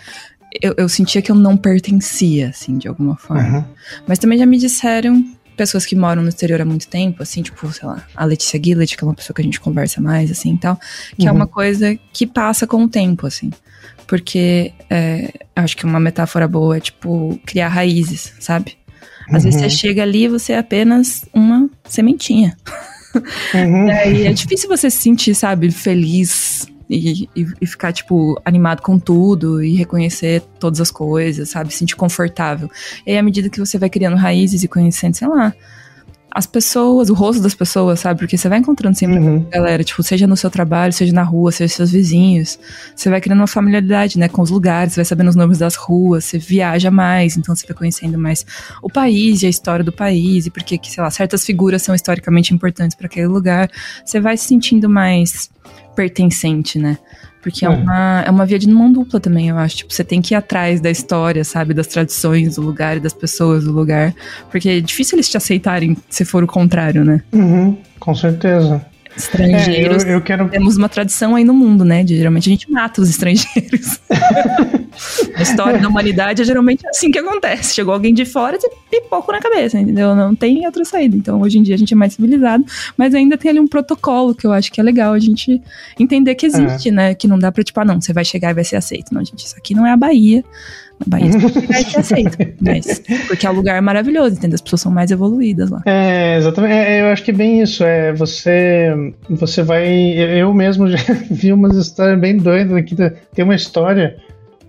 eu, 0.60 0.74
eu 0.76 0.88
sentia 0.88 1.20
que 1.20 1.30
eu 1.30 1.34
não 1.34 1.56
pertencia, 1.56 2.48
assim, 2.48 2.78
de 2.78 2.88
alguma 2.88 3.16
forma. 3.16 3.58
Uhum. 3.58 3.64
Mas 4.06 4.18
também 4.18 4.38
já 4.38 4.46
me 4.46 4.58
disseram 4.58 5.24
pessoas 5.56 5.86
que 5.86 5.94
moram 5.94 6.22
no 6.22 6.28
exterior 6.28 6.60
há 6.60 6.64
muito 6.64 6.88
tempo, 6.88 7.22
assim, 7.22 7.42
tipo, 7.42 7.70
sei 7.72 7.86
lá, 7.86 8.04
a 8.14 8.24
Letícia 8.24 8.60
Gillett, 8.62 8.96
que 8.96 9.04
é 9.04 9.06
uma 9.06 9.14
pessoa 9.14 9.34
que 9.34 9.40
a 9.40 9.44
gente 9.44 9.60
conversa 9.60 10.00
mais, 10.00 10.30
assim, 10.30 10.54
e 10.54 10.58
tal, 10.58 10.78
que 11.16 11.22
uhum. 11.22 11.28
é 11.28 11.32
uma 11.32 11.46
coisa 11.46 11.96
que 12.12 12.26
passa 12.26 12.66
com 12.66 12.84
o 12.84 12.88
tempo, 12.88 13.26
assim. 13.26 13.50
Porque 14.06 14.72
é, 14.90 15.32
acho 15.56 15.76
que 15.76 15.84
uma 15.84 16.00
metáfora 16.00 16.46
boa 16.46 16.76
é, 16.76 16.80
tipo, 16.80 17.38
criar 17.46 17.68
raízes, 17.68 18.34
sabe? 18.38 18.76
Às 19.28 19.44
uhum. 19.44 19.50
vezes 19.50 19.54
você 19.54 19.64
uhum. 19.64 19.70
chega 19.70 20.02
ali 20.02 20.24
e 20.24 20.28
você 20.28 20.52
é 20.52 20.58
apenas 20.58 21.24
uma 21.32 21.68
sementinha. 21.84 22.56
Uhum. 23.54 23.88
é 23.90 24.32
difícil 24.32 24.68
você 24.68 24.90
se 24.90 24.98
sentir, 24.98 25.34
sabe, 25.34 25.70
feliz 25.70 26.66
e, 26.88 27.28
e, 27.34 27.46
e, 27.60 27.66
ficar, 27.66 27.92
tipo, 27.92 28.40
animado 28.44 28.82
com 28.82 28.98
tudo 28.98 29.62
e 29.62 29.74
reconhecer 29.74 30.42
todas 30.58 30.80
as 30.80 30.90
coisas, 30.90 31.48
sabe? 31.48 31.72
Se 31.72 31.78
sentir 31.78 31.96
confortável. 31.96 32.70
E 33.06 33.12
aí, 33.12 33.18
à 33.18 33.22
medida 33.22 33.48
que 33.48 33.58
você 33.58 33.78
vai 33.78 33.88
criando 33.88 34.16
raízes 34.16 34.62
e 34.62 34.68
conhecendo, 34.68 35.14
sei 35.14 35.28
lá, 35.28 35.54
as 36.34 36.46
pessoas, 36.46 37.10
o 37.10 37.14
rosto 37.14 37.40
das 37.40 37.54
pessoas, 37.54 38.00
sabe? 38.00 38.18
Porque 38.18 38.36
você 38.36 38.48
vai 38.48 38.58
encontrando 38.58 38.98
sempre 38.98 39.18
uhum. 39.18 39.46
galera, 39.48 39.84
tipo, 39.84 40.02
seja 40.02 40.26
no 40.26 40.36
seu 40.36 40.50
trabalho, 40.50 40.92
seja 40.92 41.12
na 41.12 41.22
rua, 41.22 41.52
seja 41.52 41.72
seus 41.72 41.92
vizinhos. 41.92 42.58
Você 42.94 43.08
vai 43.08 43.20
criando 43.20 43.38
uma 43.38 43.46
familiaridade, 43.46 44.18
né, 44.18 44.28
com 44.28 44.42
os 44.42 44.50
lugares, 44.50 44.94
você 44.94 44.96
vai 44.96 45.04
sabendo 45.04 45.28
os 45.28 45.36
nomes 45.36 45.58
das 45.58 45.76
ruas, 45.76 46.24
você 46.24 46.36
viaja 46.36 46.90
mais, 46.90 47.36
então 47.36 47.54
você 47.54 47.64
vai 47.64 47.76
conhecendo 47.76 48.18
mais 48.18 48.44
o 48.82 48.90
país 48.90 49.42
e 49.42 49.46
a 49.46 49.48
história 49.48 49.84
do 49.84 49.92
país, 49.92 50.46
e 50.46 50.50
porque, 50.50 50.80
sei 50.82 51.04
lá, 51.04 51.08
certas 51.08 51.44
figuras 51.44 51.82
são 51.82 51.94
historicamente 51.94 52.52
importantes 52.52 52.96
para 52.96 53.06
aquele 53.06 53.28
lugar. 53.28 53.70
Você 54.04 54.18
vai 54.18 54.36
se 54.36 54.46
sentindo 54.46 54.90
mais 54.90 55.48
pertencente, 55.94 56.78
né? 56.78 56.98
Porque 57.42 57.64
é, 57.64 57.68
é, 57.68 57.70
uma, 57.70 58.22
é 58.22 58.30
uma 58.30 58.46
via 58.46 58.58
de 58.58 58.68
mão 58.68 58.90
dupla 58.90 59.20
também, 59.20 59.48
eu 59.48 59.58
acho. 59.58 59.76
Tipo, 59.78 59.92
você 59.92 60.02
tem 60.02 60.22
que 60.22 60.32
ir 60.32 60.36
atrás 60.36 60.80
da 60.80 60.90
história, 60.90 61.44
sabe? 61.44 61.74
Das 61.74 61.86
tradições 61.86 62.56
do 62.56 62.62
lugar 62.62 62.96
e 62.96 63.00
das 63.00 63.12
pessoas 63.12 63.64
do 63.64 63.72
lugar. 63.72 64.14
Porque 64.50 64.68
é 64.68 64.80
difícil 64.80 65.16
eles 65.16 65.28
te 65.28 65.36
aceitarem 65.36 65.96
se 66.08 66.24
for 66.24 66.42
o 66.42 66.46
contrário, 66.46 67.04
né? 67.04 67.22
Uhum, 67.32 67.76
com 68.00 68.14
certeza 68.14 68.84
estrangeiros. 69.16 70.04
É, 70.04 70.08
eu, 70.08 70.14
eu, 70.14 70.20
quero... 70.20 70.48
Temos 70.48 70.76
uma 70.76 70.88
tradição 70.88 71.34
aí 71.34 71.44
no 71.44 71.54
mundo, 71.54 71.84
né? 71.84 72.02
De, 72.02 72.16
geralmente 72.16 72.48
a 72.48 72.52
gente 72.52 72.70
mata 72.70 73.00
os 73.00 73.10
estrangeiros. 73.10 74.00
a 75.34 75.42
história 75.42 75.78
da 75.78 75.88
humanidade 75.88 76.42
é 76.42 76.44
geralmente 76.44 76.86
assim 76.88 77.10
que 77.10 77.18
acontece. 77.18 77.74
Chegou 77.74 77.94
alguém 77.94 78.12
de 78.12 78.24
fora, 78.24 78.58
você 78.58 78.68
pipoco 78.90 79.32
na 79.32 79.40
cabeça, 79.40 79.78
entendeu? 79.78 80.14
Não 80.14 80.34
tem 80.34 80.64
outra 80.66 80.84
saída. 80.84 81.16
Então, 81.16 81.40
hoje 81.40 81.58
em 81.58 81.62
dia 81.62 81.74
a 81.74 81.78
gente 81.78 81.92
é 81.92 81.96
mais 81.96 82.14
civilizado, 82.14 82.64
mas 82.96 83.14
ainda 83.14 83.36
tem 83.36 83.50
ali 83.50 83.60
um 83.60 83.66
protocolo 83.66 84.34
que 84.34 84.46
eu 84.46 84.52
acho 84.52 84.70
que 84.70 84.80
é 84.80 84.84
legal 84.84 85.12
a 85.12 85.18
gente 85.18 85.60
entender 85.98 86.34
que 86.34 86.46
existe, 86.46 86.88
é. 86.88 86.92
né? 86.92 87.14
Que 87.14 87.26
não 87.26 87.38
dá 87.38 87.50
pra, 87.50 87.62
tipo, 87.62 87.78
ah, 87.80 87.84
não, 87.84 88.00
você 88.00 88.12
vai 88.12 88.24
chegar 88.24 88.50
e 88.50 88.54
vai 88.54 88.64
ser 88.64 88.76
aceito. 88.76 89.12
Não, 89.12 89.24
gente, 89.24 89.44
isso 89.44 89.56
aqui 89.56 89.74
não 89.74 89.86
é 89.86 89.92
a 89.92 89.96
Bahia. 89.96 90.44
Na 91.00 91.18
Bahia 91.18 91.30
vai 91.38 91.84
ser 91.84 91.98
aceito. 91.98 92.38
Mas, 92.60 93.02
porque 93.26 93.46
é 93.46 93.50
um 93.50 93.54
lugar 93.54 93.80
maravilhoso, 93.82 94.36
entendeu? 94.36 94.54
As 94.54 94.60
pessoas 94.60 94.80
são 94.80 94.92
mais 94.92 95.10
evoluídas 95.10 95.70
lá. 95.70 95.82
É, 95.86 96.36
exatamente. 96.36 96.72
É, 96.72 97.00
eu 97.02 97.06
acho 97.06 97.24
que 97.24 97.30
é 97.30 97.34
bem 97.34 97.60
isso. 97.60 97.82
É, 97.84 98.12
você, 98.12 98.92
você 99.28 99.62
vai. 99.62 99.86
Eu 99.88 100.52
mesmo 100.54 100.86
já 100.90 100.98
vi 101.30 101.52
umas 101.52 101.76
histórias 101.76 102.18
bem 102.18 102.36
doidas 102.36 102.76
aqui. 102.76 102.94
Tem 102.96 103.44
uma 103.44 103.54
história 103.54 104.16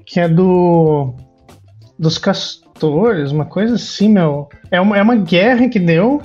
que 0.05 0.19
é 0.19 0.27
do. 0.27 1.13
dos 1.97 2.17
castores, 2.17 3.31
uma 3.31 3.45
coisa 3.45 3.75
assim, 3.75 4.09
meu. 4.09 4.49
É 4.71 4.81
uma, 4.81 4.97
é 4.97 5.01
uma 5.01 5.15
guerra 5.15 5.69
que 5.69 5.79
deu. 5.79 6.21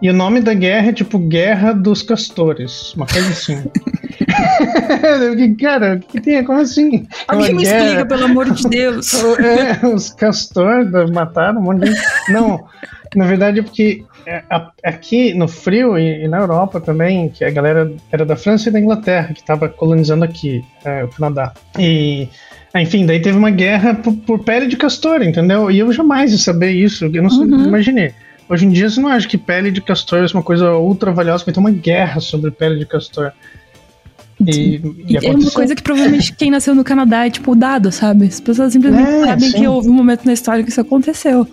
E 0.00 0.08
o 0.08 0.12
nome 0.12 0.40
da 0.40 0.54
guerra 0.54 0.88
é 0.88 0.92
tipo 0.92 1.18
Guerra 1.18 1.72
dos 1.72 2.02
Castores, 2.02 2.94
uma 2.94 3.06
coisa 3.06 3.30
assim. 3.30 3.64
Cara, 5.60 5.94
o 5.96 5.98
que 6.00 6.20
tem? 6.20 6.44
Como 6.44 6.60
assim? 6.60 7.06
Alguém 7.26 7.54
me 7.54 7.62
guerra? 7.64 7.78
explica, 7.78 8.06
pelo 8.06 8.24
amor 8.24 8.50
de 8.50 8.68
Deus. 8.68 9.12
é, 9.38 9.86
os 9.86 10.10
castores 10.10 11.10
mataram 11.10 11.60
um 11.60 11.64
monte 11.64 11.80
de 11.80 11.92
gente. 11.92 12.02
Não, 12.30 12.64
na 13.14 13.26
verdade 13.26 13.60
é 13.60 13.62
porque 13.62 14.04
é, 14.26 14.42
aqui 14.84 15.34
no 15.34 15.48
frio 15.48 15.98
e, 15.98 16.26
na 16.28 16.38
Europa 16.38 16.80
também, 16.80 17.28
que 17.28 17.44
a 17.44 17.50
galera 17.50 17.92
era 18.10 18.24
da 18.24 18.36
França 18.36 18.68
e 18.68 18.72
da 18.72 18.80
Inglaterra 18.80 19.32
que 19.32 19.40
estava 19.40 19.68
colonizando 19.68 20.24
aqui, 20.24 20.64
é, 20.84 21.04
o 21.04 21.08
Canadá. 21.08 21.52
E 21.78 22.28
enfim, 22.76 23.06
daí 23.06 23.20
teve 23.20 23.36
uma 23.36 23.50
guerra 23.50 23.94
por, 23.94 24.12
por, 24.14 24.44
pele 24.44 24.66
de 24.66 24.76
castor, 24.76 25.22
entendeu? 25.22 25.70
E 25.70 25.78
eu 25.78 25.90
jamais 25.92 26.32
ia 26.32 26.38
saber 26.38 26.70
isso, 26.70 27.06
eu 27.06 27.22
não 27.22 27.30
uhum. 27.30 27.66
imaginei. 27.66 28.12
Hoje 28.48 28.64
em 28.64 28.70
dia 28.70 28.88
você 28.88 29.00
não 29.00 29.08
acha 29.08 29.28
que 29.28 29.36
pele 29.36 29.70
de 29.70 29.80
castor 29.80 30.20
é 30.20 30.32
uma 30.32 30.42
coisa 30.42 30.72
ultra 30.72 31.12
valiosa, 31.12 31.44
vai 31.44 31.52
ter 31.52 31.60
uma 31.60 31.70
guerra 31.70 32.20
sobre 32.20 32.50
pele 32.50 32.78
de 32.78 32.86
castor. 32.86 33.32
E, 34.46 34.80
e 35.08 35.16
é 35.16 35.30
uma 35.32 35.50
coisa 35.50 35.74
que 35.74 35.82
provavelmente 35.82 36.32
quem 36.34 36.50
nasceu 36.50 36.74
no 36.74 36.84
Canadá 36.84 37.26
é 37.26 37.30
tipo 37.30 37.56
dado, 37.56 37.90
sabe? 37.90 38.26
As 38.26 38.40
pessoas 38.40 38.72
simplesmente 38.72 39.08
é, 39.08 39.24
sabem 39.26 39.50
sim. 39.50 39.58
que 39.58 39.66
houve 39.66 39.88
um 39.88 39.92
momento 39.92 40.24
na 40.24 40.32
história 40.32 40.62
que 40.62 40.70
isso 40.70 40.80
aconteceu. 40.80 41.46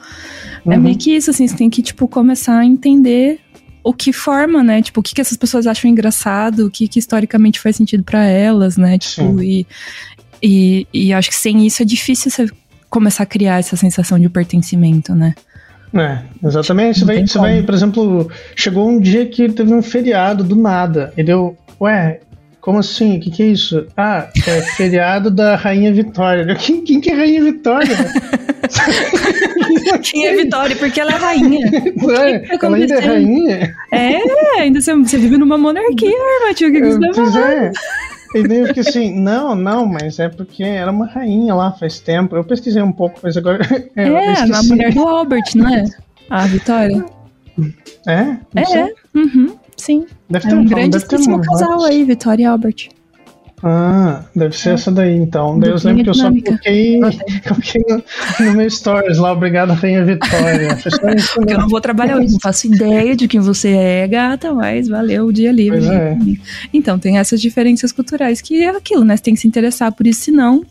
É 0.65 0.69
uhum. 0.69 0.73
É 0.73 0.77
meio 0.77 0.97
que 0.97 1.15
isso, 1.15 1.31
assim, 1.31 1.47
você 1.47 1.55
tem 1.55 1.69
que, 1.69 1.81
tipo, 1.81 2.07
começar 2.07 2.59
a 2.59 2.65
entender 2.65 3.39
o 3.83 3.93
que 3.93 4.13
forma, 4.13 4.63
né? 4.63 4.81
Tipo, 4.81 4.99
o 4.99 5.03
que, 5.03 5.15
que 5.15 5.21
essas 5.21 5.37
pessoas 5.37 5.65
acham 5.67 5.89
engraçado, 5.89 6.67
o 6.67 6.71
que, 6.71 6.87
que 6.87 6.99
historicamente 6.99 7.59
faz 7.59 7.75
sentido 7.75 8.03
para 8.03 8.23
elas, 8.23 8.77
né? 8.77 8.97
Tipo, 8.99 9.41
e, 9.41 9.65
e, 10.41 10.87
e 10.93 11.13
acho 11.13 11.29
que 11.29 11.35
sem 11.35 11.65
isso 11.65 11.81
é 11.81 11.85
difícil 11.85 12.29
você 12.29 12.47
começar 12.89 13.23
a 13.23 13.27
criar 13.27 13.59
essa 13.59 13.75
sensação 13.75 14.19
de 14.19 14.29
pertencimento, 14.29 15.13
né? 15.13 15.33
É, 15.95 16.19
exatamente. 16.45 16.99
Você 16.99 17.05
vai, 17.05 17.27
você 17.27 17.39
vai, 17.39 17.63
por 17.63 17.73
exemplo, 17.73 18.29
chegou 18.55 18.89
um 18.89 18.99
dia 18.99 19.25
que 19.25 19.49
teve 19.49 19.73
um 19.73 19.81
feriado 19.81 20.43
do 20.43 20.55
nada. 20.55 21.13
E 21.17 21.23
deu, 21.23 21.57
ué, 21.79 22.19
como 22.59 22.79
assim? 22.79 23.17
O 23.17 23.21
que, 23.21 23.31
que 23.31 23.43
é 23.43 23.47
isso? 23.47 23.87
Ah, 23.95 24.27
é 24.47 24.61
feriado 24.75 25.31
da 25.31 25.55
Rainha 25.55 25.93
Vitória. 25.93 26.53
Quem, 26.55 26.83
quem 26.83 26.99
que 26.99 27.11
é 27.11 27.13
Rainha 27.13 27.43
Vitória? 27.43 27.95
quem 30.03 30.27
é 30.27 30.35
Vitória? 30.35 30.75
Porque 30.75 30.99
ela 30.99 31.11
é 31.11 31.15
rainha. 31.15 31.71
Ué, 32.03 32.39
que 32.39 32.65
ela 32.65 32.75
ainda 32.75 32.95
é 32.95 32.99
rainha? 32.99 33.75
É, 33.91 34.19
ainda 34.59 34.81
você, 34.81 34.93
você 34.95 35.17
vive 35.17 35.37
numa 35.37 35.57
monarquia, 35.57 36.11
Armatil. 36.41 36.69
O 36.69 36.71
que, 36.71 36.81
que 36.81 36.91
você 36.91 36.99
tá 36.99 37.13
falando? 37.13 37.37
É. 37.37 37.71
E 38.35 38.55
eu 38.55 38.67
fiquei 38.67 38.81
assim, 38.81 39.19
não, 39.19 39.55
não, 39.55 39.85
mas 39.85 40.19
é 40.19 40.27
porque 40.27 40.63
era 40.63 40.91
uma 40.91 41.05
rainha 41.05 41.53
lá 41.55 41.71
faz 41.71 41.99
tempo. 41.99 42.35
Eu 42.35 42.43
pesquisei 42.43 42.81
um 42.81 42.91
pouco, 42.91 43.19
mas 43.23 43.37
agora. 43.37 43.59
É, 43.95 44.09
é 44.09 44.33
a 44.41 44.63
mulher 44.63 44.93
do 44.93 45.07
Albert, 45.07 45.55
não 45.55 45.69
é? 45.69 45.85
A 46.29 46.45
Vitória. 46.45 47.05
É? 48.05 48.37
É, 48.55 48.65
sei. 48.65 48.93
uhum. 49.13 49.55
Sim. 49.77 50.05
Deve 50.29 50.47
é 50.47 50.49
ter 50.49 50.55
um, 50.55 50.59
um 50.59 50.65
grandíssimo 50.65 51.41
casal 51.41 51.83
aí, 51.83 52.03
Vitória 52.03 52.43
e 52.43 52.45
Albert. 52.45 52.89
Ah, 53.67 54.21
deve 54.35 54.55
ser 54.55 54.69
é. 54.69 54.73
essa 54.73 54.91
daí 54.91 55.15
então. 55.15 55.57
Daí 55.57 55.71
eu 55.71 55.77
lembro 55.83 56.03
que 56.03 56.09
eu 56.11 56.13
só 56.13 56.29
coloquei, 56.29 56.99
coloquei 57.47 57.83
no, 57.89 58.45
no 58.45 58.53
meu 58.53 58.69
stories 58.69 59.17
lá, 59.17 59.31
obrigado, 59.31 59.73
Rainha 59.73 60.05
Vitória. 60.05 60.77
Porque 61.33 61.51
eu 61.51 61.57
não 61.57 61.67
vou 61.67 61.81
trabalhar 61.81 62.17
hoje, 62.17 62.31
não 62.31 62.39
faço 62.39 62.67
ideia 62.67 63.15
de 63.15 63.27
quem 63.27 63.39
você 63.39 63.69
é, 63.69 64.07
gata, 64.07 64.53
mas 64.53 64.87
valeu 64.87 65.25
o 65.25 65.33
dia 65.33 65.51
livre. 65.51 65.83
É. 65.83 66.15
Então, 66.71 66.99
tem 66.99 67.17
essas 67.17 67.41
diferenças 67.41 67.91
culturais 67.91 68.39
que 68.39 68.61
é 68.61 68.69
aquilo, 68.69 69.03
né? 69.03 69.17
Você 69.17 69.23
tem 69.23 69.33
que 69.33 69.39
se 69.39 69.47
interessar 69.47 69.91
por 69.91 70.05
isso, 70.05 70.21
senão 70.21 70.63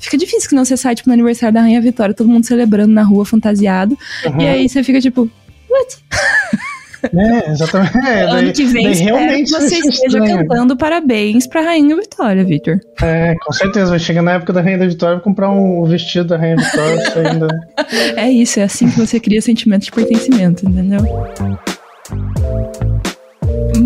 fica 0.00 0.18
difícil 0.18 0.48
que 0.48 0.56
não 0.56 0.64
você 0.64 0.76
sai, 0.76 0.96
tipo, 0.96 1.08
no 1.08 1.12
aniversário 1.12 1.54
da 1.54 1.60
Rainha 1.60 1.80
Vitória, 1.80 2.12
todo 2.12 2.28
mundo 2.28 2.44
celebrando 2.44 2.92
na 2.92 3.04
rua, 3.04 3.24
fantasiado, 3.24 3.96
uhum. 4.26 4.40
e 4.40 4.48
aí 4.48 4.68
você 4.68 4.82
fica 4.82 5.00
tipo, 5.00 5.30
what? 5.70 5.98
É, 7.02 7.50
exatamente. 7.50 7.98
É, 7.98 8.22
ano 8.22 8.32
daí, 8.34 8.52
que 8.52 8.64
vem, 8.64 8.84
daí 8.84 8.94
realmente 8.94 9.50
você 9.50 9.76
esteja 9.76 10.18
estranho. 10.18 10.48
cantando 10.48 10.76
parabéns 10.76 11.46
pra 11.46 11.62
Rainha 11.62 11.96
Vitória, 11.96 12.44
Victor. 12.44 12.80
É, 13.02 13.34
com 13.44 13.52
certeza. 13.52 13.90
Vai 13.90 13.98
chegar 13.98 14.22
na 14.22 14.32
época 14.32 14.52
da 14.52 14.60
Rainha 14.60 14.78
da 14.78 14.86
Vitória 14.86 15.18
e 15.18 15.20
comprar 15.20 15.50
um 15.50 15.84
vestido 15.84 16.28
da 16.28 16.36
Rainha 16.36 16.56
Vitória. 16.56 17.30
ainda... 17.30 17.48
É 18.16 18.30
isso, 18.30 18.60
é 18.60 18.64
assim 18.64 18.88
que 18.88 18.98
você 18.98 19.18
cria 19.18 19.40
sentimentos 19.42 19.86
de 19.86 19.92
pertencimento, 19.92 20.68
entendeu? 20.68 21.00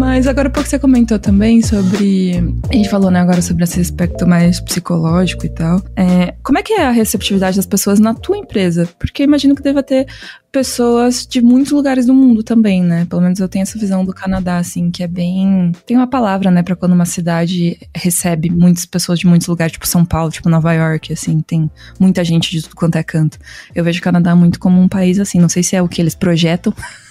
Mas 0.05 0.27
agora 0.27 0.51
pouco 0.51 0.69
você 0.69 0.79
comentou 0.79 1.19
também 1.19 1.63
sobre. 1.63 2.35
A 2.69 2.77
gente 2.77 2.91
falou, 2.91 3.11
né, 3.11 3.21
agora 3.21 3.41
sobre 3.41 3.65
esse 3.65 3.81
aspecto 3.81 4.27
mais 4.27 4.61
psicológico 4.61 5.47
e 5.47 5.49
tal. 5.49 5.83
É, 5.97 6.35
como 6.43 6.59
é 6.59 6.63
que 6.63 6.75
é 6.75 6.85
a 6.85 6.91
receptividade 6.91 7.57
das 7.57 7.65
pessoas 7.65 7.99
na 7.99 8.13
tua 8.13 8.37
empresa? 8.37 8.87
Porque 8.99 9.23
imagino 9.23 9.55
que 9.55 9.63
deva 9.63 9.83
ter 9.83 10.07
pessoas 10.53 11.27
de 11.27 11.41
muitos 11.41 11.73
lugares 11.73 12.05
do 12.05 12.13
mundo 12.13 12.43
também, 12.43 12.83
né? 12.83 13.07
Pelo 13.07 13.23
menos 13.23 13.41
eu 13.41 13.49
tenho 13.49 13.63
essa 13.63 13.79
visão 13.79 14.05
do 14.05 14.13
Canadá, 14.13 14.59
assim, 14.59 14.91
que 14.91 15.03
é 15.03 15.09
bem. 15.09 15.73
Tem 15.87 15.97
uma 15.97 16.07
palavra, 16.07 16.51
né, 16.51 16.63
pra 16.63 16.77
quando 16.77 16.93
uma 16.93 17.07
cidade 17.07 17.79
recebe 17.97 18.51
muitas 18.51 18.85
pessoas 18.85 19.19
de 19.19 19.27
muitos 19.27 19.49
lugares, 19.49 19.73
tipo 19.73 19.89
São 19.89 20.05
Paulo, 20.05 20.31
tipo 20.31 20.51
Nova 20.51 20.73
York, 20.75 21.15
assim, 21.15 21.41
tem 21.41 21.71
muita 21.99 22.23
gente 22.23 22.51
de 22.51 22.63
tudo 22.63 22.77
quanto 22.77 22.97
é 22.97 23.03
canto. 23.03 23.39
Eu 23.75 23.83
vejo 23.83 24.01
o 24.01 24.03
Canadá 24.03 24.37
muito 24.37 24.61
como 24.61 24.83
um 24.83 24.87
país 24.87 25.19
assim, 25.19 25.41
não 25.41 25.49
sei 25.49 25.63
se 25.63 25.75
é 25.75 25.83
o 25.83 25.89
que 25.89 26.01
eles 26.01 26.15
projetam 26.15 26.75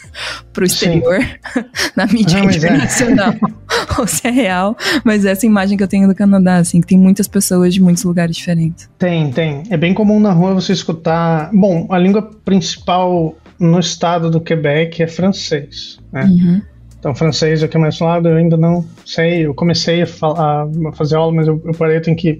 pro 0.51 0.65
exterior, 0.65 1.19
na 1.95 2.05
mídia 2.05 2.39
Não, 2.39 2.49
é. 2.49 2.55
internacional, 2.55 3.33
é. 3.33 3.99
ou 3.99 4.07
se 4.07 4.27
é 4.27 4.31
real, 4.31 4.75
mas 5.03 5.25
essa 5.25 5.45
imagem 5.45 5.77
que 5.77 5.83
eu 5.83 5.87
tenho 5.87 6.07
do 6.07 6.15
Canadá, 6.15 6.57
assim, 6.57 6.81
que 6.81 6.87
tem 6.87 6.97
muitas 6.97 7.27
pessoas 7.27 7.73
de 7.73 7.81
muitos 7.81 8.03
lugares 8.03 8.35
diferentes. 8.35 8.89
Tem, 8.97 9.31
tem. 9.31 9.63
É 9.69 9.77
bem 9.77 9.93
comum 9.93 10.19
na 10.19 10.31
rua 10.31 10.53
você 10.53 10.73
escutar. 10.73 11.49
Bom, 11.53 11.87
a 11.89 11.97
língua 11.97 12.21
principal 12.43 13.35
no 13.59 13.79
estado 13.79 14.29
do 14.29 14.41
Quebec 14.41 15.01
é 15.01 15.07
francês, 15.07 15.99
né? 16.11 16.23
Uhum. 16.25 16.61
Então, 16.99 17.13
francês 17.13 17.61
é 17.61 17.65
o 17.65 17.69
que 17.69 17.75
é 17.75 17.79
mais 17.79 17.97
falado, 17.97 18.29
eu 18.29 18.37
ainda 18.37 18.55
não 18.55 18.85
sei. 19.05 19.45
Eu 19.45 19.53
comecei 19.53 20.03
a, 20.03 20.07
falar, 20.07 20.65
a 20.87 20.91
fazer 20.93 21.17
aula, 21.17 21.33
mas 21.33 21.47
eu, 21.47 21.61
eu 21.65 21.73
parei, 21.73 21.97
eu 21.97 22.01
tenho 22.01 22.15
que 22.15 22.39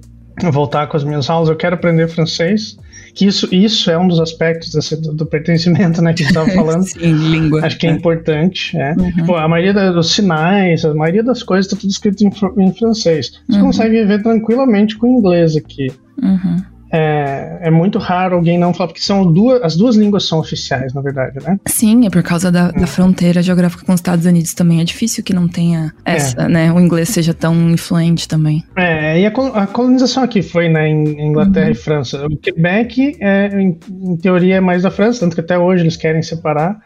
voltar 0.51 0.87
com 0.87 0.95
as 0.95 1.03
minhas 1.03 1.29
aulas. 1.29 1.49
Eu 1.49 1.55
quero 1.57 1.75
aprender 1.75 2.07
francês 2.07 2.77
que 3.13 3.25
isso, 3.27 3.53
isso 3.53 3.91
é 3.91 3.97
um 3.97 4.07
dos 4.07 4.19
aspectos 4.19 4.71
desse, 4.71 4.99
do, 4.99 5.13
do, 5.13 5.25
pertencimento, 5.25 6.01
né, 6.01 6.13
que 6.13 6.23
a 6.23 6.25
gente 6.25 6.35
estava 6.35 6.49
falando. 6.55 6.83
Sim, 6.83 7.13
língua. 7.13 7.65
Acho 7.65 7.77
que 7.77 7.87
é, 7.87 7.91
importante, 7.91 8.75
é. 8.77 8.93
Uhum. 8.93 9.11
Tipo, 9.11 9.35
a 9.35 9.47
maioria 9.47 9.91
dos 9.91 10.11
sinais, 10.11 10.83
a 10.83 10.93
maioria 10.93 11.23
das 11.23 11.43
coisas 11.43 11.67
está 11.67 11.79
tudo 11.79 11.91
escrito 11.91 12.23
em, 12.23 12.31
em 12.63 12.73
francês. 12.73 13.39
Você 13.47 13.57
uhum. 13.57 13.65
consegue 13.65 14.01
viver 14.01 14.23
tranquilamente 14.23 14.97
com 14.97 15.07
inglês 15.07 15.55
aqui. 15.55 15.91
Uhum. 16.21 16.72
É, 16.93 17.57
é, 17.61 17.71
muito 17.71 17.97
raro 17.97 18.35
alguém 18.35 18.55
não 18.55 18.71
falar, 18.71 18.89
porque 18.89 19.01
são 19.01 19.31
duas, 19.31 19.63
as 19.63 19.75
duas 19.75 19.95
línguas 19.95 20.27
são 20.27 20.37
oficiais, 20.37 20.93
na 20.93 21.01
verdade, 21.01 21.39
né? 21.43 21.59
Sim, 21.65 22.05
é 22.05 22.09
por 22.11 22.21
causa 22.21 22.51
da, 22.51 22.69
da 22.69 22.85
fronteira 22.85 23.41
geográfica 23.41 23.83
com 23.83 23.93
os 23.93 23.99
Estados 23.99 24.27
Unidos 24.27 24.53
também. 24.53 24.79
É 24.79 24.83
difícil 24.83 25.23
que 25.23 25.33
não 25.33 25.47
tenha 25.47 25.91
essa, 26.05 26.43
é. 26.43 26.47
né? 26.47 26.71
O 26.71 26.79
inglês 26.79 27.09
seja 27.09 27.33
tão 27.33 27.71
influente 27.71 28.27
também. 28.27 28.63
É, 28.75 29.19
e 29.19 29.25
a, 29.25 29.29
a 29.29 29.65
colonização 29.65 30.21
aqui 30.21 30.43
foi, 30.43 30.69
né, 30.69 30.87
em 30.87 31.29
Inglaterra 31.29 31.65
uhum. 31.65 31.71
e 31.71 31.75
França. 31.75 32.27
O 32.27 32.37
Quebec, 32.37 33.17
é, 33.19 33.47
em, 33.59 33.79
em 33.89 34.15
teoria, 34.17 34.57
é 34.57 34.61
mais 34.61 34.83
da 34.83 34.91
França, 34.91 35.21
tanto 35.21 35.33
que 35.33 35.41
até 35.41 35.57
hoje 35.57 35.81
eles 35.81 35.97
querem 35.97 36.21
separar 36.21 36.79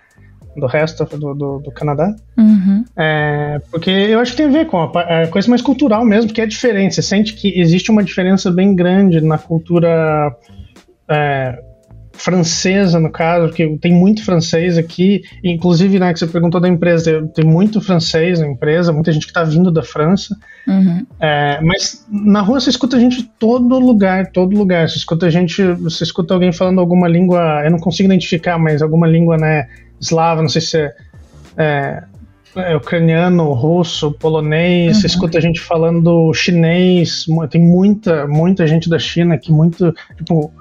do 0.57 0.65
resto 0.67 1.05
do, 1.05 1.33
do, 1.33 1.59
do 1.59 1.71
Canadá. 1.71 2.15
Uhum. 2.37 2.83
É, 2.95 3.61
porque 3.71 3.89
eu 3.89 4.19
acho 4.19 4.31
que 4.31 4.37
tem 4.37 4.47
a 4.47 4.51
ver 4.51 4.67
com 4.67 4.77
a, 4.77 5.23
a, 5.23 5.27
coisa 5.27 5.49
mais 5.49 5.61
cultural 5.61 6.03
mesmo, 6.03 6.33
que 6.33 6.41
é 6.41 6.45
diferente. 6.45 6.95
Você 6.95 7.01
sente 7.01 7.33
que 7.33 7.59
existe 7.59 7.91
uma 7.91 8.03
diferença 8.03 8.51
bem 8.51 8.75
grande 8.75 9.21
na 9.21 9.37
cultura 9.37 10.35
é, 11.09 11.59
francesa, 12.17 12.99
no 12.99 13.11
caso, 13.11 13.47
porque 13.47 13.77
tem 13.79 13.93
muito 13.93 14.25
francês 14.25 14.77
aqui, 14.77 15.21
inclusive, 15.43 15.99
né, 15.99 16.11
que 16.11 16.19
você 16.19 16.27
perguntou 16.27 16.59
da 16.59 16.67
empresa, 16.67 17.29
tem 17.33 17.45
muito 17.45 17.79
francês 17.79 18.39
na 18.39 18.47
empresa, 18.47 18.91
muita 18.91 19.13
gente 19.13 19.25
que 19.25 19.29
está 19.29 19.43
vindo 19.43 19.71
da 19.71 19.83
França, 19.83 20.35
uhum. 20.67 21.05
é, 21.19 21.59
mas 21.61 22.05
na 22.09 22.41
rua 22.41 22.59
você 22.59 22.71
escuta 22.71 22.99
gente 22.99 23.17
de 23.17 23.29
todo 23.39 23.79
lugar, 23.79 24.31
todo 24.31 24.57
lugar, 24.57 24.89
você 24.89 24.97
escuta 24.97 25.29
gente, 25.29 25.61
você 25.73 26.03
escuta 26.03 26.33
alguém 26.33 26.51
falando 26.51 26.79
alguma 26.79 27.07
língua, 27.07 27.61
eu 27.63 27.71
não 27.71 27.79
consigo 27.79 28.07
identificar, 28.07 28.57
mas 28.57 28.81
alguma 28.81 29.07
língua, 29.07 29.37
né, 29.37 29.67
eslava, 29.99 30.41
não 30.41 30.49
sei 30.49 30.61
se 30.61 30.77
é, 30.77 30.93
é, 31.57 32.03
é 32.55 32.75
ucraniano, 32.75 33.51
russo, 33.53 34.11
polonês, 34.11 34.95
uhum. 34.95 35.01
você 35.01 35.07
escuta 35.07 35.41
gente 35.41 35.59
falando 35.59 36.33
chinês, 36.33 37.25
tem 37.49 37.61
muita, 37.61 38.27
muita 38.27 38.65
gente 38.67 38.89
da 38.89 38.99
China 38.99 39.35
aqui, 39.35 39.51
muito, 39.51 39.93
tipo, 40.15 40.51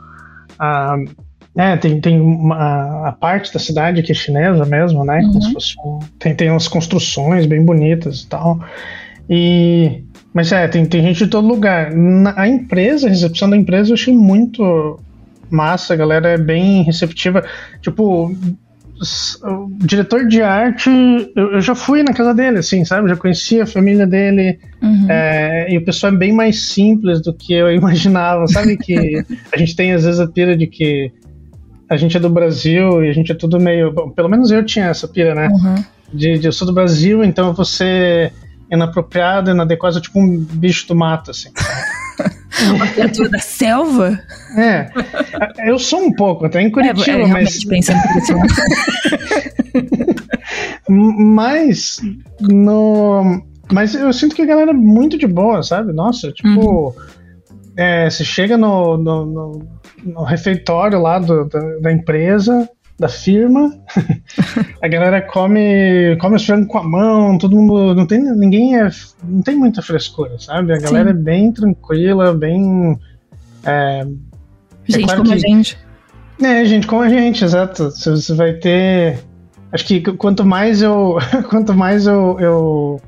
a, 0.59 0.97
é, 1.57 1.77
tem, 1.77 2.01
tem 2.01 2.21
uma, 2.21 3.09
a 3.09 3.13
parte 3.13 3.53
da 3.53 3.59
cidade 3.59 4.03
que 4.03 4.13
é 4.13 4.15
chinesa 4.15 4.65
mesmo, 4.65 5.05
né, 5.05 5.19
uhum. 5.19 5.33
como 5.33 5.43
se 5.43 5.53
fosse 5.53 5.75
um, 5.85 5.99
tem, 6.19 6.35
tem 6.35 6.51
umas 6.51 6.69
construções 6.69 7.47
bem 7.47 7.65
bonitas 7.65 8.23
e 8.23 8.27
tal, 8.27 8.61
e, 9.29 10.05
mas 10.33 10.53
é, 10.53 10.69
tem, 10.69 10.85
tem 10.85 11.03
gente 11.03 11.25
de 11.25 11.31
todo 11.31 11.49
lugar. 11.49 11.93
Na, 11.93 12.39
a 12.41 12.47
empresa, 12.47 13.07
a 13.07 13.11
recepção 13.11 13.49
da 13.49 13.57
empresa 13.57 13.91
eu 13.91 13.95
achei 13.95 14.15
muito 14.15 15.01
massa, 15.51 15.95
a 15.95 15.97
galera 15.97 16.29
é 16.29 16.39
bem 16.39 16.83
receptiva, 16.83 17.45
tipo, 17.81 18.35
o 19.43 19.69
diretor 19.79 20.27
de 20.27 20.43
arte, 20.43 20.91
eu, 21.37 21.53
eu, 21.53 21.61
já 21.61 21.75
fui 21.75 22.03
na 22.03 22.13
casa 22.13 22.33
dele, 22.33 22.59
assim, 22.59 22.85
sabe? 22.85 23.09
Já 23.09 23.17
conhecia 23.17 23.65
a 23.65 23.67
família 23.67 24.07
dele. 24.07 24.59
Uhum. 24.83 25.11
É, 25.11 25.67
e 25.71 25.79
o 25.79 25.85
pessoal 25.85 26.13
é 26.13 26.17
bem 26.17 26.33
mais 26.33 26.69
simples 26.69 27.21
do 27.21 27.33
que 27.33 27.53
eu 27.53 27.71
imaginava. 27.75 28.47
Sabe 28.49 28.77
que 28.77 29.23
a 29.53 29.59
gente 29.59 29.77
tem 29.77 29.93
às 29.93 30.05
vezes 30.05 30.21
a 30.21 30.27
pira 30.27 30.57
de 30.57 30.67
que 30.67 31.13
a 31.89 31.97
gente 31.97 32.17
é 32.17 32.21
do 32.21 32.31
Brasil 32.31 33.05
e 33.05 33.09
a 33.09 33.13
gente 33.13 33.31
é 33.31 33.35
tudo 33.35 33.61
meio. 33.61 33.93
Bom, 33.93 34.11
pelo 34.11 34.29
menos 34.29 34.51
eu 34.51 34.65
tinha 34.65 34.87
essa 34.87 35.07
pira, 35.07 35.35
né? 35.35 35.49
Uhum. 35.49 35.85
De, 36.13 36.39
de 36.39 36.47
eu 36.47 36.53
sou 36.53 36.67
do 36.67 36.73
Brasil, 36.73 37.23
então 37.23 37.53
você 37.53 38.33
é 38.71 38.75
inapropriado, 38.75 39.51
inadequado, 39.51 40.01
tipo 40.01 40.19
um 40.19 40.39
bicho 40.39 40.89
do 40.89 40.95
mato, 40.95 41.31
assim. 41.31 41.51
Uma 42.75 42.87
criatura 42.89 43.29
da 43.29 43.39
selva? 43.39 44.19
É. 44.57 44.89
Eu 45.67 45.79
sou 45.79 46.01
um 46.01 46.13
pouco, 46.13 46.47
até 46.47 46.61
em 46.61 46.71
Curitiba, 46.71 47.19
é, 47.19 47.27
mas. 47.27 47.65
pensando 47.65 47.99
mas. 50.89 52.01
No. 52.41 53.43
Mas 53.73 53.95
eu 53.95 54.13
sinto 54.13 54.37
que 54.37 54.43
a 54.43 54.47
galera 54.47 54.71
é 54.71 54.75
muito 54.75 55.19
de 55.19 55.27
boa, 55.27 55.63
sabe? 55.63 55.93
Nossa, 55.93 56.33
tipo. 56.33 56.89
Uhum. 56.89 56.95
É, 57.77 58.09
você 58.09 58.25
chega 58.25 58.57
no, 58.57 58.97
no, 58.97 59.27
no, 59.27 59.69
no 60.03 60.25
refeitório 60.25 60.99
lá 60.99 61.19
do, 61.19 61.45
da, 61.45 61.61
da 61.81 61.93
empresa, 61.93 62.67
da 62.99 63.09
firma. 63.09 63.79
a 64.83 64.89
galera 64.89 65.23
come, 65.23 66.17
come 66.21 66.37
os 66.37 66.45
frangos 66.45 66.69
com 66.69 66.79
a 66.79 66.83
mão, 66.83 67.39
todo 67.39 67.57
mundo. 67.57 67.95
Não 67.95 68.07
tem, 68.07 68.21
ninguém 68.21 68.79
é. 68.79 68.89
Não 69.23 69.43
tem 69.43 69.57
muita 69.57 69.83
frescura, 69.83 70.39
sabe? 70.39 70.73
A 70.73 70.79
galera 70.79 71.11
Sim. 71.13 71.19
é 71.19 71.23
bem 71.23 71.53
tranquila, 71.53 72.35
bem. 72.35 72.99
É, 73.65 74.01
é 74.01 74.05
gente 74.87 75.03
é 75.03 75.07
claro 75.07 75.23
como 75.23 75.31
que, 75.31 75.45
a 75.45 75.49
gente. 75.49 75.79
É, 76.43 76.65
gente 76.65 76.87
como 76.87 77.03
a 77.03 77.09
gente, 77.09 77.45
exato. 77.45 77.91
Você 77.91 78.35
vai 78.35 78.55
ter. 78.55 79.19
Acho 79.73 79.85
que 79.85 80.01
quanto 80.01 80.45
mais 80.45 80.83
eu. 80.83 81.19
quanto 81.51 81.75
mais 81.75 82.07
eu, 82.07 82.39
eu 82.41 83.03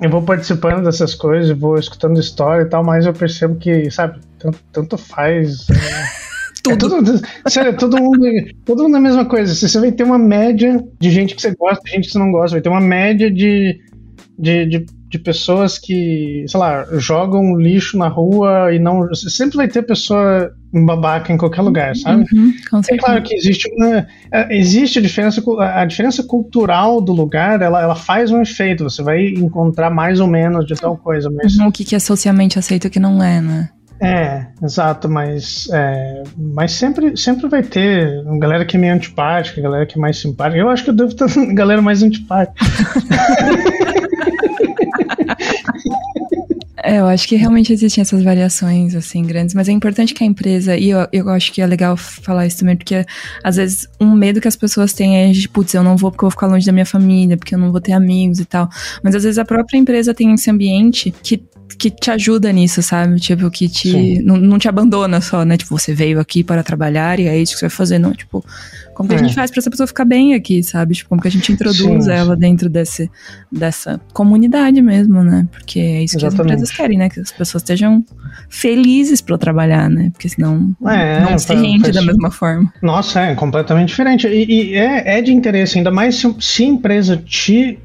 eu 0.00 0.10
vou 0.10 0.22
participando 0.22 0.84
dessas 0.84 1.14
coisas, 1.14 1.56
vou 1.58 1.76
escutando 1.76 2.20
história 2.20 2.62
e 2.62 2.66
tal, 2.66 2.84
mas 2.84 3.04
eu 3.04 3.12
percebo 3.12 3.56
que, 3.56 3.90
sabe, 3.90 4.20
tanto, 4.38 4.58
tanto 4.72 4.96
faz. 4.96 5.66
Tudo. 6.76 6.96
É 6.96 7.02
tudo 7.02 7.20
sério, 7.48 7.76
todo 7.76 8.02
mundo, 8.02 8.26
todo 8.64 8.82
mundo 8.84 8.96
é 8.96 8.98
a 8.98 9.02
mesma 9.02 9.24
coisa. 9.24 9.54
Você 9.54 9.78
vai 9.80 9.92
ter 9.92 10.04
uma 10.04 10.18
média 10.18 10.84
de 10.98 11.10
gente 11.10 11.34
que 11.34 11.42
você 11.42 11.54
gosta, 11.54 11.82
de 11.84 11.90
gente 11.90 12.06
que 12.06 12.12
você 12.12 12.18
não 12.18 12.30
gosta. 12.30 12.56
Vai 12.56 12.60
ter 12.60 12.68
uma 12.68 12.80
média 12.80 13.30
de, 13.30 13.80
de, 14.38 14.66
de, 14.66 14.86
de 15.08 15.18
pessoas 15.18 15.78
que, 15.78 16.44
sei 16.46 16.60
lá, 16.60 16.86
jogam 16.92 17.56
lixo 17.56 17.96
na 17.96 18.08
rua 18.08 18.74
e 18.74 18.78
não. 18.78 19.12
Sempre 19.14 19.56
vai 19.56 19.68
ter 19.68 19.82
pessoa 19.82 20.52
babaca 20.72 21.32
em 21.32 21.38
qualquer 21.38 21.62
lugar, 21.62 21.96
sabe? 21.96 22.26
Uhum, 22.32 22.52
é 22.90 22.96
claro 22.98 23.22
que 23.22 23.34
existe 23.34 23.68
uma. 23.74 24.06
É, 24.30 24.56
existe 24.56 24.98
a 24.98 25.02
diferença. 25.02 25.42
A 25.60 25.84
diferença 25.84 26.22
cultural 26.22 27.00
do 27.00 27.12
lugar, 27.12 27.60
ela, 27.62 27.82
ela 27.82 27.96
faz 27.96 28.30
um 28.30 28.40
efeito. 28.42 28.84
Você 28.84 29.02
vai 29.02 29.28
encontrar 29.28 29.90
mais 29.90 30.20
ou 30.20 30.26
menos 30.26 30.66
de 30.66 30.74
tal 30.74 30.96
coisa. 30.96 31.30
Mas... 31.30 31.56
Uhum, 31.56 31.68
o 31.68 31.72
que 31.72 31.94
é 31.94 31.98
socialmente 31.98 32.58
aceito 32.58 32.86
o 32.86 32.90
que 32.90 33.00
não 33.00 33.22
é, 33.22 33.40
né? 33.40 33.70
É, 34.00 34.46
exato, 34.62 35.08
mas, 35.08 35.68
é, 35.72 36.22
mas 36.36 36.72
sempre, 36.72 37.16
sempre 37.16 37.48
vai 37.48 37.62
ter 37.62 38.22
galera 38.38 38.64
que 38.64 38.76
é 38.76 38.80
meio 38.80 38.94
antipática, 38.94 39.60
galera 39.60 39.86
que 39.86 39.98
é 39.98 40.00
mais 40.00 40.18
simpática. 40.18 40.58
Eu 40.58 40.68
acho 40.68 40.84
que 40.84 40.90
eu 40.90 40.94
devo 40.94 41.14
ter 41.14 41.26
galera 41.54 41.82
mais 41.82 42.02
antipática. 42.02 42.54
É, 46.80 47.00
eu 47.00 47.06
acho 47.06 47.28
que 47.28 47.36
realmente 47.36 47.72
existem 47.72 48.00
essas 48.00 48.22
variações, 48.22 48.94
assim, 48.94 49.22
grandes, 49.22 49.54
mas 49.54 49.68
é 49.68 49.72
importante 49.72 50.14
que 50.14 50.22
a 50.22 50.26
empresa, 50.26 50.76
e 50.76 50.90
eu, 50.90 51.06
eu 51.12 51.28
acho 51.28 51.52
que 51.52 51.60
é 51.60 51.66
legal 51.66 51.96
falar 51.96 52.46
isso 52.46 52.60
também, 52.60 52.76
porque 52.76 53.04
às 53.42 53.56
vezes 53.56 53.86
um 54.00 54.14
medo 54.14 54.40
que 54.40 54.48
as 54.48 54.56
pessoas 54.56 54.92
têm 54.92 55.18
é 55.18 55.30
de, 55.32 55.48
putz, 55.48 55.74
eu 55.74 55.82
não 55.82 55.96
vou 55.96 56.10
porque 56.10 56.24
eu 56.24 56.28
vou 56.28 56.30
ficar 56.30 56.46
longe 56.46 56.64
da 56.64 56.72
minha 56.72 56.86
família, 56.86 57.36
porque 57.36 57.54
eu 57.54 57.58
não 57.58 57.72
vou 57.72 57.80
ter 57.80 57.92
amigos 57.92 58.38
e 58.38 58.44
tal. 58.44 58.70
Mas 59.02 59.14
às 59.14 59.24
vezes 59.24 59.38
a 59.38 59.44
própria 59.44 59.76
empresa 59.76 60.14
tem 60.14 60.32
esse 60.32 60.50
ambiente 60.50 61.12
que 61.22 61.42
que 61.78 61.90
te 61.90 62.10
ajuda 62.10 62.50
nisso, 62.50 62.82
sabe? 62.82 63.20
Tipo, 63.20 63.48
que 63.50 63.68
te. 63.68 64.20
Não, 64.22 64.36
não, 64.36 64.58
te 64.58 64.68
abandona 64.68 65.20
só, 65.20 65.44
né? 65.44 65.56
Tipo, 65.56 65.78
você 65.78 65.94
veio 65.94 66.18
aqui 66.18 66.42
para 66.42 66.62
trabalhar 66.64 67.20
e 67.20 67.28
é 67.28 67.38
isso 67.38 67.52
que 67.52 67.60
você 67.60 67.66
vai 67.66 67.76
fazer. 67.76 67.98
Não, 68.00 68.12
tipo, 68.12 68.44
como 68.94 69.08
que 69.08 69.14
é. 69.14 69.18
a 69.18 69.22
gente 69.22 69.34
faz 69.34 69.48
pra 69.50 69.60
essa 69.60 69.70
pessoa 69.70 69.86
ficar 69.86 70.04
bem 70.04 70.34
aqui, 70.34 70.60
sabe? 70.62 70.94
Tipo, 70.94 71.08
como 71.10 71.22
que 71.22 71.28
a 71.28 71.30
gente 71.30 71.52
introduz 71.52 72.06
Sim. 72.06 72.10
ela 72.10 72.34
dentro 72.34 72.68
desse, 72.68 73.08
dessa 73.50 74.00
comunidade 74.12 74.82
mesmo, 74.82 75.22
né? 75.22 75.46
Porque 75.52 75.78
é 75.78 76.02
isso 76.02 76.16
Exatamente. 76.16 76.18
que 76.18 76.26
as 76.26 76.46
empresas 76.46 76.70
querem, 76.76 76.98
né? 76.98 77.08
Que 77.08 77.20
as 77.20 77.30
pessoas 77.30 77.62
estejam 77.62 78.04
felizes 78.48 79.20
para 79.20 79.38
trabalhar, 79.38 79.88
né? 79.88 80.10
Porque 80.12 80.28
senão 80.28 80.74
é, 80.84 81.20
não 81.20 81.38
se 81.38 81.54
rende 81.54 81.92
da 81.92 82.02
mesma 82.02 82.32
forma. 82.32 82.72
Nossa, 82.82 83.20
é 83.20 83.34
completamente 83.36 83.90
diferente. 83.90 84.26
E, 84.26 84.72
e 84.72 84.74
é, 84.74 85.18
é 85.18 85.22
de 85.22 85.32
interesse, 85.32 85.78
ainda 85.78 85.92
mais 85.92 86.16
se, 86.16 86.34
se 86.40 86.64
a 86.64 86.66
empresa 86.66 87.16
te 87.16 87.78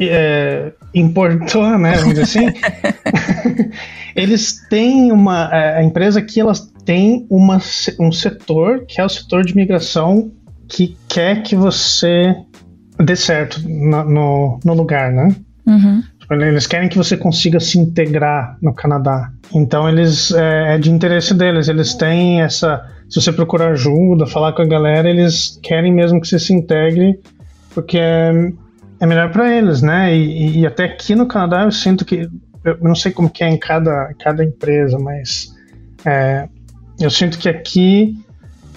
é, 0.00 0.72
importou, 0.94 1.78
né? 1.78 1.96
Vamos 1.98 2.14
dizer 2.14 2.22
assim. 2.22 2.46
eles 4.14 4.66
têm 4.68 5.12
uma. 5.12 5.50
É, 5.52 5.78
a 5.78 5.82
empresa 5.82 6.20
aqui 6.20 6.40
elas 6.40 6.72
tem 6.84 7.26
uma, 7.28 7.60
um 8.00 8.10
setor 8.10 8.86
que 8.86 9.00
é 9.00 9.04
o 9.04 9.08
setor 9.08 9.44
de 9.44 9.54
migração 9.54 10.32
que 10.66 10.96
quer 11.06 11.42
que 11.42 11.54
você 11.54 12.34
dê 12.98 13.14
certo 13.14 13.60
no, 13.66 14.04
no, 14.04 14.60
no 14.64 14.74
lugar, 14.74 15.12
né? 15.12 15.34
Uhum. 15.66 16.02
Eles 16.30 16.66
querem 16.66 16.88
que 16.88 16.96
você 16.96 17.16
consiga 17.16 17.58
se 17.58 17.78
integrar 17.78 18.58
no 18.60 18.74
Canadá. 18.74 19.30
Então 19.54 19.88
eles 19.88 20.30
é, 20.32 20.74
é 20.74 20.78
de 20.78 20.90
interesse 20.90 21.32
deles. 21.32 21.68
Eles 21.68 21.94
têm 21.94 22.42
essa. 22.42 22.84
Se 23.08 23.20
você 23.20 23.32
procurar 23.32 23.72
ajuda, 23.72 24.26
falar 24.26 24.52
com 24.52 24.62
a 24.62 24.66
galera, 24.66 25.08
eles 25.08 25.58
querem 25.62 25.92
mesmo 25.92 26.20
que 26.20 26.28
você 26.28 26.38
se 26.38 26.52
integre, 26.52 27.18
porque 27.74 27.98
é, 27.98 28.52
é 29.00 29.06
melhor 29.06 29.30
para 29.30 29.54
eles, 29.54 29.82
né? 29.82 30.14
E, 30.14 30.60
e, 30.60 30.66
até 30.66 30.84
aqui 30.84 31.14
no 31.14 31.26
Canadá 31.26 31.62
eu 31.62 31.72
sinto 31.72 32.04
que 32.04 32.28
eu 32.64 32.78
não 32.80 32.94
sei 32.94 33.12
como 33.12 33.30
que 33.30 33.44
é 33.44 33.48
em 33.48 33.58
cada, 33.58 34.12
cada 34.18 34.44
empresa, 34.44 34.98
mas 34.98 35.54
é, 36.04 36.48
eu 37.00 37.10
sinto 37.10 37.38
que 37.38 37.48
aqui 37.48 38.16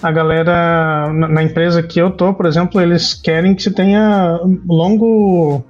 a 0.02 0.10
galera 0.10 1.12
na, 1.12 1.28
na, 1.28 1.42
empresa 1.42 1.82
que 1.82 2.00
eu 2.00 2.10
tô, 2.10 2.34
por 2.34 2.46
exemplo, 2.46 2.80
eles 2.80 3.14
querem 3.14 3.54
que 3.54 3.62
você 3.62 3.70
tenha 3.70 4.40
longo 4.66 5.64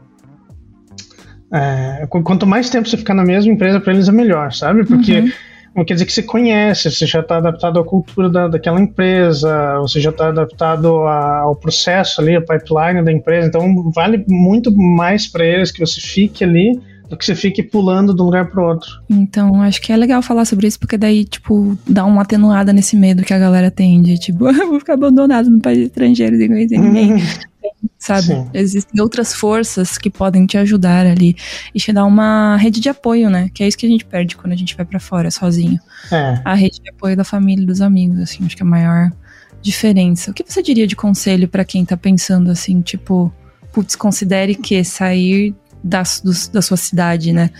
é, 1.52 2.06
quanto 2.06 2.46
mais 2.46 2.70
tempo 2.70 2.88
você 2.88 2.96
ficar 2.96 3.14
na 3.14 3.24
mesma 3.24 3.52
empresa 3.52 3.80
para 3.80 3.92
eles 3.92 4.08
é 4.08 4.12
melhor, 4.12 4.52
sabe? 4.52 4.84
Porque 4.84 5.20
uhum. 5.20 5.32
Não 5.74 5.84
quer 5.84 5.94
dizer 5.94 6.06
que 6.06 6.12
você 6.12 6.22
conhece, 6.22 6.90
você 6.90 7.06
já 7.06 7.20
está 7.20 7.38
adaptado 7.38 7.78
à 7.78 7.84
cultura 7.84 8.28
da, 8.28 8.48
daquela 8.48 8.80
empresa, 8.80 9.78
você 9.80 10.00
já 10.00 10.10
está 10.10 10.28
adaptado 10.28 11.02
a, 11.04 11.38
ao 11.40 11.56
processo 11.56 12.20
ali, 12.20 12.36
a 12.36 12.40
pipeline 12.40 13.02
da 13.02 13.10
empresa. 13.10 13.48
Então 13.48 13.90
vale 13.90 14.24
muito 14.28 14.70
mais 14.76 15.26
para 15.26 15.44
eles 15.44 15.70
que 15.70 15.80
você 15.80 16.00
fique 16.00 16.44
ali 16.44 16.80
do 17.12 17.18
que 17.18 17.26
você 17.26 17.34
fique 17.34 17.62
pulando 17.62 18.14
de 18.14 18.22
um 18.22 18.24
lugar 18.24 18.48
pro 18.48 18.64
outro. 18.64 18.88
Então, 19.10 19.60
acho 19.60 19.82
que 19.82 19.92
é 19.92 19.96
legal 19.98 20.22
falar 20.22 20.46
sobre 20.46 20.66
isso, 20.66 20.80
porque 20.80 20.96
daí, 20.96 21.26
tipo, 21.26 21.76
dá 21.86 22.06
uma 22.06 22.22
atenuada 22.22 22.72
nesse 22.72 22.96
medo 22.96 23.22
que 23.22 23.34
a 23.34 23.38
galera 23.38 23.70
tem 23.70 24.00
de, 24.00 24.16
tipo, 24.16 24.48
eu 24.48 24.68
vou 24.68 24.78
ficar 24.78 24.94
abandonado 24.94 25.50
no 25.50 25.60
país 25.60 25.78
estrangeiro 25.80 26.38
sem 26.38 26.48
conhecer 26.48 26.78
ninguém. 26.78 27.22
sabe? 27.98 28.28
Sim. 28.28 28.48
Existem 28.54 28.98
outras 28.98 29.34
forças 29.34 29.98
que 29.98 30.08
podem 30.08 30.46
te 30.46 30.56
ajudar 30.56 31.06
ali 31.06 31.36
e 31.74 31.78
te 31.78 31.92
dar 31.92 32.06
uma 32.06 32.56
rede 32.56 32.80
de 32.80 32.88
apoio, 32.88 33.28
né? 33.28 33.50
Que 33.52 33.62
é 33.62 33.68
isso 33.68 33.76
que 33.76 33.84
a 33.84 33.90
gente 33.90 34.06
perde 34.06 34.34
quando 34.34 34.54
a 34.54 34.56
gente 34.56 34.74
vai 34.74 34.86
para 34.86 34.98
fora 34.98 35.30
sozinho. 35.30 35.78
É. 36.10 36.40
A 36.42 36.54
rede 36.54 36.80
de 36.80 36.88
apoio 36.88 37.14
da 37.14 37.24
família 37.24 37.62
e 37.62 37.66
dos 37.66 37.82
amigos, 37.82 38.20
assim, 38.20 38.42
acho 38.46 38.56
que 38.56 38.62
é 38.62 38.66
a 38.66 38.68
maior 38.68 39.12
diferença. 39.60 40.30
O 40.30 40.34
que 40.34 40.42
você 40.48 40.62
diria 40.62 40.86
de 40.86 40.96
conselho 40.96 41.46
para 41.46 41.62
quem 41.62 41.84
tá 41.84 41.96
pensando 41.96 42.50
assim, 42.50 42.80
tipo, 42.80 43.30
putz, 43.70 43.94
considere 43.94 44.54
que 44.54 44.82
sair 44.82 45.54
da, 45.82 46.02
do, 46.02 46.32
da 46.52 46.62
sua 46.62 46.76
cidade, 46.76 47.32
né, 47.32 47.50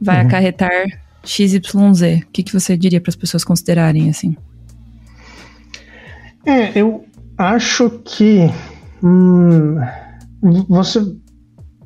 vai 0.00 0.20
uhum. 0.20 0.26
acarretar 0.26 0.70
XYZ. 1.24 1.62
O 1.62 2.26
que, 2.32 2.42
que 2.42 2.52
você 2.52 2.76
diria 2.76 3.00
para 3.00 3.10
as 3.10 3.16
pessoas 3.16 3.44
considerarem 3.44 4.08
assim? 4.08 4.36
É, 6.46 6.78
eu 6.78 7.04
acho 7.36 7.90
que 8.04 8.50
hum, 9.02 9.76
você, 10.68 11.00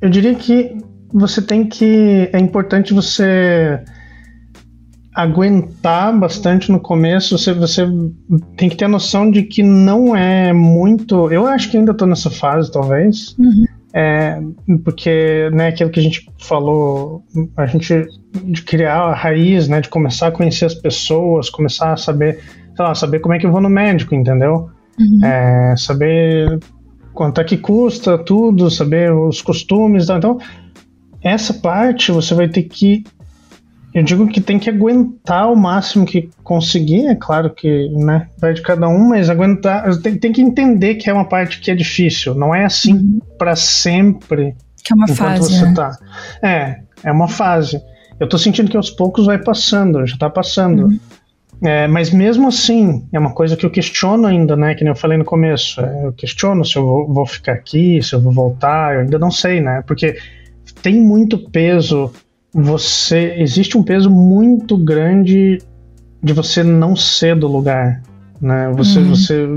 eu 0.01 0.09
diria 0.09 0.35
que 0.35 0.77
você 1.13 1.43
tem 1.43 1.67
que 1.67 2.29
é 2.33 2.39
importante 2.39 2.95
você 2.95 3.81
aguentar 5.15 6.19
bastante 6.19 6.73
no 6.73 6.81
começo. 6.81 7.39
Você, 7.39 7.55
você 7.55 7.87
tem 8.57 8.69
que 8.69 8.77
ter 8.77 8.87
a 8.87 8.89
noção 8.89 9.31
de 9.31 9.45
que 9.45 9.63
não 9.63 10.15
é 10.17 10.53
muito. 10.53 11.31
Eu 11.31 11.47
acho 11.47 11.71
que 11.71 11.77
ainda 11.77 11.93
estou 11.93 12.09
nessa 12.09 12.31
fase, 12.31 12.71
talvez. 12.71 13.37
Uhum. 13.39 13.65
É, 13.97 14.41
porque, 14.85 15.49
né, 15.53 15.69
aquilo 15.69 15.89
que 15.89 16.01
a 16.01 16.03
gente 16.03 16.29
falou, 16.41 17.25
a 17.57 17.65
gente 17.65 18.05
de 18.43 18.63
criar 18.63 18.99
a 18.99 19.15
raiz, 19.15 19.69
né, 19.69 19.81
de 19.81 19.89
começar 19.89 20.27
a 20.27 20.33
conhecer 20.33 20.65
as 20.65 20.75
pessoas, 20.75 21.49
começar 21.49 21.93
a 21.93 21.97
saber, 21.97 22.41
sei 22.75 22.85
lá, 22.85 22.93
saber 22.93 23.21
como 23.21 23.35
é 23.35 23.39
que 23.39 23.47
eu 23.47 23.53
vou 23.53 23.61
no 23.61 23.71
médico, 23.71 24.13
entendeu? 24.13 24.69
Uhum. 24.99 25.25
É, 25.25 25.77
saber 25.77 26.59
quanto 27.13 27.41
é 27.41 27.45
que 27.45 27.57
custa 27.57 28.19
tudo, 28.19 28.69
saber 28.69 29.13
os 29.13 29.41
costumes, 29.41 30.11
então 30.11 30.39
essa 31.23 31.55
parte 31.55 32.11
você 32.11 32.35
vai 32.35 32.49
ter 32.49 32.65
que 32.65 33.05
eu 33.95 34.03
digo 34.03 34.27
que 34.27 34.41
tem 34.41 34.59
que 34.59 34.69
aguentar 34.69 35.53
o 35.53 35.57
máximo 35.57 36.05
que 36.05 36.29
conseguir, 36.43 37.07
é 37.07 37.15
claro 37.15 37.49
que 37.51 37.89
né, 37.91 38.29
vai 38.37 38.53
de 38.53 38.61
cada 38.61 38.89
um, 38.89 39.11
mas 39.11 39.31
aguentar. 39.31 39.97
Tem, 39.99 40.19
tem 40.19 40.33
que 40.33 40.43
entender 40.43 40.97
que 40.97 41.09
é 41.09 41.13
uma 41.13 41.25
parte 41.25 41.61
que 41.61 41.71
é 41.71 41.77
difícil, 41.77 42.35
não 42.35 42.53
é 42.53 42.65
assim 42.65 42.95
uhum. 42.95 43.21
para 43.39 43.55
sempre. 43.55 44.57
Que 44.83 44.93
é 44.93 44.97
uma 44.97 45.07
fase. 45.07 45.55
Você 45.55 45.67
né? 45.67 45.75
tá. 45.75 45.99
É, 46.43 46.81
é 47.05 47.13
uma 47.13 47.29
fase. 47.29 47.81
Eu 48.19 48.29
tô 48.29 48.37
sentindo 48.37 48.69
que 48.69 48.77
aos 48.77 48.91
poucos 48.91 49.27
vai 49.27 49.39
passando, 49.39 50.05
já 50.05 50.17
tá 50.17 50.29
passando. 50.29 50.87
Uhum. 50.87 50.99
É, 51.63 51.87
mas 51.87 52.11
mesmo 52.11 52.49
assim, 52.49 53.07
é 53.13 53.19
uma 53.19 53.33
coisa 53.33 53.57
que 53.57 53.65
eu 53.65 53.71
questiono 53.71 54.27
ainda, 54.27 54.57
né? 54.57 54.75
Que 54.75 54.83
nem 54.83 54.91
eu 54.91 54.97
falei 54.97 55.17
no 55.17 55.25
começo. 55.25 55.81
É, 55.81 56.07
eu 56.07 56.13
questiono 56.13 56.65
se 56.65 56.75
eu 56.75 56.85
vou, 56.85 57.15
vou 57.15 57.27
ficar 57.27 57.53
aqui, 57.53 58.03
se 58.03 58.13
eu 58.13 58.21
vou 58.21 58.33
voltar, 58.33 58.97
eu 58.97 59.01
ainda 59.03 59.21
não 59.21 59.31
sei, 59.31 59.61
né? 59.61 59.85
Porque 59.87 60.17
tem 60.83 61.01
muito 61.01 61.39
peso 61.39 62.13
você 62.55 63.35
existe 63.39 63.77
um 63.77 63.83
peso 63.83 64.09
muito 64.09 64.77
grande 64.77 65.59
de 66.23 66.33
você 66.33 66.63
não 66.63 66.95
ser 66.95 67.37
do 67.37 67.49
lugar, 67.49 68.01
né? 68.41 68.71
Você 68.77 69.01
uhum. 69.01 69.09
você 69.09 69.49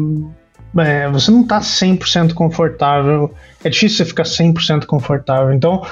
é, 0.80 1.10
você 1.10 1.32
não 1.32 1.46
tá 1.46 1.60
100% 1.60 2.34
confortável. 2.34 3.34
É 3.64 3.70
difícil 3.70 3.98
você 3.98 4.06
ficar 4.06 4.24
100% 4.24 4.86
confortável. 4.86 5.54
Então, 5.54 5.86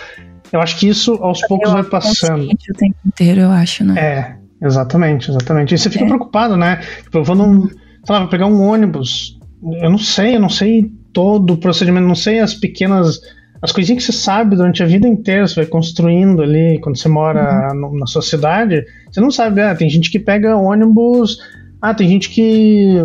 eu 0.51 0.59
acho 0.59 0.77
que 0.77 0.87
isso 0.87 1.13
aos 1.21 1.41
eu 1.41 1.47
poucos 1.47 1.71
vai 1.71 1.83
passando. 1.83 2.43
O 2.43 2.73
tempo 2.73 2.95
inteiro, 3.05 3.41
eu 3.41 3.51
acho, 3.51 3.83
né? 3.83 3.99
É, 3.99 4.35
exatamente, 4.65 5.29
exatamente. 5.29 5.73
E 5.73 5.77
você 5.77 5.89
fica 5.89 6.05
é. 6.05 6.07
preocupado, 6.07 6.57
né? 6.57 6.81
Tipo, 7.03 7.19
eu 7.19 7.23
vou 7.23 7.35
num, 7.35 7.67
sei 7.67 7.77
lá, 8.09 8.19
vou 8.19 8.29
pegar 8.29 8.47
um 8.47 8.61
ônibus. 8.61 9.39
Eu 9.81 9.89
não 9.89 9.97
sei, 9.97 10.35
eu 10.35 10.39
não 10.39 10.49
sei 10.49 10.91
todo 11.13 11.53
o 11.53 11.57
procedimento, 11.57 12.07
não 12.07 12.15
sei 12.15 12.39
as 12.39 12.53
pequenas 12.53 13.19
as 13.65 13.71
coisinhas 13.71 14.05
que 14.05 14.11
você 14.11 14.17
sabe 14.17 14.55
durante 14.55 14.83
a 14.83 14.85
vida 14.85 15.07
inteira, 15.07 15.47
você 15.47 15.55
vai 15.55 15.65
construindo 15.65 16.43
ali, 16.43 16.79
quando 16.79 16.97
você 16.97 17.09
mora 17.09 17.69
uhum. 17.73 17.79
no, 17.79 17.99
na 17.99 18.05
sua 18.05 18.21
cidade, 18.21 18.85
você 19.11 19.19
não 19.19 19.31
sabe, 19.31 19.59
ah, 19.59 19.75
tem 19.75 19.89
gente 19.89 20.11
que 20.11 20.19
pega 20.19 20.55
ônibus, 20.55 21.39
ah, 21.81 21.93
tem 21.93 22.07
gente 22.07 22.29
que. 22.29 23.03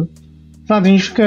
Ah, 0.68 0.80
tem 0.80 0.98
gente 0.98 1.12
que, 1.12 1.22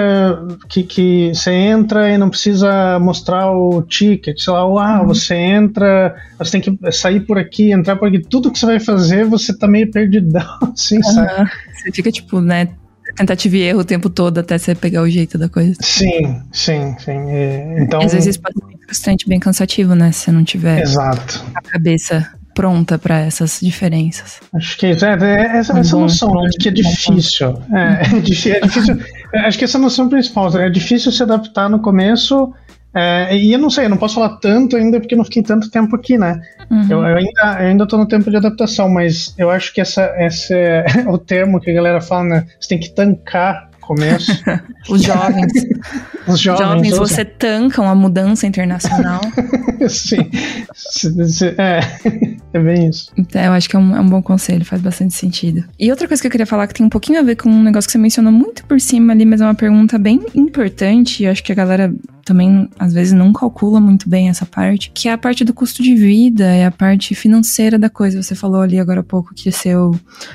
que, 0.69 0.83
que 0.83 1.31
você 1.33 1.51
entra 1.51 2.09
e 2.09 2.17
não 2.17 2.29
precisa 2.29 2.97
mostrar 2.99 3.51
o 3.51 3.81
ticket, 3.81 4.39
sei 4.39 4.53
lá, 4.53 4.61
ah, 4.61 5.01
uhum. 5.01 5.07
você 5.07 5.35
entra, 5.35 6.15
você 6.37 6.51
tem 6.51 6.61
que 6.61 6.91
sair 6.91 7.19
por 7.21 7.37
aqui, 7.39 7.71
entrar 7.71 7.95
por 7.95 8.07
aqui, 8.07 8.21
tudo 8.21 8.51
que 8.51 8.59
você 8.59 8.65
vai 8.67 8.79
fazer, 8.79 9.25
você 9.25 9.57
tá 9.57 9.67
meio 9.67 9.91
perdidão, 9.91 10.47
assim, 10.71 10.97
uhum. 10.97 11.03
sabe? 11.03 11.49
Você 11.73 11.91
fica, 11.91 12.11
tipo, 12.11 12.39
né, 12.39 12.69
tentativa 13.15 13.57
e 13.57 13.61
erro 13.61 13.79
o 13.79 13.85
tempo 13.85 14.09
todo 14.09 14.39
até 14.39 14.57
você 14.57 14.73
pegar 14.73 15.01
o 15.01 15.09
jeito 15.09 15.37
da 15.37 15.49
coisa. 15.49 15.75
Sim, 15.81 16.41
sim, 16.51 16.95
sim. 16.99 17.29
E, 17.29 17.81
então... 17.81 18.01
Às 18.01 18.13
vezes 18.13 18.37
pode 18.37 18.55
ser 18.55 18.65
bem 18.67 18.77
frustrante, 18.85 19.29
bem 19.29 19.39
cansativo, 19.39 19.95
né? 19.95 20.11
Se 20.11 20.31
não 20.31 20.43
tiver 20.43 20.81
Exato. 20.81 21.43
a 21.55 21.61
cabeça 21.61 22.27
pronta 22.53 22.97
para 22.97 23.19
essas 23.19 23.59
diferenças. 23.61 24.39
Acho 24.53 24.77
que 24.77 24.85
é, 24.85 24.91
é 24.91 25.57
essa, 25.57 25.77
essa 25.77 25.97
noção, 25.97 26.45
acho 26.45 26.57
que 26.57 26.69
é 26.69 26.71
difícil. 26.71 27.61
É, 27.73 28.15
é, 28.15 28.19
difícil, 28.19 28.53
é 28.53 28.59
difícil. 28.61 28.99
acho 29.33 29.57
que 29.57 29.63
essa 29.63 29.79
noção 29.79 30.07
principal, 30.07 30.55
é 30.57 30.69
difícil 30.69 31.11
se 31.11 31.23
adaptar 31.23 31.69
no 31.69 31.79
começo. 31.79 32.53
É, 32.95 33.35
e 33.35 33.51
eu 33.51 33.59
não 33.59 33.69
sei, 33.69 33.85
eu 33.85 33.89
não 33.89 33.97
posso 33.97 34.15
falar 34.15 34.37
tanto 34.37 34.77
ainda 34.77 34.99
porque 34.99 35.15
eu 35.15 35.17
não 35.17 35.25
fiquei 35.25 35.41
tanto 35.41 35.69
tempo 35.69 35.95
aqui, 35.95 36.17
né? 36.17 36.39
Uhum. 36.69 36.87
Eu, 36.89 36.99
eu, 37.03 37.17
ainda, 37.17 37.61
eu 37.61 37.67
ainda 37.67 37.87
tô 37.87 37.97
no 37.97 38.07
tempo 38.07 38.29
de 38.29 38.37
adaptação, 38.37 38.87
mas 38.87 39.33
eu 39.37 39.49
acho 39.49 39.73
que 39.73 39.81
essa, 39.81 40.13
esse 40.19 40.53
é 40.53 40.85
o 41.09 41.17
termo 41.17 41.59
que 41.59 41.71
a 41.71 41.73
galera 41.73 42.01
fala, 42.01 42.23
né? 42.23 42.47
Você 42.59 42.69
tem 42.69 42.79
que 42.79 42.89
tancar 42.89 43.69
começo. 43.83 44.31
Os 44.89 45.03
jovens. 45.03 45.51
Os 46.27 46.39
jovens, 46.39 46.89
jovens 46.89 46.97
você 46.97 47.25
tancam 47.25 47.87
a 47.87 47.95
mudança 47.95 48.47
internacional. 48.47 49.21
Sim. 49.89 50.29
É, 51.57 51.79
é 52.53 52.59
bem 52.59 52.89
isso. 52.89 53.11
Então, 53.17 53.41
eu 53.41 53.51
acho 53.51 53.69
que 53.69 53.75
é 53.75 53.79
um, 53.79 53.95
é 53.95 53.99
um, 53.99 54.07
bom 54.07 54.21
conselho, 54.21 54.63
faz 54.63 54.81
bastante 54.81 55.13
sentido. 55.13 55.63
E 55.77 55.89
outra 55.91 56.07
coisa 56.07 56.21
que 56.21 56.27
eu 56.27 56.31
queria 56.31 56.45
falar 56.45 56.67
que 56.67 56.73
tem 56.73 56.85
um 56.85 56.89
pouquinho 56.89 57.19
a 57.19 57.23
ver 57.23 57.35
com 57.35 57.49
um 57.49 57.63
negócio 57.63 57.87
que 57.87 57.91
você 57.91 57.97
mencionou 57.97 58.31
muito 58.31 58.63
por 58.65 58.79
cima 58.79 59.13
ali, 59.13 59.25
mas 59.25 59.41
é 59.41 59.45
uma 59.45 59.55
pergunta 59.55 59.97
bem 59.97 60.21
importante, 60.33 61.23
e 61.23 61.27
acho 61.27 61.43
que 61.43 61.51
a 61.51 61.55
galera 61.55 61.93
também 62.23 62.69
às 62.79 62.93
vezes 62.93 63.13
não 63.13 63.33
calcula 63.33 63.79
muito 63.79 64.09
bem 64.09 64.29
essa 64.29 64.45
parte, 64.45 64.91
que 64.93 65.07
é 65.07 65.11
a 65.11 65.17
parte 65.17 65.43
do 65.43 65.53
custo 65.53 65.83
de 65.83 65.93
vida, 65.95 66.45
é 66.45 66.65
a 66.65 66.71
parte 66.71 67.13
financeira 67.15 67.77
da 67.77 67.89
coisa. 67.89 68.21
Você 68.21 68.35
falou 68.35 68.61
ali 68.61 68.79
agora 68.79 69.01
há 69.01 69.03
pouco 69.03 69.33
que 69.33 69.51
seu, 69.51 69.91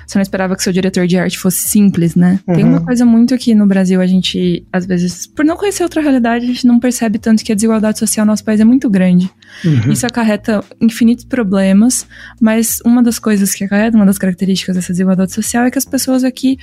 você 0.06 0.18
não 0.18 0.22
esperava 0.22 0.54
que 0.54 0.62
seu 0.62 0.72
diretor 0.72 1.06
de 1.06 1.16
arte 1.16 1.38
fosse 1.38 1.68
simples, 1.68 2.14
né? 2.14 2.38
Uhum. 2.46 2.54
Tem 2.54 2.64
uma 2.64 2.80
coisa 2.80 3.04
muito 3.04 3.34
aqui 3.34 3.54
no 3.54 3.66
Brasil, 3.66 4.00
a 4.00 4.06
gente, 4.06 4.66
às 4.72 4.86
vezes, 4.86 5.26
por 5.26 5.44
não 5.44 5.56
conhecer 5.56 5.77
outra 5.82 6.00
realidade, 6.00 6.44
a 6.44 6.48
gente 6.48 6.66
não 6.66 6.78
percebe 6.78 7.18
tanto 7.18 7.44
que 7.44 7.52
a 7.52 7.54
desigualdade 7.54 7.98
social 7.98 8.24
no 8.24 8.32
nosso 8.32 8.44
país 8.44 8.60
é 8.60 8.64
muito 8.64 8.88
grande. 8.88 9.30
Uhum. 9.64 9.92
Isso 9.92 10.06
acarreta 10.06 10.64
infinitos 10.80 11.24
problemas, 11.24 12.06
mas 12.40 12.80
uma 12.84 13.02
das 13.02 13.18
coisas 13.18 13.54
que 13.54 13.64
acarreta, 13.64 13.96
uma 13.96 14.06
das 14.06 14.18
características 14.18 14.76
dessa 14.76 14.92
desigualdade 14.92 15.32
social 15.32 15.64
é 15.64 15.70
que 15.70 15.78
as 15.78 15.84
pessoas 15.84 16.24
aqui 16.24 16.58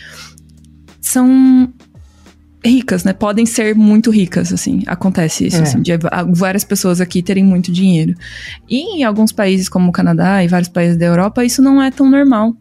são 1.01 1.71
ricas, 2.63 3.03
né? 3.03 3.13
Podem 3.13 3.45
ser 3.45 3.75
muito 3.75 4.09
ricas, 4.09 4.51
assim. 4.51 4.81
Acontece 4.87 5.47
isso, 5.47 5.57
é. 5.57 5.61
assim, 5.61 5.81
de 5.81 5.91
várias 6.33 6.63
pessoas 6.63 6.99
aqui 6.99 7.21
terem 7.21 7.43
muito 7.43 7.71
dinheiro. 7.71 8.15
E 8.67 8.99
em 8.99 9.03
alguns 9.03 9.31
países, 9.31 9.69
como 9.69 9.89
o 9.89 9.91
Canadá 9.91 10.43
e 10.43 10.47
vários 10.47 10.69
países 10.69 10.97
da 10.97 11.05
Europa, 11.05 11.45
isso 11.45 11.61
não 11.61 11.81
é 11.81 11.91
tão 11.91 12.09
normal. 12.09 12.55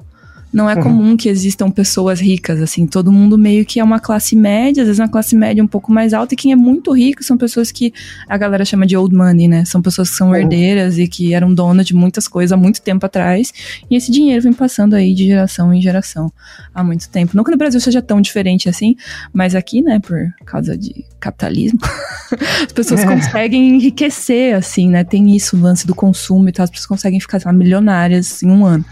Não 0.55 0.71
é 0.71 0.77
uhum. 0.77 0.83
comum 0.83 1.17
que 1.17 1.29
existam 1.29 1.69
pessoas 1.69 2.21
ricas, 2.21 2.63
assim. 2.63 2.87
Todo 2.87 3.11
mundo 3.11 3.37
meio 3.37 3.67
que 3.67 3.81
é 3.81 3.85
uma 3.85 3.99
classe 3.99 4.37
média, 4.37 4.85
às 4.85 4.87
vezes 4.87 5.01
uma 5.01 5.09
classe 5.09 5.35
média 5.35 5.63
um 5.63 5.67
pouco 5.67 5.91
mais 5.91 6.15
alta. 6.15 6.35
E 6.35 6.37
quem 6.37 6.53
é 6.53 6.57
muito 6.57 6.93
rico 6.93 7.25
são 7.25 7.37
pessoas 7.37 7.73
que 7.73 7.93
a 8.29 8.39
galera 8.39 8.65
chama 8.65 8.87
de 8.87 8.97
old 8.97 9.13
money, 9.13 9.49
né? 9.49 9.65
São 9.65 9.83
pessoas 9.83 10.11
que 10.11 10.17
são 10.17 10.29
uhum. 10.29 10.37
herdeiras 10.37 10.97
e 10.97 11.09
que 11.09 11.35
eram 11.35 11.53
donas 11.53 11.85
de 11.85 11.93
muitas 11.93 12.29
coisas 12.29 12.53
há 12.53 12.57
muito 12.57 12.81
tempo 12.81 13.05
atrás. 13.05 13.53
E 13.91 13.97
esse 13.97 14.13
dinheiro 14.13 14.43
vem 14.43 14.53
passando 14.53 14.95
aí 14.95 15.13
de 15.13 15.27
geração 15.27 15.75
em 15.75 15.83
geração 15.83 16.33
há 16.73 16.85
muito 16.85 17.09
tempo. 17.09 17.37
Não 17.37 17.43
que 17.43 17.51
no 17.51 17.57
Brasil 17.57 17.81
seja 17.81 18.01
tão 18.01 18.21
diferente 18.21 18.69
assim, 18.69 18.95
mas 19.33 19.57
aqui, 19.57 19.83
né, 19.83 19.99
por 19.99 20.17
causa 20.45 20.79
de 20.79 21.05
capitalismo, 21.19 21.81
as 22.65 22.73
pessoas 22.73 23.01
é. 23.01 23.07
conseguem 23.07 23.75
enriquecer, 23.75 24.55
assim, 24.55 24.89
né? 24.89 25.03
Tem 25.03 25.35
isso, 25.35 25.57
o 25.57 25.61
lance 25.61 25.85
do 25.85 25.97
consumo 25.97 26.49
e 26.49 26.53
tal. 26.53 26.63
As 26.63 26.71
pessoas 26.71 26.87
conseguem 26.87 27.19
ficar, 27.19 27.41
lá, 27.45 27.53
milionárias 27.53 28.41
em 28.41 28.51
um 28.51 28.65
ano. 28.65 28.85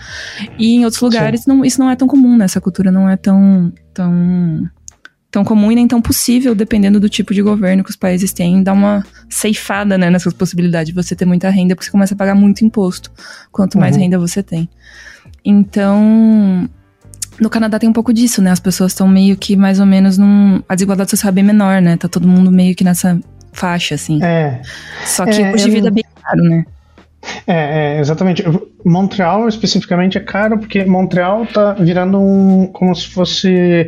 E 0.58 0.74
em 0.74 0.84
outros 0.84 1.00
lugares, 1.00 1.46
não, 1.54 1.64
isso 1.64 1.78
não 1.78 1.90
é 1.90 1.96
tão 1.96 2.08
comum, 2.08 2.36
né? 2.36 2.44
Essa 2.44 2.60
cultura 2.60 2.90
não 2.90 3.08
é 3.08 3.16
tão, 3.16 3.72
tão, 3.92 4.68
tão 5.30 5.44
comum 5.44 5.72
e 5.72 5.74
nem 5.74 5.88
tão 5.88 6.00
possível, 6.00 6.54
dependendo 6.54 7.00
do 7.00 7.08
tipo 7.08 7.32
de 7.32 7.42
governo 7.42 7.82
que 7.82 7.90
os 7.90 7.96
países 7.96 8.32
têm, 8.32 8.62
dar 8.62 8.72
uma 8.72 9.04
ceifada, 9.28 9.96
né, 9.96 10.10
nessas 10.10 10.32
possibilidades 10.32 10.92
de 10.92 11.02
você 11.02 11.16
ter 11.16 11.24
muita 11.24 11.48
renda, 11.50 11.74
porque 11.74 11.86
você 11.86 11.90
começa 11.90 12.14
a 12.14 12.16
pagar 12.16 12.34
muito 12.34 12.64
imposto, 12.64 13.10
quanto 13.50 13.78
mais 13.78 13.96
uhum. 13.96 14.02
renda 14.02 14.18
você 14.18 14.42
tem. 14.42 14.68
Então, 15.44 16.68
no 17.40 17.50
Canadá 17.50 17.78
tem 17.78 17.88
um 17.88 17.92
pouco 17.92 18.12
disso, 18.12 18.42
né? 18.42 18.50
As 18.50 18.60
pessoas 18.60 18.92
estão 18.92 19.08
meio 19.08 19.36
que 19.36 19.56
mais 19.56 19.80
ou 19.80 19.86
menos 19.86 20.18
num. 20.18 20.62
A 20.68 20.74
desigualdade 20.74 21.10
social 21.10 21.30
é 21.30 21.32
bem 21.32 21.44
menor, 21.44 21.80
né? 21.80 21.96
Tá 21.96 22.08
todo 22.08 22.28
mundo 22.28 22.50
meio 22.50 22.74
que 22.74 22.84
nessa 22.84 23.18
faixa, 23.52 23.94
assim. 23.94 24.22
É. 24.22 24.60
Só 25.04 25.24
que 25.24 25.40
é, 25.40 25.48
o 25.48 25.52
custo 25.52 25.68
de 25.68 25.74
vida 25.74 25.88
é 25.88 25.90
bem 25.90 26.04
caro, 26.22 26.42
né? 26.42 26.64
É, 27.46 27.96
é, 27.96 28.00
exatamente. 28.00 28.44
Montreal 28.84 29.48
especificamente 29.48 30.18
é 30.18 30.20
caro 30.20 30.58
porque 30.58 30.84
Montreal 30.84 31.46
tá 31.46 31.72
virando 31.74 32.20
um. 32.20 32.66
como 32.66 32.94
se 32.94 33.08
fosse. 33.08 33.86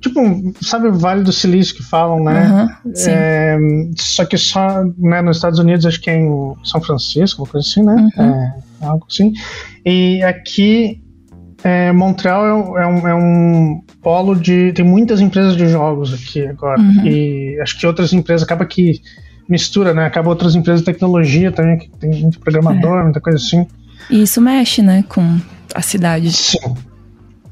Tipo, 0.00 0.20
sabe 0.60 0.88
o 0.88 0.92
Vale 0.92 1.22
do 1.22 1.32
Silício 1.32 1.76
que 1.76 1.82
falam, 1.84 2.24
né? 2.24 2.68
Uhum, 2.84 2.92
é, 3.06 3.56
só 3.96 4.24
que 4.24 4.36
só 4.36 4.82
né, 4.98 5.22
nos 5.22 5.36
Estados 5.36 5.60
Unidos, 5.60 5.86
acho 5.86 6.00
que 6.00 6.10
é 6.10 6.16
em 6.16 6.54
São 6.64 6.80
Francisco, 6.80 7.42
uma 7.42 7.48
coisa 7.48 7.66
assim, 7.66 7.84
né? 7.84 8.10
Uhum. 8.18 8.24
É, 8.24 8.54
algo 8.80 9.06
assim. 9.08 9.32
E 9.86 10.20
aqui, 10.24 11.00
é, 11.62 11.92
Montreal 11.92 12.76
é, 12.76 12.82
é, 12.82 12.86
um, 12.86 13.08
é, 13.08 13.14
um, 13.14 13.80
polo 14.02 14.34
de. 14.34 14.72
Tem 14.72 14.84
muitas 14.84 15.20
empresas 15.20 15.56
de 15.56 15.68
jogos 15.68 16.12
aqui 16.12 16.44
agora. 16.46 16.80
Uhum. 16.80 17.06
E 17.06 17.60
acho 17.62 17.78
que 17.78 17.86
outras 17.86 18.12
empresas 18.12 18.42
acaba 18.42 18.66
que 18.66 19.00
mistura, 19.48 19.92
né? 19.92 20.06
Acaba 20.06 20.28
outras 20.28 20.54
empresas 20.54 20.80
de 20.80 20.86
tecnologia 20.86 21.52
também, 21.52 21.78
que 21.78 21.90
tem 21.90 22.10
muito 22.22 22.40
programador, 22.40 23.00
é. 23.00 23.02
muita 23.04 23.20
coisa 23.20 23.38
assim. 23.38 23.66
E 24.10 24.22
isso 24.22 24.40
mexe, 24.40 24.82
né, 24.82 25.04
com 25.08 25.38
a 25.74 25.82
cidade. 25.82 26.32
Sim. 26.32 26.58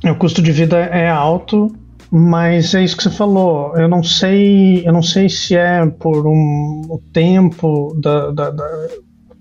O 0.05 0.14
custo 0.14 0.41
de 0.43 0.51
vida 0.51 0.78
é 0.78 1.09
alto, 1.09 1.74
mas 2.11 2.74
é 2.74 2.82
isso 2.82 2.97
que 2.97 3.03
você 3.03 3.11
falou. 3.11 3.76
Eu 3.76 3.88
não 3.88 4.03
sei, 4.03 4.86
eu 4.86 4.93
não 4.93 5.03
sei 5.03 5.28
se 5.28 5.57
é 5.57 5.84
por 5.86 6.26
um, 6.26 6.82
o 6.88 7.01
tempo 7.12 7.97
da, 8.01 8.30
da, 8.30 8.51
da 8.51 8.64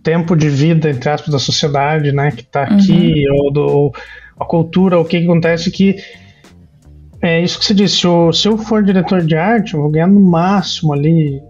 tempo 0.03 0.35
de 0.35 0.49
vida 0.49 0.89
entre 0.89 1.09
aspas 1.09 1.31
da 1.31 1.39
sociedade, 1.39 2.11
né, 2.11 2.31
que 2.31 2.41
está 2.41 2.63
aqui, 2.63 3.25
uhum. 3.29 3.35
ou, 3.37 3.53
do, 3.53 3.61
ou 3.61 3.91
a 4.39 4.45
cultura, 4.45 4.99
o 4.99 5.05
que, 5.05 5.19
que 5.19 5.25
acontece 5.25 5.71
que 5.71 5.97
é 7.21 7.41
isso 7.41 7.59
que 7.59 7.65
você 7.65 7.73
disse. 7.73 7.97
se 7.97 8.47
eu 8.47 8.57
for 8.57 8.83
diretor 8.83 9.21
de 9.21 9.35
arte, 9.35 9.73
eu 9.73 9.81
vou 9.81 9.91
ganhar 9.91 10.07
no 10.07 10.21
máximo 10.21 10.93
ali 10.93 11.41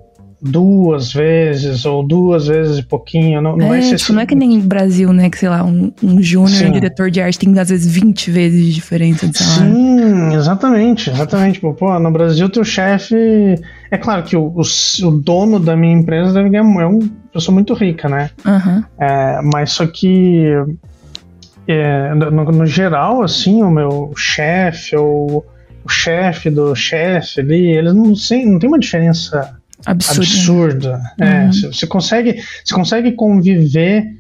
duas 0.41 1.11
vezes 1.11 1.85
ou 1.85 2.01
duas 2.05 2.47
vezes 2.47 2.79
e 2.79 2.83
pouquinho. 2.83 3.41
Não, 3.41 3.57
não 3.57 3.73
é, 3.73 3.81
ser 3.81 3.87
tipo, 3.87 3.95
assim. 3.95 4.13
não 4.13 4.21
é 4.21 4.25
que 4.25 4.35
nem 4.35 4.59
Brasil, 4.59 5.11
né? 5.11 5.29
Que 5.29 5.37
sei 5.37 5.49
lá, 5.49 5.63
um, 5.63 5.91
um 6.01 6.21
júnior 6.21 6.67
um 6.67 6.71
diretor 6.71 7.11
de 7.11 7.21
arte 7.21 7.39
tem 7.39 7.57
às 7.59 7.69
vezes 7.69 7.91
20 7.91 8.31
vezes 8.31 8.65
de 8.65 8.73
diferença 8.73 9.27
de 9.27 9.37
salário. 9.37 9.73
Sim, 9.73 10.35
exatamente, 10.35 11.09
exatamente. 11.09 11.59
Pô, 11.59 11.99
no 11.99 12.11
Brasil, 12.11 12.49
teu 12.49 12.63
chefe. 12.63 13.15
É 13.91 13.97
claro 13.97 14.23
que 14.23 14.35
o, 14.35 14.53
o, 14.55 14.61
o, 14.61 15.11
dono 15.11 15.59
da 15.59 15.75
minha 15.75 15.93
empresa 15.93 16.33
deve 16.33 16.49
ganhar. 16.49 16.63
É 16.63 16.85
uma 16.85 17.09
pessoa 17.33 17.53
muito 17.53 17.73
rica, 17.73 18.07
né? 18.07 18.29
Uhum. 18.45 18.83
É, 18.99 19.41
mas 19.41 19.71
só 19.71 19.85
que. 19.85 20.53
É, 21.67 22.15
no, 22.15 22.31
no, 22.31 22.65
geral, 22.65 23.21
assim, 23.21 23.61
o 23.61 23.69
meu 23.69 24.11
chefe 24.17 24.95
ou 24.95 25.45
o 25.83 25.89
chefe 25.89 26.49
do 26.49 26.73
chefe 26.73 27.41
ali, 27.41 27.67
eles 27.67 27.93
não, 27.93 28.15
sei, 28.15 28.43
não 28.43 28.57
tem 28.57 28.67
uma 28.67 28.79
diferença 28.79 29.58
absurda. 29.85 30.21
absurda. 30.21 31.01
É, 31.19 31.45
uhum. 31.45 31.51
você 31.73 31.87
consegue, 31.87 32.43
você 32.63 32.73
consegue 32.73 33.11
conviver 33.13 34.19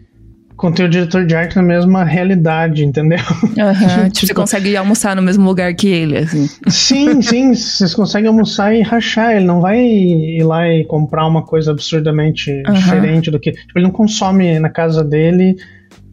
com 0.59 0.67
o 0.67 0.71
teu 0.73 0.89
diretor 0.89 1.25
de 1.25 1.33
arte 1.33 1.55
na 1.55 1.61
mesma 1.61 2.03
realidade, 2.03 2.83
entendeu? 2.83 3.19
Uhum, 3.43 4.09
tipo, 4.11 4.27
você 4.27 4.33
consegue 4.33 4.75
almoçar 4.75 5.15
no 5.15 5.21
mesmo 5.21 5.45
lugar 5.45 5.73
que 5.73 5.87
ele, 5.87 6.17
assim. 6.17 6.49
Sim, 6.67 7.21
sim, 7.21 7.55
vocês 7.55 7.93
conseguem 7.93 8.27
almoçar 8.27 8.75
e 8.75 8.81
rachar. 8.81 9.37
Ele 9.37 9.45
não 9.45 9.61
vai 9.61 9.79
ir 9.79 10.43
lá 10.43 10.67
e 10.67 10.83
comprar 10.83 11.25
uma 11.25 11.43
coisa 11.43 11.71
absurdamente 11.71 12.51
uhum. 12.67 12.73
diferente 12.73 13.31
do 13.31 13.39
que. 13.39 13.53
Tipo, 13.53 13.79
ele 13.79 13.85
não 13.85 13.91
consome 13.91 14.59
na 14.59 14.69
casa 14.69 15.01
dele 15.01 15.55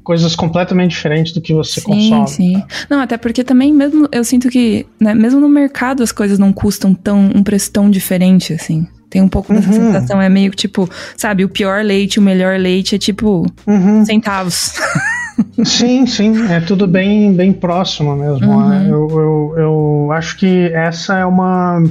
coisas 0.05 0.37
completamente 0.37 0.93
diferentes 0.93 1.33
do 1.33 1.41
que 1.41 1.53
você 1.53 1.81
sim, 1.81 1.87
consome. 1.87 2.29
Sim, 2.29 2.63
Não, 2.89 3.01
até 3.01 3.17
porque 3.17 3.43
também 3.43 3.73
mesmo 3.73 4.09
eu 4.13 4.23
sinto 4.23 4.49
que, 4.49 4.87
né, 5.01 5.13
mesmo 5.13 5.41
no 5.41 5.49
mercado 5.49 6.01
as 6.01 6.13
coisas 6.13 6.39
não 6.39 6.53
custam 6.53 6.95
tão 6.95 7.29
um 7.35 7.43
preço 7.43 7.73
tão 7.73 7.91
diferente 7.91 8.53
assim. 8.53 8.87
Tem 9.17 9.23
um 9.23 9.29
pouco 9.29 9.51
dessa 9.51 9.71
uhum. 9.71 9.93
sensação, 9.95 10.21
é 10.21 10.29
meio 10.29 10.51
que 10.51 10.59
tipo, 10.59 10.87
sabe, 11.17 11.43
o 11.43 11.49
pior 11.49 11.83
leite, 11.83 12.19
o 12.19 12.23
melhor 12.23 12.59
leite 12.59 12.97
é 12.97 12.99
tipo 12.99 13.47
uhum. 13.67 14.05
centavos. 14.05 14.75
sim, 15.65 16.05
sim, 16.05 16.53
é 16.53 16.61
tudo 16.61 16.87
bem, 16.87 17.33
bem 17.33 17.51
próximo 17.51 18.15
mesmo. 18.15 18.47
Uhum. 18.47 18.69
Né? 18.69 18.87
Eu, 18.91 19.09
eu, 19.09 19.55
eu 19.57 20.13
acho 20.13 20.37
que 20.37 20.71
essa 20.75 21.17
é 21.17 21.25
uma, 21.25 21.83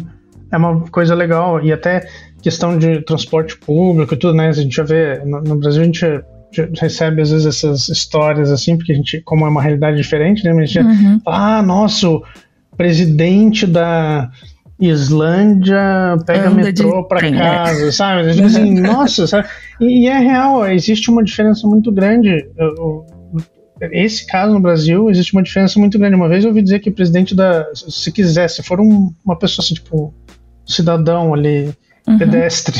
é 0.52 0.58
uma 0.58 0.82
coisa 0.82 1.16
legal. 1.16 1.60
E 1.66 1.74
até 1.74 2.08
questão 2.44 2.78
de 2.78 3.02
transporte 3.02 3.58
público 3.58 4.14
e 4.14 4.18
tudo, 4.18 4.38
né? 4.38 4.50
A 4.50 4.52
gente 4.52 4.76
já 4.76 4.84
vê, 4.84 5.20
no, 5.26 5.42
no 5.42 5.56
Brasil 5.56 5.82
a 5.82 5.86
gente 5.86 6.06
recebe 6.80 7.24
às 7.24 7.32
vezes 7.32 7.48
essas 7.48 7.90
histórias 7.90 8.52
assim, 8.52 8.78
porque 8.78 8.92
a 8.92 8.96
gente, 8.96 9.20
como 9.22 9.48
é 9.48 9.50
uma 9.50 9.64
realidade 9.64 9.98
diferente, 9.98 10.44
né? 10.44 10.52
A 10.52 10.64
gente 10.64 10.78
uhum. 10.78 11.20
ah, 11.26 11.64
nosso 11.64 12.22
presidente 12.78 13.66
da 13.66 14.30
Islândia 14.80 16.18
pega 16.26 16.50
Anda 16.50 16.64
metrô 16.64 17.04
para 17.06 17.30
né? 17.30 17.38
casa, 17.38 17.92
sabe? 17.92 18.34
Tipo 18.34 18.48
assim, 18.48 18.74
nossa, 18.82 19.26
sabe? 19.26 19.48
E, 19.80 20.04
e, 20.04 20.08
é 20.08 20.20
real, 20.20 20.68
existe 20.68 21.10
uma 21.10 21.24
diferença 21.24 21.66
muito 21.66 21.92
grande. 21.92 22.46
Esse 23.92 24.26
caso 24.28 24.54
no 24.54 24.60
Brasil, 24.60 25.10
existe 25.10 25.34
uma 25.34 25.44
diferença 25.44 25.80
muito 25.80 25.98
grande. 25.98 26.16
Uma 26.16 26.30
vez 26.30 26.44
eu 26.44 26.50
ouvi 26.50 26.62
dizer 26.62 26.80
que 26.80 26.90
o 26.90 26.94
presidente 26.94 27.34
da. 27.34 27.66
Se 27.74 28.12
quiser, 28.12 28.50
se 28.50 28.64
for 28.64 28.80
um, 28.80 29.14
uma 29.24 29.38
pessoa 29.38 29.64
assim, 29.64 29.76
tipo, 29.76 30.14
cidadão 30.66 31.34
ali, 31.34 31.74
uhum. 32.08 32.18
pedestre, 32.18 32.78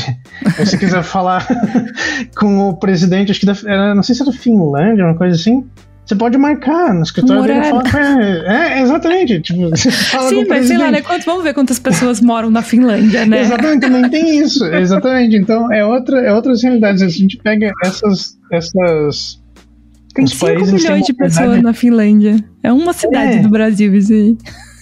se 0.64 0.76
quiser 0.76 1.02
falar 1.02 1.46
com 2.36 2.68
o 2.68 2.76
presidente, 2.76 3.30
acho 3.30 3.40
que 3.40 3.46
da, 3.46 3.56
era, 3.66 3.94
não 3.94 4.02
sei 4.02 4.14
se 4.14 4.22
era 4.22 4.32
Finlândia, 4.32 5.04
uma 5.04 5.16
coisa 5.16 5.34
assim 5.34 5.66
você 6.06 6.14
pode 6.14 6.38
marcar 6.38 6.94
no 6.94 7.02
escritório 7.02 7.42
Morar. 7.42 7.60
dele 7.60 7.66
e 7.66 7.90
falar 7.90 8.22
é, 8.22 8.78
é, 8.78 8.82
exatamente. 8.82 9.40
Tipo, 9.40 9.74
Sim, 9.76 10.44
mas 10.48 10.66
sei 10.66 10.78
lá, 10.78 10.90
né? 10.92 11.02
Quantos, 11.02 11.26
vamos 11.26 11.42
ver 11.42 11.52
quantas 11.52 11.80
pessoas 11.80 12.20
moram 12.20 12.48
na 12.48 12.62
Finlândia, 12.62 13.26
né? 13.26 13.40
Exatamente, 13.40 13.80
também 13.80 14.06
tem 14.10 14.38
isso. 14.38 14.64
Exatamente. 14.66 15.36
Então, 15.36 15.72
é, 15.72 15.84
outra, 15.84 16.20
é 16.20 16.32
outras 16.32 16.62
realidades. 16.62 17.02
A 17.02 17.08
gente 17.08 17.36
pega 17.38 17.72
essas. 17.84 18.38
essas 18.52 19.42
tem 20.14 20.26
5 20.26 20.46
milhões 20.72 21.04
de 21.04 21.12
pessoas 21.12 21.60
na 21.60 21.74
Finlândia. 21.74 22.42
É 22.62 22.72
uma 22.72 22.92
cidade 22.92 23.38
é. 23.38 23.42
do 23.42 23.50
Brasil, 23.50 23.94
isso 23.94 24.12
aí. 24.12 24.38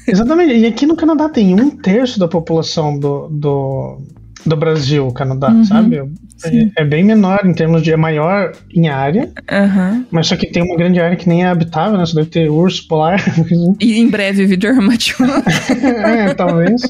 Exatamente. 0.06 0.54
E 0.54 0.66
aqui 0.66 0.86
no 0.86 0.94
Canadá 0.94 1.28
tem 1.28 1.58
um 1.58 1.70
terço 1.70 2.20
da 2.20 2.28
população 2.28 2.98
do, 2.98 3.28
do, 3.28 3.98
do 4.44 4.56
Brasil, 4.56 5.10
Canadá, 5.10 5.48
uhum. 5.48 5.64
sabe? 5.64 6.02
É, 6.44 6.82
é, 6.82 6.84
bem 6.84 7.04
menor 7.04 7.40
em 7.44 7.54
termos 7.54 7.82
de. 7.82 7.92
É 7.92 7.96
maior 7.96 8.52
em 8.74 8.88
área, 8.88 9.30
uhum. 9.50 10.04
mas 10.10 10.26
só 10.26 10.36
que 10.36 10.50
tem 10.50 10.62
uma 10.62 10.76
grande 10.76 11.00
área 11.00 11.16
que 11.16 11.28
nem 11.28 11.44
é 11.44 11.48
habitável, 11.48 11.96
né? 11.96 12.04
Só 12.04 12.14
deve 12.16 12.28
ter 12.28 12.50
urso 12.50 12.86
polar. 12.88 13.22
E 13.80 13.98
em 13.98 14.08
breve 14.08 14.46
vídeo 14.46 14.70
armativo. 14.70 15.24
é, 16.04 16.34
talvez. 16.34 16.82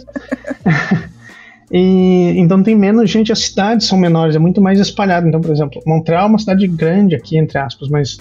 E, 1.70 2.34
então 2.36 2.62
tem 2.62 2.76
menos 2.76 3.10
gente, 3.10 3.32
as 3.32 3.40
cidades 3.40 3.86
são 3.86 3.98
menores, 3.98 4.36
é 4.36 4.38
muito 4.38 4.60
mais 4.60 4.78
espalhado. 4.78 5.26
Então, 5.26 5.40
por 5.40 5.50
exemplo, 5.50 5.82
Montreal 5.86 6.26
é 6.26 6.28
uma 6.28 6.38
cidade 6.38 6.66
grande 6.66 7.14
aqui, 7.14 7.36
entre 7.36 7.58
aspas, 7.58 7.88
mas 7.88 8.18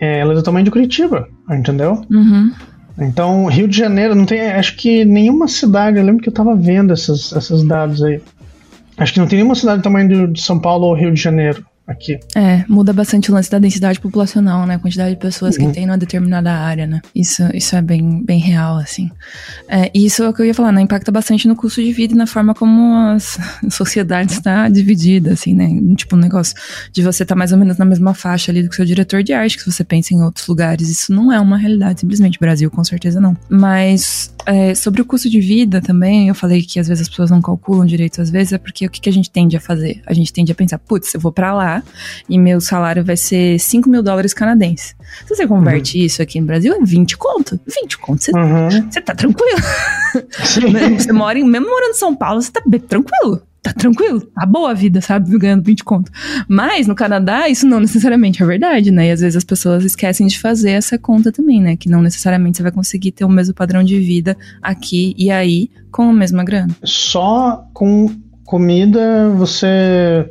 é, 0.00 0.20
ela 0.20 0.32
é 0.32 0.34
do 0.34 0.42
tamanho 0.42 0.64
de 0.64 0.70
Curitiba, 0.70 1.28
entendeu? 1.50 2.02
Uhum. 2.10 2.52
Então, 2.98 3.46
Rio 3.46 3.66
de 3.66 3.76
Janeiro, 3.76 4.14
não 4.14 4.26
tem, 4.26 4.40
acho 4.40 4.76
que 4.76 5.04
nenhuma 5.04 5.48
cidade, 5.48 5.98
eu 5.98 6.04
lembro 6.04 6.22
que 6.22 6.28
eu 6.28 6.32
tava 6.32 6.54
vendo 6.54 6.92
esses, 6.92 7.32
esses 7.32 7.62
dados 7.64 8.02
aí. 8.02 8.20
Acho 8.96 9.14
que 9.14 9.20
não 9.20 9.26
tem 9.26 9.38
nenhuma 9.38 9.54
cidade 9.54 9.78
do 9.80 9.84
tamanho 9.84 10.32
de 10.32 10.40
São 10.40 10.60
Paulo 10.60 10.86
ou 10.86 10.94
Rio 10.94 11.12
de 11.12 11.20
Janeiro 11.20 11.64
aqui. 11.86 12.18
É, 12.34 12.64
muda 12.68 12.92
bastante 12.92 13.30
o 13.30 13.34
lance 13.34 13.50
da 13.50 13.58
densidade 13.58 14.00
populacional, 14.00 14.66
né? 14.66 14.74
A 14.74 14.78
quantidade 14.78 15.10
de 15.10 15.20
pessoas 15.20 15.56
uhum. 15.56 15.68
que 15.68 15.74
tem 15.74 15.86
numa 15.86 15.98
determinada 15.98 16.52
área, 16.52 16.86
né? 16.86 17.00
Isso, 17.14 17.42
isso 17.54 17.74
é 17.76 17.82
bem, 17.82 18.22
bem 18.24 18.38
real, 18.38 18.76
assim. 18.76 19.10
É, 19.68 19.90
e 19.94 20.06
isso 20.06 20.22
é 20.22 20.28
o 20.28 20.32
que 20.32 20.42
eu 20.42 20.46
ia 20.46 20.54
falar, 20.54 20.72
né? 20.72 20.80
Impacta 20.80 21.10
bastante 21.10 21.46
no 21.48 21.56
custo 21.56 21.82
de 21.82 21.92
vida 21.92 22.14
e 22.14 22.16
na 22.16 22.26
forma 22.26 22.54
como 22.54 22.94
a 22.94 23.18
sociedade 23.70 24.32
está 24.32 24.68
dividida, 24.68 25.32
assim, 25.32 25.54
né? 25.54 25.68
Tipo, 25.96 26.16
um 26.16 26.20
negócio 26.20 26.54
de 26.92 27.02
você 27.02 27.22
estar 27.22 27.34
tá 27.34 27.38
mais 27.38 27.52
ou 27.52 27.58
menos 27.58 27.76
na 27.76 27.84
mesma 27.84 28.14
faixa 28.14 28.50
ali 28.50 28.62
do 28.62 28.68
que 28.68 28.76
seu 28.76 28.84
diretor 28.84 29.22
de 29.22 29.32
arte, 29.32 29.58
que 29.58 29.70
você 29.70 29.84
pensa 29.84 30.14
em 30.14 30.22
outros 30.22 30.46
lugares. 30.46 30.88
Isso 30.88 31.12
não 31.12 31.32
é 31.32 31.40
uma 31.40 31.56
realidade, 31.56 32.00
simplesmente. 32.00 32.38
Brasil, 32.38 32.70
com 32.70 32.82
certeza 32.82 33.20
não. 33.20 33.36
Mas 33.48 34.34
é, 34.46 34.74
sobre 34.74 35.00
o 35.00 35.04
custo 35.04 35.30
de 35.30 35.40
vida 35.40 35.80
também, 35.80 36.28
eu 36.28 36.34
falei 36.34 36.62
que 36.62 36.80
às 36.80 36.88
vezes 36.88 37.02
as 37.02 37.08
pessoas 37.08 37.30
não 37.30 37.40
calculam 37.40 37.86
direito, 37.86 38.20
às 38.20 38.30
vezes 38.30 38.52
é 38.52 38.58
porque 38.58 38.86
o 38.86 38.90
que, 38.90 39.00
que 39.00 39.08
a 39.08 39.12
gente 39.12 39.30
tende 39.30 39.56
a 39.56 39.60
fazer? 39.60 40.02
A 40.06 40.12
gente 40.12 40.32
tende 40.32 40.50
a 40.50 40.54
pensar, 40.54 40.78
putz, 40.78 41.14
eu 41.14 41.20
vou 41.20 41.32
para 41.32 41.52
lá 41.52 41.81
e 42.28 42.38
meu 42.38 42.60
salário 42.60 43.04
vai 43.04 43.16
ser 43.16 43.58
5 43.58 43.88
mil 43.88 44.02
dólares 44.02 44.34
canadenses. 44.34 44.94
Se 45.26 45.34
você 45.34 45.46
converte 45.46 45.98
uhum. 45.98 46.04
isso 46.04 46.22
aqui 46.22 46.40
no 46.40 46.46
Brasil, 46.46 46.74
é 46.74 46.78
20 46.84 47.16
conto. 47.16 47.60
20 47.66 47.98
conto, 47.98 48.22
você, 48.22 48.32
uhum. 48.32 48.90
tá 49.04 49.14
tranquilo. 49.14 49.60
você 50.98 51.12
mora 51.12 51.38
em, 51.38 51.44
mesmo 51.44 51.68
morando 51.68 51.90
em 51.90 51.94
São 51.94 52.14
Paulo, 52.14 52.40
você 52.40 52.50
tá 52.50 52.62
bem 52.66 52.80
tranquilo 52.80 53.42
tá 53.62 53.72
tranquilo, 53.72 54.20
tá 54.20 54.44
boa 54.44 54.72
a 54.72 54.74
vida, 54.74 55.00
sabe? 55.00 55.38
Ganhando 55.38 55.62
20 55.62 55.84
conto. 55.84 56.10
Mas 56.48 56.88
no 56.88 56.96
Canadá, 56.96 57.48
isso 57.48 57.64
não 57.66 57.78
necessariamente 57.78 58.42
é 58.42 58.46
verdade, 58.46 58.90
né? 58.90 59.06
E 59.06 59.10
às 59.12 59.20
vezes 59.20 59.36
as 59.36 59.44
pessoas 59.44 59.84
esquecem 59.84 60.26
de 60.26 60.38
fazer 60.38 60.72
essa 60.72 60.98
conta 60.98 61.30
também, 61.30 61.62
né? 61.62 61.76
Que 61.76 61.88
não 61.88 62.02
necessariamente 62.02 62.56
você 62.56 62.64
vai 62.64 62.72
conseguir 62.72 63.12
ter 63.12 63.24
o 63.24 63.28
mesmo 63.28 63.54
padrão 63.54 63.84
de 63.84 63.98
vida 64.00 64.36
aqui 64.60 65.14
e 65.16 65.30
aí 65.30 65.70
com 65.92 66.10
a 66.10 66.12
mesma 66.12 66.42
grana. 66.42 66.74
Só 66.82 67.64
com 67.72 68.10
comida 68.44 69.30
você 69.30 70.28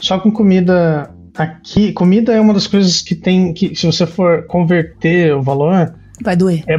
só 0.00 0.18
com 0.18 0.30
comida 0.30 1.10
aqui, 1.36 1.92
comida 1.92 2.32
é 2.32 2.40
uma 2.40 2.54
das 2.54 2.66
coisas 2.66 3.02
que 3.02 3.14
tem 3.14 3.52
que 3.52 3.74
se 3.74 3.86
você 3.86 4.06
for 4.06 4.46
converter 4.46 5.34
o 5.34 5.42
valor, 5.42 5.94
vai 6.22 6.36
doer. 6.36 6.64
É, 6.66 6.74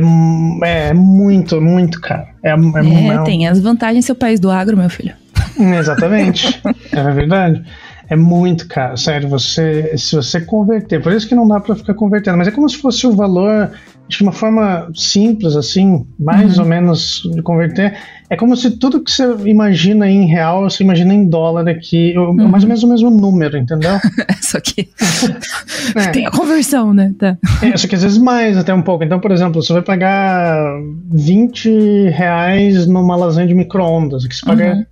é, 0.66 0.90
é 0.90 0.94
muito, 0.94 1.62
muito 1.62 2.02
caro. 2.02 2.28
É, 2.44 2.50
é, 2.50 2.54
é 2.54 3.24
tem 3.24 3.48
as 3.48 3.60
vantagens 3.60 4.06
seu 4.06 4.16
país 4.16 4.40
do 4.40 4.50
agro, 4.50 4.78
meu 4.78 4.90
filho. 4.90 5.14
Exatamente. 5.60 6.62
é 6.92 7.12
verdade. 7.12 7.64
É 8.10 8.16
muito 8.16 8.68
caro, 8.68 8.98
sério. 8.98 9.28
Você, 9.30 9.98
se 9.98 10.16
você 10.16 10.40
converter, 10.40 11.02
por 11.02 11.12
isso 11.12 11.28
que 11.28 11.36
não 11.36 11.48
dá 11.48 11.60
para 11.60 11.76
ficar 11.76 11.94
convertendo, 11.94 12.38
mas 12.38 12.48
é 12.48 12.52
como 12.52 12.70
se 12.70 12.78
fosse 12.78 13.06
o 13.06 13.16
valor 13.16 13.72
de 14.08 14.24
uma 14.24 14.32
forma 14.32 14.90
simples, 14.96 15.56
assim, 15.56 16.06
mais 16.20 16.58
uhum. 16.58 16.64
ou 16.64 16.70
menos 16.70 17.30
de 17.34 17.42
converter. 17.42 17.98
É 18.30 18.36
como 18.36 18.56
se 18.56 18.72
tudo 18.72 19.04
que 19.04 19.12
você 19.12 19.24
imagina 19.46 20.10
em 20.10 20.26
real, 20.26 20.70
você 20.70 20.84
imagina 20.84 21.14
em 21.14 21.28
dólar 21.28 21.68
aqui, 21.68 22.14
uhum. 22.18 22.48
mais 22.48 22.64
ou 22.64 22.70
menos 22.70 22.84
o 22.84 22.90
mesmo 22.90 23.10
número, 23.10 23.58
entendeu? 23.58 23.92
só 24.42 24.60
que 24.60 24.90
é. 25.96 26.08
tem 26.10 26.26
a 26.26 26.32
conversão, 26.32 26.94
né? 26.94 27.14
Tá. 27.18 27.38
É, 27.62 27.76
só 27.76 27.88
que 27.88 27.96
às 27.96 28.04
vezes 28.04 28.18
mais, 28.18 28.58
até 28.58 28.74
um 28.74 28.82
pouco. 28.82 29.04
Então, 29.04 29.20
por 29.20 29.32
exemplo, 29.32 29.62
você 29.62 29.74
vai 29.74 29.82
pagar 29.82 30.62
20 31.12 32.10
reais 32.10 32.86
numa 32.88 33.16
lasanha 33.16 33.48
de 33.48 33.54
micro-ondas, 33.54 34.26
que 34.26 34.36
você 34.36 34.46
paga 34.46 34.74
uhum. 34.74 34.86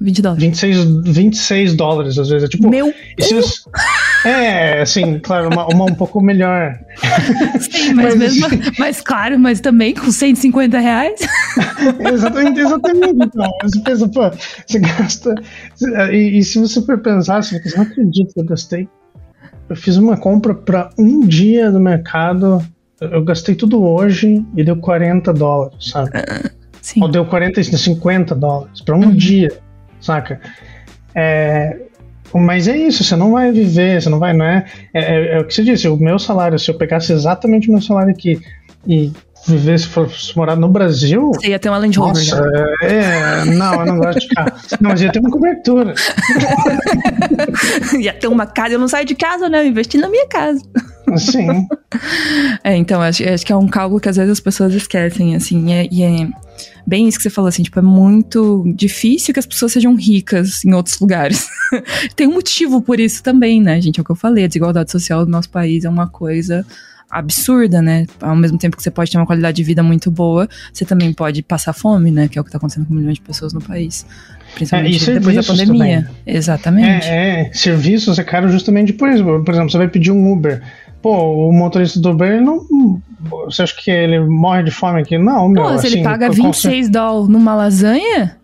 20 0.00 0.22
dólares. 0.22 0.44
26, 0.44 0.84
26 1.04 1.74
dólares, 1.74 2.18
às 2.18 2.28
vezes. 2.28 2.44
É 2.44 2.48
tipo. 2.48 2.68
Meu! 2.68 2.92
Isso, 3.18 3.68
é, 4.26 4.80
assim, 4.82 5.18
claro, 5.18 5.48
uma, 5.48 5.66
uma 5.66 5.84
um 5.84 5.94
pouco 5.94 6.20
melhor. 6.20 6.78
Sim, 7.60 7.94
mas, 7.94 8.14
mas 8.14 8.16
mesmo. 8.16 8.48
Mas 8.78 9.00
claro, 9.00 9.38
mas 9.38 9.60
também 9.60 9.94
com 9.94 10.10
150 10.10 10.78
reais. 10.78 11.20
exatamente, 12.12 12.60
exatamente. 12.60 13.24
Então, 13.24 13.50
você 13.62 13.80
pensa, 13.80 14.08
pô, 14.08 14.30
você 14.66 14.78
gasta. 14.78 15.34
E, 16.12 16.38
e 16.38 16.44
se 16.44 16.58
você 16.58 16.82
for 16.82 16.98
pensar, 16.98 17.42
você 17.42 17.60
não 17.76 17.82
acredita 17.82 18.32
que 18.34 18.40
eu 18.40 18.44
gastei. 18.44 18.88
Eu 19.68 19.76
fiz 19.76 19.96
uma 19.96 20.16
compra 20.16 20.54
para 20.54 20.90
um 20.98 21.20
dia 21.20 21.70
no 21.70 21.80
mercado. 21.80 22.64
Eu 23.00 23.24
gastei 23.24 23.54
tudo 23.54 23.82
hoje 23.82 24.44
e 24.56 24.64
deu 24.64 24.76
40 24.76 25.32
dólares, 25.32 25.90
sabe? 25.90 26.10
Uh, 26.10 26.50
sim. 26.80 27.02
Ou 27.02 27.08
deu 27.08 27.26
40, 27.26 27.62
50 27.62 28.34
dólares 28.34 28.80
para 28.80 28.96
um 28.96 29.06
uhum. 29.06 29.14
dia 29.14 29.50
saca? 30.00 30.40
É, 31.14 31.76
mas 32.38 32.68
é 32.68 32.76
isso, 32.76 33.04
você 33.04 33.16
não 33.16 33.32
vai 33.32 33.52
viver, 33.52 34.00
você 34.00 34.08
não 34.08 34.18
vai, 34.18 34.32
não 34.32 34.44
é, 34.44 34.64
é, 34.92 35.00
é, 35.00 35.36
é 35.36 35.40
o 35.40 35.44
que 35.44 35.54
você 35.54 35.64
disse, 35.64 35.88
o 35.88 35.96
meu 35.96 36.18
salário, 36.18 36.58
se 36.58 36.70
eu 36.70 36.76
pegasse 36.76 37.12
exatamente 37.12 37.68
o 37.68 37.72
meu 37.72 37.82
salário 37.82 38.10
aqui 38.10 38.40
e 38.86 39.12
viver, 39.46 39.78
se 39.78 39.86
fosse 39.86 40.36
morar 40.36 40.56
no 40.56 40.68
Brasil. 40.68 41.30
Você 41.34 41.48
ia 41.48 41.58
ter 41.58 41.68
uma 41.68 41.78
Land 41.78 41.98
Rover. 41.98 42.14
Nossa, 42.14 42.50
né? 42.50 42.76
é, 42.82 43.44
não, 43.44 43.80
eu 43.80 43.86
não 43.86 43.98
gosto 43.98 44.20
de 44.20 44.28
carro. 44.28 44.52
Não, 44.80 44.90
mas 44.90 45.00
ia 45.00 45.12
ter 45.12 45.20
uma 45.20 45.30
cobertura. 45.30 45.94
ia 47.98 48.12
ter 48.12 48.26
uma 48.26 48.46
casa, 48.46 48.74
eu 48.74 48.78
não 48.78 48.88
saio 48.88 49.06
de 49.06 49.14
casa, 49.14 49.48
né? 49.48 49.60
Eu 49.60 49.66
investi 49.66 49.96
na 49.98 50.08
minha 50.08 50.26
casa. 50.26 50.60
Sim. 51.16 51.66
É, 52.62 52.76
então, 52.76 53.00
acho, 53.00 53.26
acho 53.26 53.46
que 53.46 53.52
é 53.52 53.56
um 53.56 53.68
cálculo 53.68 54.00
que 54.00 54.08
às 54.08 54.16
vezes 54.16 54.32
as 54.32 54.40
pessoas 54.40 54.74
esquecem, 54.74 55.34
assim, 55.34 55.68
e 55.68 55.72
é, 55.72 55.88
e 55.90 56.02
é 56.02 56.28
bem 56.86 57.08
isso 57.08 57.18
que 57.18 57.22
você 57.22 57.30
falou, 57.30 57.48
assim, 57.48 57.62
tipo, 57.62 57.78
é 57.78 57.82
muito 57.82 58.64
difícil 58.74 59.32
que 59.34 59.40
as 59.40 59.46
pessoas 59.46 59.72
sejam 59.72 59.94
ricas 59.94 60.64
em 60.64 60.72
outros 60.74 60.98
lugares. 60.98 61.48
Tem 62.14 62.26
um 62.26 62.34
motivo 62.34 62.80
por 62.80 63.00
isso 63.00 63.22
também, 63.22 63.60
né, 63.60 63.80
gente? 63.80 63.98
É 63.98 64.02
o 64.02 64.04
que 64.04 64.10
eu 64.10 64.16
falei, 64.16 64.44
a 64.44 64.48
desigualdade 64.48 64.90
social 64.90 65.24
do 65.24 65.30
nosso 65.30 65.50
país 65.50 65.84
é 65.84 65.88
uma 65.88 66.06
coisa 66.06 66.64
absurda, 67.10 67.80
né? 67.80 68.06
Ao 68.20 68.36
mesmo 68.36 68.58
tempo 68.58 68.76
que 68.76 68.82
você 68.82 68.90
pode 68.90 69.10
ter 69.10 69.16
uma 69.16 69.26
qualidade 69.26 69.56
de 69.56 69.62
vida 69.62 69.82
muito 69.82 70.10
boa, 70.10 70.48
você 70.72 70.84
também 70.84 71.12
pode 71.12 71.42
passar 71.42 71.72
fome, 71.72 72.10
né? 72.10 72.28
Que 72.28 72.38
é 72.38 72.40
o 72.40 72.44
que 72.44 72.48
está 72.48 72.58
acontecendo 72.58 72.86
com 72.86 72.94
milhões 72.94 73.14
de 73.14 73.20
pessoas 73.20 73.52
no 73.52 73.60
país. 73.60 74.04
Principalmente 74.54 75.10
é, 75.10 75.14
depois 75.14 75.36
da 75.36 75.42
pandemia. 75.42 76.02
Também. 76.02 76.14
Exatamente. 76.26 77.06
É, 77.06 77.40
é, 77.40 77.52
serviços 77.52 78.18
é 78.18 78.24
caro 78.24 78.48
justamente 78.48 78.92
por 78.92 79.08
isso. 79.08 79.22
Por 79.22 79.50
exemplo, 79.50 79.70
você 79.70 79.78
vai 79.78 79.88
pedir 79.88 80.10
um 80.10 80.32
Uber. 80.32 80.62
Pô, 81.06 81.48
o 81.48 81.52
motorista 81.52 82.00
do 82.00 82.10
Uber 82.10 82.42
não. 82.42 82.66
Você 83.44 83.62
acha 83.62 83.76
que 83.76 83.92
ele 83.92 84.18
morre 84.18 84.64
de 84.64 84.72
fome 84.72 85.02
aqui? 85.02 85.16
Não, 85.16 85.48
meu. 85.48 85.62
Pô, 85.62 85.68
se 85.78 85.86
assim, 85.86 85.98
ele 85.98 86.02
paga 86.02 86.28
26 86.28 86.88
dólares 86.88 87.28
numa 87.28 87.54
lasanha. 87.54 88.36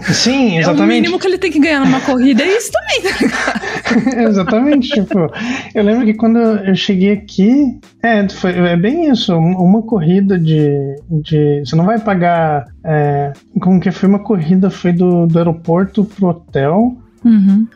Sim, 0.00 0.56
exatamente. 0.56 0.80
É 0.80 0.84
o 0.84 0.86
mínimo 0.86 1.18
que 1.18 1.26
ele 1.26 1.36
tem 1.36 1.52
que 1.52 1.58
ganhar 1.58 1.80
numa 1.80 2.00
corrida, 2.00 2.42
é 2.42 2.56
isso 2.56 2.70
também, 2.72 3.30
tá 3.30 4.22
exatamente, 4.24 4.88
tipo, 4.88 5.30
eu 5.72 5.84
lembro 5.84 6.04
que 6.04 6.14
quando 6.14 6.38
eu 6.38 6.74
cheguei 6.74 7.12
aqui, 7.12 7.78
é, 8.02 8.28
foi, 8.28 8.58
é 8.58 8.76
bem 8.76 9.08
isso, 9.08 9.36
uma 9.36 9.82
corrida 9.82 10.36
de, 10.36 10.96
de 11.08 11.62
você 11.64 11.76
não 11.76 11.84
vai 11.84 12.00
pagar, 12.00 12.64
é, 12.82 13.32
como 13.60 13.78
que 13.78 13.92
foi 13.92 14.08
uma 14.08 14.18
corrida, 14.18 14.68
foi 14.68 14.92
do, 14.92 15.26
do 15.26 15.38
aeroporto 15.38 16.04
pro 16.04 16.28
hotel, 16.28 16.96
Uhum. 17.24 17.66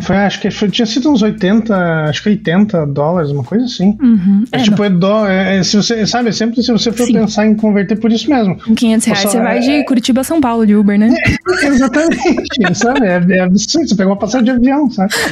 Foi, 0.00 0.16
acho 0.16 0.40
que 0.40 0.50
foi, 0.50 0.68
tinha 0.68 0.84
sido 0.84 1.10
uns 1.10 1.22
80, 1.22 1.74
acho 2.08 2.22
que 2.22 2.28
80 2.30 2.86
dólares, 2.86 3.30
uma 3.30 3.44
coisa 3.44 3.64
assim. 3.64 3.96
Uhum. 4.02 4.44
É, 4.50 4.58
é, 4.58 4.62
tipo, 4.62 4.82
é, 4.82 4.90
dó, 4.90 5.28
é, 5.28 5.58
é, 5.58 5.62
se 5.62 5.76
você, 5.76 6.06
sabe, 6.06 6.30
é 6.30 6.32
sempre 6.32 6.62
se 6.62 6.72
você 6.72 6.90
for 6.90 7.06
Sim. 7.06 7.12
pensar 7.12 7.46
em 7.46 7.54
converter 7.54 7.96
por 7.98 8.10
isso 8.10 8.28
mesmo. 8.28 8.56
Com 8.58 8.74
500 8.74 9.06
reais 9.06 9.22
você 9.22 9.40
vai 9.40 9.60
de 9.60 9.84
Curitiba 9.84 10.22
a 10.22 10.24
São 10.24 10.40
Paulo 10.40 10.66
de 10.66 10.74
Uber, 10.74 10.98
né? 10.98 11.14
exatamente, 11.62 12.74
sabe? 12.74 13.06
É, 13.06 13.40
absurdo, 13.40 13.88
você 13.88 13.94
pegou 13.94 14.12
uma 14.12 14.18
passagem 14.18 14.44
de 14.44 14.50
avião, 14.50 14.90
sabe? 14.90 15.12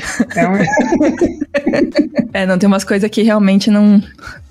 É, 2.32 2.44
não, 2.44 2.58
tem 2.58 2.66
umas 2.66 2.82
coisas 2.82 3.08
que 3.08 3.22
realmente 3.22 3.70
não, 3.70 4.02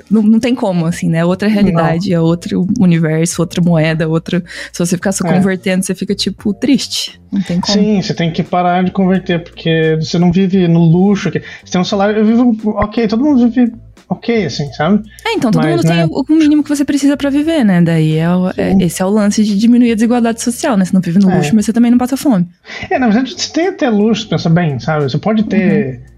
não, 0.10 0.22
não 0.22 0.40
tem 0.40 0.54
como, 0.56 0.86
assim, 0.86 1.10
né? 1.10 1.26
Outra 1.26 1.48
realidade, 1.48 2.12
não. 2.12 2.18
é 2.18 2.20
outro 2.20 2.68
universo, 2.80 3.42
outra 3.42 3.62
moeda, 3.62 4.08
outra. 4.08 4.44
Se 4.72 4.80
você 4.80 4.96
ficar 4.96 5.12
só 5.12 5.28
convertendo, 5.28 5.84
você 5.84 5.96
fica, 5.96 6.14
tipo, 6.14 6.54
triste. 6.54 7.20
Não 7.32 7.42
tem 7.42 7.60
como. 7.60 7.74
Sim, 7.74 8.02
você 8.02 8.14
tem 8.14 8.32
que 8.32 8.44
parar 8.44 8.84
de 8.84 8.92
converter 8.92 9.13
converter, 9.14 9.44
porque 9.44 9.98
você 10.00 10.18
não 10.18 10.32
vive 10.32 10.68
no 10.68 10.80
luxo. 10.80 11.30
Você 11.32 11.72
tem 11.72 11.82
um 11.82 11.86
salário. 11.86 12.18
Eu 12.18 12.26
vivo. 12.26 12.58
Ok, 12.78 13.08
todo 13.08 13.24
mundo 13.24 13.50
vive 13.50 13.74
ok, 14.10 14.46
assim, 14.46 14.72
sabe? 14.74 15.04
É, 15.26 15.34
então 15.34 15.50
todo 15.50 15.64
Mas, 15.64 15.78
mundo 15.78 15.88
né? 15.88 16.08
tem 16.08 16.10
o 16.12 16.26
mínimo 16.30 16.64
que 16.64 16.70
você 16.70 16.86
precisa 16.86 17.18
para 17.18 17.30
viver, 17.30 17.64
né? 17.64 17.82
Daí 17.82 18.18
é, 18.18 18.26
é, 18.58 18.84
esse 18.84 19.02
é 19.02 19.06
o 19.06 19.10
lance 19.10 19.44
de 19.44 19.58
diminuir 19.58 19.92
a 19.92 19.96
desigualdade 19.96 20.42
social, 20.42 20.78
né? 20.78 20.86
Você 20.86 20.94
não 20.94 21.02
vive 21.02 21.20
no 21.20 21.32
é. 21.32 21.36
luxo, 21.36 21.56
mas 21.56 21.66
você 21.66 21.74
também 21.74 21.90
não 21.90 21.98
passa 21.98 22.18
fome. 22.18 22.48
É, 22.90 23.00
na 23.00 23.08
verdade, 23.08 23.34
você 23.34 23.52
tem 23.52 23.68
até 23.68 23.90
luxo, 23.90 24.28
pensa 24.28 24.50
bem, 24.50 24.80
sabe? 24.80 25.04
Você 25.04 25.18
pode 25.18 25.44
ter. 25.44 26.02
Uhum 26.08 26.13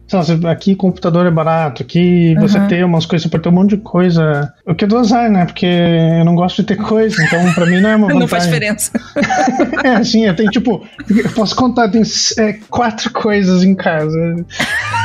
aqui 0.49 0.75
computador 0.75 1.25
é 1.25 1.31
barato, 1.31 1.81
aqui 1.81 2.35
você 2.35 2.59
tem 2.67 2.83
umas 2.83 3.05
coisas, 3.05 3.23
você 3.23 3.29
pode 3.29 3.43
ter 3.43 3.49
um 3.49 3.53
monte 3.53 3.71
de 3.71 3.77
coisa. 3.77 4.53
O 4.65 4.75
que 4.75 4.85
é 4.85 4.87
do 4.87 4.97
azar, 4.97 5.29
né? 5.31 5.45
Porque 5.45 5.65
eu 5.65 6.23
não 6.23 6.35
gosto 6.35 6.61
de 6.61 6.67
ter 6.67 6.75
coisa, 6.75 7.15
então 7.23 7.53
pra 7.53 7.65
mim 7.65 7.79
não 7.81 7.89
é 7.89 7.95
uma 7.95 8.07
vantagem. 8.07 8.19
não 8.19 8.27
faz 8.27 8.43
diferença. 8.45 8.91
é, 9.83 9.89
assim, 9.95 10.25
eu 10.25 10.35
tenho 10.35 10.51
tipo, 10.51 10.85
eu 11.09 11.29
posso 11.31 11.55
contar, 11.55 11.89
tem 11.89 12.03
é, 12.37 12.53
quatro 12.69 13.11
coisas 13.11 13.63
em 13.63 13.73
casa. 13.73 14.45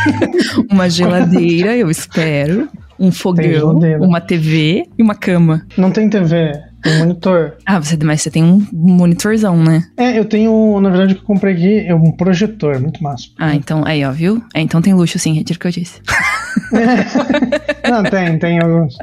uma 0.71 0.89
geladeira, 0.89 1.77
eu 1.77 1.91
espero. 1.91 2.69
Um 2.99 3.11
fogão, 3.11 3.79
uma 4.01 4.21
TV 4.21 4.87
e 4.99 5.03
uma 5.03 5.15
cama. 5.15 5.67
Não 5.79 5.91
tem 5.91 6.11
TV. 6.11 6.53
Um 6.87 6.99
monitor. 6.99 7.57
Ah, 7.67 7.79
você, 7.79 7.97
mas 8.03 8.23
você 8.23 8.31
tem 8.31 8.43
um 8.43 8.67
monitorzão, 8.73 9.63
né? 9.63 9.85
É, 9.97 10.19
eu 10.19 10.25
tenho, 10.25 10.81
na 10.81 10.89
verdade, 10.89 11.13
o 11.13 11.17
que 11.17 11.23
eu 11.23 11.27
comprei 11.27 11.55
aqui 11.55 11.87
é 11.87 11.95
um 11.95 12.13
projetor, 12.13 12.81
muito 12.81 13.03
massa. 13.03 13.29
Ah, 13.39 13.55
então, 13.55 13.85
aí, 13.85 14.05
ó, 14.05 14.11
viu? 14.11 14.43
É, 14.55 14.61
então 14.61 14.81
tem 14.81 14.95
luxo 14.95 15.19
sim, 15.19 15.35
retiro 15.35 15.57
o 15.57 15.61
que 15.61 15.67
eu 15.67 15.73
disse. 15.73 16.01
É. 16.73 17.91
Não, 17.91 18.03
tem, 18.05 18.39
tem 18.39 18.61
alguns. 18.61 18.97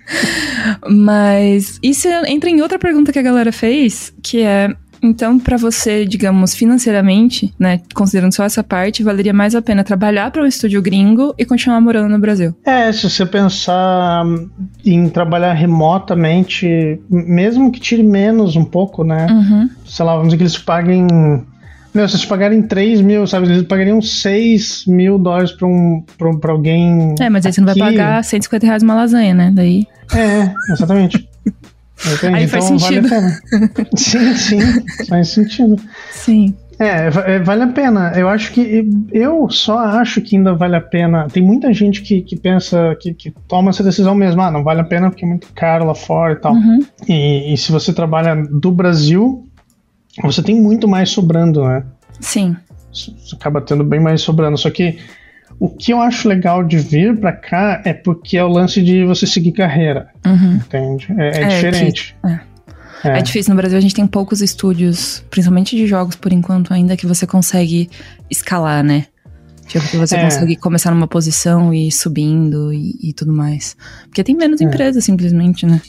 Mas 0.88 1.78
isso 1.82 2.08
entra 2.26 2.50
em 2.50 2.60
outra 2.60 2.78
pergunta 2.78 3.12
que 3.12 3.18
a 3.18 3.22
galera 3.22 3.52
fez, 3.52 4.12
que 4.22 4.42
é 4.42 4.74
então, 5.04 5.38
para 5.38 5.56
você, 5.56 6.06
digamos, 6.06 6.54
financeiramente, 6.54 7.52
né, 7.58 7.80
considerando 7.94 8.34
só 8.34 8.44
essa 8.44 8.64
parte, 8.64 9.02
valeria 9.02 9.32
mais 9.32 9.54
a 9.54 9.62
pena 9.62 9.84
trabalhar 9.84 10.30
para 10.30 10.42
um 10.42 10.46
estúdio 10.46 10.80
gringo 10.80 11.34
e 11.38 11.44
continuar 11.44 11.80
morando 11.80 12.08
no 12.08 12.18
Brasil? 12.18 12.54
É, 12.64 12.90
se 12.90 13.08
você 13.08 13.26
pensar 13.26 14.24
em 14.84 15.08
trabalhar 15.08 15.52
remotamente, 15.52 16.98
mesmo 17.10 17.70
que 17.70 17.80
tire 17.80 18.02
menos 18.02 18.56
um 18.56 18.64
pouco, 18.64 19.04
né? 19.04 19.26
Uhum. 19.30 19.70
Sei 19.86 20.04
lá, 20.04 20.12
vamos 20.12 20.28
dizer 20.28 20.38
que 20.38 20.42
eles 20.42 20.58
paguem 20.58 21.06
meu, 21.94 22.08
se 22.08 22.16
eles 22.16 22.26
pagarem 22.26 22.60
3 22.60 23.00
mil, 23.02 23.24
sabe? 23.24 23.46
Eles 23.46 23.62
pagariam 23.62 24.02
6 24.02 24.84
mil 24.88 25.16
dólares 25.16 25.52
pra, 25.52 25.68
um, 25.68 26.02
pra, 26.18 26.34
pra 26.38 26.52
alguém. 26.52 27.14
É, 27.20 27.30
mas 27.30 27.46
aí 27.46 27.52
você 27.52 27.60
não 27.60 27.72
vai 27.72 27.76
pagar 27.76 28.24
150 28.24 28.66
reais 28.66 28.82
uma 28.82 28.96
lasanha, 28.96 29.32
né? 29.32 29.52
Daí. 29.54 29.86
É, 30.12 30.52
exatamente. 30.72 31.28
Aí 32.34 32.46
faz 32.48 32.66
então 32.66 32.78
sentido. 32.78 33.08
Vale 33.08 33.88
sim, 33.96 34.34
sim, 34.34 35.06
faz 35.08 35.28
sentido. 35.28 35.76
Sim. 36.10 36.54
É, 36.78 37.06
é, 37.06 37.38
vale 37.38 37.62
a 37.62 37.68
pena. 37.68 38.12
Eu 38.16 38.28
acho 38.28 38.52
que. 38.52 38.84
Eu 39.12 39.48
só 39.48 39.78
acho 39.78 40.20
que 40.20 40.36
ainda 40.36 40.54
vale 40.54 40.76
a 40.76 40.80
pena. 40.80 41.28
Tem 41.28 41.42
muita 41.42 41.72
gente 41.72 42.02
que, 42.02 42.22
que 42.22 42.36
pensa, 42.36 42.96
que, 43.00 43.14
que 43.14 43.30
toma 43.46 43.70
essa 43.70 43.82
decisão 43.82 44.14
mesmo. 44.14 44.42
Ah, 44.42 44.50
não 44.50 44.64
vale 44.64 44.80
a 44.80 44.84
pena 44.84 45.08
porque 45.08 45.24
é 45.24 45.28
muito 45.28 45.52
caro 45.54 45.86
lá 45.86 45.94
fora 45.94 46.32
e 46.32 46.36
tal. 46.36 46.54
Uhum. 46.54 46.80
E, 47.08 47.54
e 47.54 47.56
se 47.56 47.70
você 47.70 47.92
trabalha 47.92 48.34
do 48.34 48.72
Brasil, 48.72 49.46
você 50.22 50.42
tem 50.42 50.60
muito 50.60 50.88
mais 50.88 51.10
sobrando, 51.10 51.64
né? 51.64 51.84
Sim. 52.20 52.56
Você 52.92 53.12
acaba 53.34 53.60
tendo 53.60 53.84
bem 53.84 54.00
mais 54.00 54.20
sobrando. 54.20 54.58
Só 54.58 54.70
que 54.70 54.98
o 55.58 55.68
que 55.68 55.92
eu 55.92 56.00
acho 56.00 56.28
legal 56.28 56.64
de 56.64 56.78
vir 56.78 57.18
para 57.18 57.32
cá 57.32 57.82
é 57.84 57.92
porque 57.92 58.36
é 58.36 58.44
o 58.44 58.48
lance 58.48 58.82
de 58.82 59.04
você 59.04 59.26
seguir 59.26 59.52
carreira. 59.52 60.08
Uhum. 60.26 60.54
Entende? 60.54 61.06
É, 61.18 61.28
é, 61.28 61.42
é 61.42 61.48
diferente. 61.48 62.16
Que, 62.20 62.28
é. 62.28 62.40
É. 63.04 63.18
é. 63.18 63.22
difícil. 63.22 63.54
No 63.54 63.56
Brasil 63.56 63.78
a 63.78 63.80
gente 63.80 63.94
tem 63.94 64.06
poucos 64.06 64.40
estúdios, 64.40 65.24
principalmente 65.30 65.76
de 65.76 65.86
jogos 65.86 66.16
por 66.16 66.32
enquanto, 66.32 66.72
ainda 66.72 66.96
que 66.96 67.06
você 67.06 67.26
consegue 67.26 67.88
escalar, 68.30 68.82
né? 68.82 69.06
Tipo, 69.66 69.86
que 69.88 69.96
você 69.96 70.16
é. 70.16 70.24
consegue 70.24 70.56
começar 70.56 70.90
numa 70.90 71.08
posição 71.08 71.72
e 71.72 71.88
ir 71.88 71.92
subindo 71.92 72.72
e, 72.72 72.98
e 73.02 73.12
tudo 73.12 73.32
mais. 73.32 73.76
Porque 74.04 74.22
tem 74.22 74.36
menos 74.36 74.60
é. 74.60 74.64
empresas, 74.64 75.04
simplesmente, 75.04 75.64
né? 75.64 75.80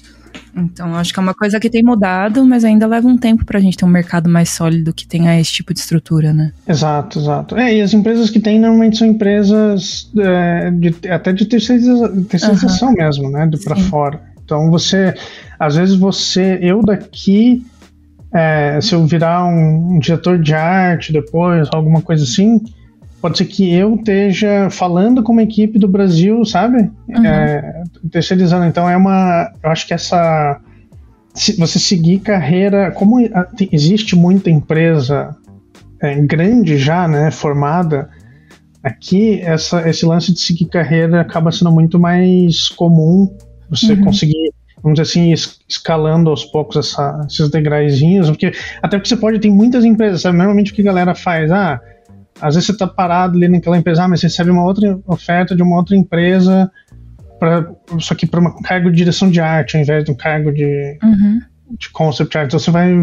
Então, 0.56 0.96
acho 0.96 1.14
que 1.14 1.20
é 1.20 1.24
uma 1.24 1.34
coisa 1.34 1.60
que 1.60 1.70
tem 1.70 1.84
mudado, 1.84 2.46
mas 2.46 2.64
ainda 2.64 2.88
leva 2.88 3.08
um 3.08 3.18
tempo 3.18 3.46
pra 3.46 3.60
gente 3.60 3.78
ter 3.78 3.86
um 3.86 3.90
mercado 3.90 4.30
mais 4.30 4.50
sólido 4.50 4.94
que 4.94 5.08
tenha 5.08 5.40
esse 5.40 5.52
tipo 5.52 5.74
de 5.74 5.80
estrutura, 5.80 6.34
né? 6.34 6.52
Exato, 6.68 7.20
exato. 7.20 7.58
É, 7.58 7.76
e 7.76 7.82
as 7.82 7.94
empresas 7.94 8.30
que 8.30 8.40
tem 8.40 8.60
normalmente 8.60 8.98
são 8.98 9.08
empresas 9.08 10.10
é, 10.18 10.72
de, 10.72 10.96
até 11.10 11.34
de 11.34 11.46
terceirização, 11.46 12.24
terceirização 12.24 12.90
uhum. 12.90 12.96
mesmo, 12.96 13.30
né? 13.30 13.50
Pra 13.64 13.76
Sim. 13.76 13.84
fora. 13.84 14.22
Então, 14.44 14.70
você, 14.70 15.14
às 15.60 15.76
vezes 15.76 15.96
você, 15.96 16.60
eu 16.62 16.82
daqui, 16.82 17.66
é, 18.34 18.80
se 18.80 18.94
eu 18.94 19.06
virar 19.06 19.46
um, 19.46 19.96
um 19.96 20.00
diretor 20.00 20.38
de 20.38 20.54
arte 20.54 21.12
depois, 21.12 21.68
alguma 21.74 22.02
coisa 22.02 22.24
assim, 22.24 22.62
pode 23.26 23.40
ser 23.40 23.46
que 23.46 23.74
eu 23.74 23.96
esteja 23.96 24.70
falando 24.70 25.24
com 25.24 25.32
uma 25.32 25.42
equipe 25.42 25.80
do 25.80 25.88
Brasil, 25.88 26.46
sabe? 26.46 26.92
Uhum. 27.08 27.26
É, 27.26 27.84
terceirizando. 28.12 28.68
Então 28.68 28.88
é 28.88 28.96
uma. 28.96 29.52
Eu 29.64 29.72
acho 29.72 29.88
que 29.88 29.96
essa. 29.96 30.62
Se 31.34 31.58
você 31.58 31.80
seguir 31.80 32.20
carreira. 32.20 32.92
Como 32.92 33.18
existe 33.72 34.16
muita 34.16 34.52
empresa 34.52 35.36
é, 36.00 36.14
grande 36.22 36.78
já, 36.78 37.08
né? 37.08 37.32
Formada. 37.32 38.12
Aqui, 38.84 39.42
essa, 39.42 39.90
esse 39.90 40.06
lance 40.06 40.32
de 40.32 40.40
seguir 40.40 40.66
carreira 40.66 41.22
acaba 41.22 41.52
sendo 41.52 41.72
muito 41.72 41.98
mais 41.98 42.70
comum. 42.70 43.36
Você 43.72 43.94
uhum. 43.94 44.04
conseguir 44.04 44.54
vamos 44.84 45.00
dizer 45.00 45.10
assim, 45.10 45.34
escalando 45.68 46.30
aos 46.30 46.46
poucos 46.46 46.76
essa, 46.76 47.26
esses 47.28 47.50
degraizinhos, 47.50 48.30
porque 48.30 48.54
até 48.84 48.98
porque 48.98 49.10
você 49.10 49.18
pode, 49.18 49.40
tem 49.40 49.50
muitas 49.50 49.84
empresas, 49.84 50.22
sabe? 50.22 50.38
Normalmente 50.38 50.72
o 50.72 50.76
que 50.76 50.82
a 50.82 50.86
galera 50.86 51.16
faz, 51.16 51.52
ah, 51.52 51.82
às 52.40 52.56
vezes 52.56 52.68
você 52.68 52.72
está 52.74 52.88
parado 52.88 53.38
ali 53.38 53.48
naquela 53.48 53.78
empresa, 53.78 54.04
ah, 54.04 54.08
mas 54.08 54.20
você 54.20 54.28
recebe 54.28 54.52
uma 54.52 54.64
outra 54.64 55.00
oferta 55.08 55.56
de 55.56 55.64
uma 55.64 55.78
outra 55.78 55.96
empresa, 55.96 56.72
pra, 57.40 57.72
só 58.00 58.14
que 58.16 58.26
para 58.26 58.40
um 58.40 58.62
cargo 58.62 58.90
de 58.90 58.98
direção 58.98 59.30
de 59.30 59.40
arte, 59.40 59.78
ao 59.78 59.84
invés 59.84 60.04
de 60.04 60.12
um 60.12 60.16
cargo 60.16 60.52
de, 60.52 60.98
uhum. 61.04 61.42
de 61.80 61.90
concept 61.90 62.38
art. 62.38 62.48
Então 62.48 62.60
você 62.60 62.72
vai. 62.72 62.94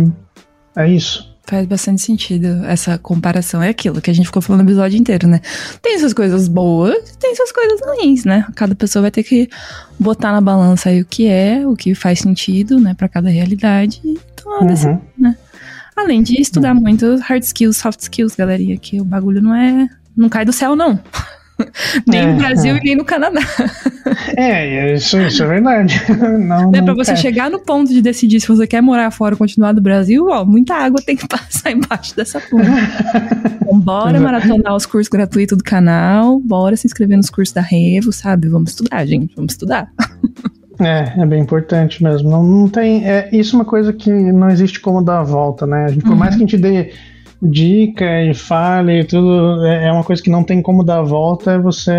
É 0.76 0.88
isso. 0.88 1.30
Faz 1.44 1.66
bastante 1.66 2.00
sentido 2.00 2.64
essa 2.66 2.96
comparação. 2.98 3.62
É 3.62 3.70
aquilo 3.70 4.00
que 4.00 4.10
a 4.10 4.14
gente 4.14 4.26
ficou 4.26 4.40
falando 4.40 4.62
no 4.62 4.68
episódio 4.68 4.98
inteiro, 4.98 5.26
né? 5.26 5.40
Tem 5.82 5.98
suas 5.98 6.12
coisas 6.12 6.46
boas, 6.46 7.16
tem 7.18 7.34
suas 7.34 7.50
coisas 7.50 7.80
ruins, 7.84 8.24
né? 8.24 8.46
Cada 8.54 8.74
pessoa 8.74 9.02
vai 9.02 9.10
ter 9.10 9.24
que 9.24 9.48
botar 9.98 10.30
na 10.30 10.40
balança 10.40 10.88
aí 10.88 11.02
o 11.02 11.04
que 11.04 11.26
é, 11.26 11.66
o 11.66 11.74
que 11.74 11.94
faz 11.94 12.20
sentido, 12.20 12.78
né, 12.78 12.94
para 12.94 13.08
cada 13.08 13.28
realidade 13.28 14.00
e 14.04 14.18
tomar 14.36 14.58
uma 14.60 14.68
decisão, 14.68 15.02
né? 15.18 15.36
Além 15.96 16.22
de 16.22 16.40
estudar 16.40 16.74
muito 16.74 17.16
hard 17.18 17.42
skills, 17.42 17.76
soft 17.76 18.00
skills, 18.00 18.34
galerinha, 18.34 18.76
que 18.76 19.00
o 19.00 19.04
bagulho 19.04 19.42
não 19.42 19.54
é. 19.54 19.88
não 20.16 20.28
cai 20.28 20.44
do 20.44 20.52
céu, 20.52 20.74
não. 20.74 20.98
nem 22.06 22.20
é, 22.20 22.26
no 22.26 22.38
Brasil 22.38 22.74
é. 22.74 22.78
e 22.78 22.84
nem 22.84 22.96
no 22.96 23.04
Canadá. 23.04 23.40
É, 24.36 24.94
isso, 24.94 25.20
isso 25.20 25.42
é 25.42 25.46
verdade. 25.46 26.00
Não, 26.40 26.72
é 26.74 26.82
para 26.82 26.94
você 26.94 27.16
chegar 27.16 27.50
no 27.50 27.58
ponto 27.58 27.92
de 27.92 28.00
decidir 28.00 28.40
se 28.40 28.48
você 28.48 28.66
quer 28.66 28.80
morar 28.80 29.10
fora 29.10 29.34
ou 29.34 29.38
continuar 29.38 29.72
no 29.72 29.80
Brasil, 29.80 30.26
ó, 30.28 30.44
muita 30.44 30.74
água 30.74 31.00
tem 31.04 31.16
que 31.16 31.26
passar 31.28 31.70
embaixo 31.70 32.14
dessa 32.16 32.40
ponte. 32.40 32.66
então, 33.62 33.80
bora 33.80 34.20
maratonar 34.20 34.74
os 34.74 34.86
cursos 34.86 35.08
gratuitos 35.08 35.56
do 35.56 35.64
canal, 35.64 36.40
bora 36.40 36.76
se 36.76 36.86
inscrever 36.86 37.16
nos 37.16 37.30
cursos 37.30 37.52
da 37.52 37.60
Revo, 37.60 38.12
sabe? 38.12 38.48
Vamos 38.48 38.70
estudar, 38.70 39.04
gente, 39.06 39.34
vamos 39.34 39.52
estudar. 39.52 39.90
É, 40.84 41.14
é 41.18 41.26
bem 41.26 41.40
importante 41.40 42.02
mesmo. 42.02 42.30
Não, 42.30 42.42
não 42.42 42.68
tem. 42.68 43.06
É, 43.06 43.28
isso 43.32 43.56
é 43.56 43.58
uma 43.58 43.64
coisa 43.64 43.92
que 43.92 44.10
não 44.10 44.48
existe 44.50 44.80
como 44.80 45.02
dar 45.02 45.20
a 45.20 45.24
volta, 45.24 45.66
né? 45.66 45.84
A 45.84 45.88
gente, 45.88 46.02
por 46.02 46.12
uhum. 46.12 46.16
mais 46.16 46.34
que 46.34 46.42
a 46.42 46.46
gente 46.46 46.58
dê 46.58 46.92
dica 47.42 48.22
e 48.22 48.32
fale 48.34 49.00
e 49.00 49.04
tudo, 49.04 49.66
é, 49.66 49.88
é 49.88 49.92
uma 49.92 50.04
coisa 50.04 50.22
que 50.22 50.30
não 50.30 50.44
tem 50.44 50.62
como 50.62 50.84
dar 50.84 50.98
a 50.98 51.02
volta, 51.02 51.58
você, 51.58 51.92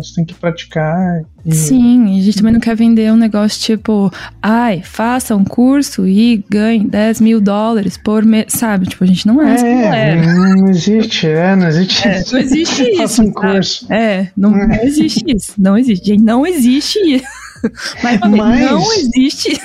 você 0.00 0.14
tem 0.14 0.24
que 0.24 0.32
praticar. 0.32 1.20
E... 1.44 1.54
Sim, 1.54 2.18
a 2.18 2.22
gente 2.22 2.38
também 2.38 2.52
não 2.54 2.60
quer 2.60 2.74
vender 2.74 3.12
um 3.12 3.16
negócio 3.16 3.60
tipo, 3.60 4.10
ai, 4.40 4.80
faça 4.82 5.36
um 5.36 5.44
curso 5.44 6.06
e 6.06 6.42
ganhe 6.48 6.82
10 6.82 7.20
mil 7.20 7.40
dólares 7.42 7.98
por 7.98 8.24
mês, 8.24 8.46
sabe? 8.48 8.86
Tipo, 8.86 9.04
a 9.04 9.06
gente 9.06 9.26
não 9.26 9.42
é, 9.42 10.12
é 10.12 10.16
Não 10.16 10.68
existe, 10.68 11.26
é, 11.26 11.54
não 11.54 11.68
existe 11.68 12.08
é, 12.08 12.24
Não 12.32 12.38
existe 12.38 12.82
isso. 12.82 12.96
Faça 12.96 13.22
um 13.22 13.32
curso. 13.32 13.92
É, 13.92 14.28
não, 14.34 14.50
não 14.50 14.82
existe 14.82 15.24
isso. 15.26 15.52
Não 15.58 15.76
existe, 15.76 16.06
gente, 16.06 16.22
não 16.22 16.46
existe 16.46 16.98
isso. 17.00 17.26
Mas, 18.02 18.20
mas, 18.20 18.70
não 18.70 18.92
existe. 18.92 19.60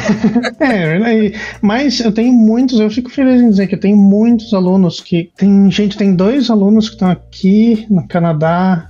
é, 0.60 1.32
mas 1.60 2.00
eu 2.00 2.12
tenho 2.12 2.32
muitos, 2.32 2.78
eu 2.78 2.90
fico 2.90 3.10
feliz 3.10 3.40
em 3.40 3.50
dizer 3.50 3.66
que 3.66 3.74
eu 3.74 3.80
tenho 3.80 3.96
muitos 3.96 4.52
alunos 4.54 5.00
que. 5.00 5.30
Tem 5.36 5.70
gente, 5.70 5.96
tem 5.96 6.14
dois 6.14 6.50
alunos 6.50 6.88
que 6.88 6.94
estão 6.94 7.10
aqui 7.10 7.86
no 7.90 8.06
Canadá. 8.06 8.86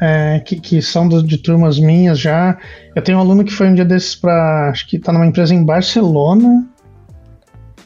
É, 0.00 0.38
que, 0.38 0.60
que 0.60 0.80
são 0.80 1.08
de, 1.08 1.24
de 1.24 1.38
turmas 1.38 1.76
minhas 1.76 2.20
já. 2.20 2.56
Eu 2.94 3.02
tenho 3.02 3.18
um 3.18 3.20
aluno 3.20 3.44
que 3.44 3.52
foi 3.52 3.68
um 3.68 3.74
dia 3.74 3.84
desses 3.84 4.14
para. 4.14 4.70
Acho 4.70 4.86
que 4.86 4.96
tá 4.96 5.12
numa 5.12 5.26
empresa 5.26 5.52
em 5.52 5.64
Barcelona. 5.64 6.64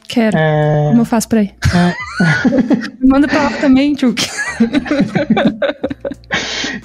Quero. 0.07 0.37
É... 0.37 0.87
Como 0.89 1.01
eu 1.01 1.05
faço 1.05 1.29
pra 1.29 1.43
ir? 1.43 1.53
É... 1.73 1.93
Manda 3.05 3.27
pra 3.27 3.43
lá 3.43 3.51
também, 3.59 3.93
Tchuk. 3.93 4.23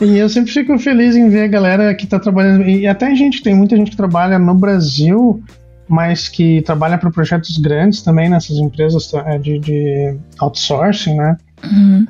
e 0.01 0.19
eu 0.19 0.29
sempre 0.29 0.53
fico 0.53 0.79
feliz 0.79 1.17
em 1.17 1.29
ver 1.29 1.45
a 1.45 1.49
galera 1.49 1.95
que 1.95 2.07
tá 2.07 2.19
trabalhando. 2.19 2.69
E 2.69 2.87
até 2.87 3.07
a 3.07 3.15
gente, 3.15 3.43
tem 3.43 3.55
muita 3.55 3.77
gente 3.77 3.91
que 3.91 3.97
trabalha 3.97 4.39
no 4.39 4.55
Brasil, 4.55 5.43
mas 5.89 6.29
que 6.29 6.63
trabalha 6.63 6.99
para 6.99 7.11
projetos 7.11 7.57
grandes 7.59 8.03
também 8.03 8.29
nessas 8.29 8.59
empresas 8.59 9.13
é, 9.15 9.39
de, 9.39 9.59
de 9.59 10.17
outsourcing, 10.39 11.15
né? 11.15 11.37
Uhum. 11.65 12.07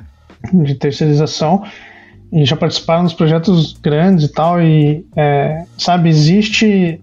De 0.63 0.75
terceirização. 0.75 1.63
E 2.31 2.45
já 2.45 2.55
participaram 2.55 3.03
dos 3.03 3.13
projetos 3.13 3.73
grandes 3.73 4.25
e 4.25 4.31
tal. 4.31 4.61
E, 4.61 5.05
é, 5.15 5.65
sabe, 5.77 6.09
existe. 6.09 7.01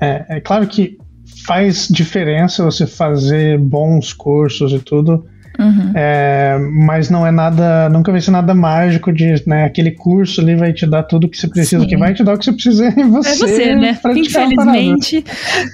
É, 0.00 0.24
é 0.28 0.40
claro 0.40 0.66
que 0.66 0.98
faz 1.46 1.88
diferença 1.88 2.64
você 2.64 2.86
fazer 2.86 3.58
bons 3.58 4.12
cursos 4.12 4.72
e 4.72 4.78
tudo, 4.78 5.26
Uhum. 5.58 5.92
É, 5.94 6.58
mas 6.72 7.10
não 7.10 7.26
é 7.26 7.30
nada, 7.30 7.88
nunca 7.88 8.10
vai 8.10 8.20
ser 8.20 8.30
nada 8.30 8.54
mágico 8.54 9.12
de, 9.12 9.42
né, 9.46 9.64
aquele 9.64 9.90
curso 9.90 10.40
ali 10.40 10.56
vai 10.56 10.72
te 10.72 10.86
dar 10.86 11.02
tudo 11.04 11.28
que 11.28 11.36
você 11.36 11.48
precisa, 11.48 11.82
Sim. 11.82 11.88
que 11.88 11.96
vai 11.96 12.12
te 12.12 12.24
dar 12.24 12.34
o 12.34 12.38
que 12.38 12.44
você 12.44 12.52
precisa 12.52 12.88
em 12.88 13.08
você. 13.08 13.30
É 13.30 13.36
você, 13.36 13.74
né? 13.74 13.98
Infelizmente, 14.16 15.24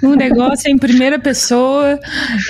um 0.03 0.14
negócio 0.14 0.68
é 0.68 0.70
em 0.70 0.78
primeira 0.78 1.18
pessoa 1.18 1.99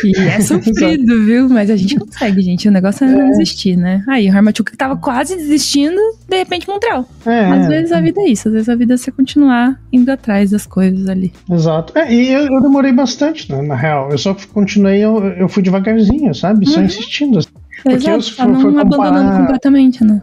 e 0.04 0.16
é 0.18 0.40
sofrido, 0.42 1.24
viu? 1.24 1.48
Mas 1.48 1.70
a 1.70 1.76
gente 1.76 1.96
consegue, 1.96 2.40
gente. 2.42 2.68
O 2.68 2.72
negócio 2.72 3.04
é 3.04 3.08
não 3.10 3.22
é. 3.22 3.30
desistir, 3.30 3.76
né? 3.76 4.02
Aí, 4.08 4.28
o 4.28 4.32
Harmachuk 4.32 4.76
tava 4.76 4.96
quase 4.96 5.36
desistindo, 5.36 6.00
de 6.28 6.36
repente 6.36 6.68
Montreal. 6.68 7.08
É, 7.26 7.46
às 7.46 7.68
vezes 7.68 7.92
a 7.92 8.00
vida 8.00 8.20
é 8.20 8.28
isso, 8.28 8.48
às 8.48 8.54
vezes 8.54 8.68
a 8.68 8.74
vida 8.74 8.94
é 8.94 8.96
você 8.96 9.10
continuar 9.10 9.78
indo 9.92 10.10
atrás 10.10 10.50
das 10.50 10.66
coisas 10.66 11.08
ali. 11.08 11.32
Exato. 11.50 11.96
É, 11.98 12.12
e 12.12 12.32
eu, 12.32 12.46
eu, 12.46 12.60
demorei 12.60 12.92
bastante, 12.92 13.50
né, 13.50 13.62
na 13.62 13.74
real. 13.74 14.10
Eu 14.10 14.18
só 14.18 14.36
continuei, 14.52 15.00
eu, 15.00 15.24
eu 15.24 15.48
fui 15.48 15.62
devagarzinho, 15.62 16.34
sabe? 16.34 16.66
Só 16.66 16.80
uhum. 16.80 16.86
Insistindo. 17.24 17.40
Porque 17.82 17.96
Exato, 17.96 18.34
for, 18.34 18.46
não 18.46 18.60
comparar... 18.60 18.80
abandonando 18.80 19.38
completamente, 19.38 20.04
né? 20.04 20.22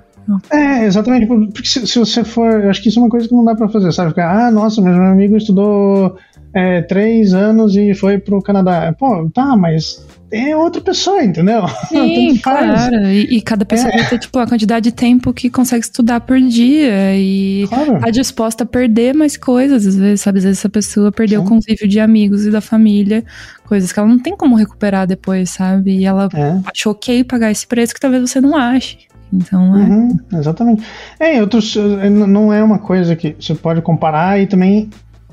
É, 0.52 0.86
exatamente. 0.86 1.26
Porque 1.26 1.68
se, 1.68 1.88
se, 1.88 2.00
você 2.00 2.24
for. 2.24 2.64
Eu 2.64 2.70
acho 2.70 2.82
que 2.82 2.90
isso 2.90 3.00
é 3.00 3.04
uma 3.04 3.10
coisa 3.10 3.28
que 3.28 3.34
não 3.34 3.46
dá 3.46 3.56
pra 3.56 3.70
fazer, 3.70 3.92
sabe? 3.92 4.10
Ficar, 4.10 4.48
ah, 4.48 4.52
nossa, 4.52 4.82
mas 4.82 4.96
meu 4.96 5.06
amigo 5.06 5.38
estudou 5.38 6.18
é, 6.54 6.82
três 6.82 7.34
anos 7.34 7.76
e 7.76 7.94
foi 7.94 8.18
pro 8.18 8.42
Canadá. 8.42 8.94
Pô, 8.98 9.30
tá, 9.34 9.56
mas 9.56 10.06
é 10.32 10.56
outra 10.56 10.82
pessoa, 10.82 11.24
entendeu? 11.24 11.64
Sim, 11.88 12.38
claro. 12.38 13.08
E, 13.08 13.38
e, 13.38 13.42
cada 13.42 13.66
pessoa 13.66 13.92
é. 13.94 13.98
vai 13.98 14.10
ter, 14.10 14.20
tipo, 14.20 14.38
a 14.40 14.48
quantidade 14.48 14.86
de 14.86 14.92
tempo 14.92 15.34
que 15.34 15.50
consegue 15.50 15.84
estudar 15.84 16.22
por 16.22 16.40
dia 16.40 17.16
e 17.16 17.66
claro. 17.70 18.00
tá 18.00 18.10
disposta 18.10 18.64
a 18.64 18.68
perder 18.68 19.14
mais 19.14 19.38
coisas, 19.38 19.86
às 19.88 19.96
vezes, 19.96 20.22
sabe? 20.22 20.40
Às 20.40 20.44
vezes 20.44 20.60
essa 20.60 20.70
pessoa 20.70 21.12
perdeu 21.12 21.42
Sim. 21.42 21.46
o 21.46 21.50
convívio 21.50 21.88
de 21.88 22.00
amigos 22.00 22.46
e 22.46 22.52
da 22.52 22.60
família, 22.60 23.24
coisas 23.66 23.92
que 23.92 24.00
ela 24.00 24.08
não 24.08 24.20
tem 24.20 24.36
como 24.36 24.56
recuperar 24.56 25.08
depois, 25.08 25.50
sabe? 25.50 25.98
E 25.98 26.06
ela 26.06 26.28
é. 26.34 26.60
achou 26.66 26.92
ok 26.92 27.24
pagar 27.24 27.52
esse 27.52 27.66
preço 27.66 27.94
que 27.94 28.00
talvez 28.00 28.30
você 28.30 28.42
não 28.42 28.56
ache. 28.58 28.98
Então, 29.32 29.78
é. 29.78 29.84
Uhum, 29.84 30.20
exatamente. 30.34 30.84
É, 31.20 31.42
outros, 31.42 31.76
não 31.76 32.52
é 32.52 32.64
uma 32.64 32.80
coisa 32.80 33.16
que 33.16 33.36
você 33.40 33.56
pode 33.56 33.82
comparar 33.82 34.40
e 34.42 34.48
também 34.48 34.90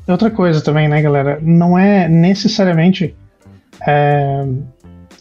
outra 0.06 0.30
coisa 0.30 0.60
também, 0.60 0.88
né, 0.88 1.00
galera? 1.00 1.38
Não 1.42 1.78
é 1.78 2.08
necessariamente 2.08 3.14
é, 3.86 4.44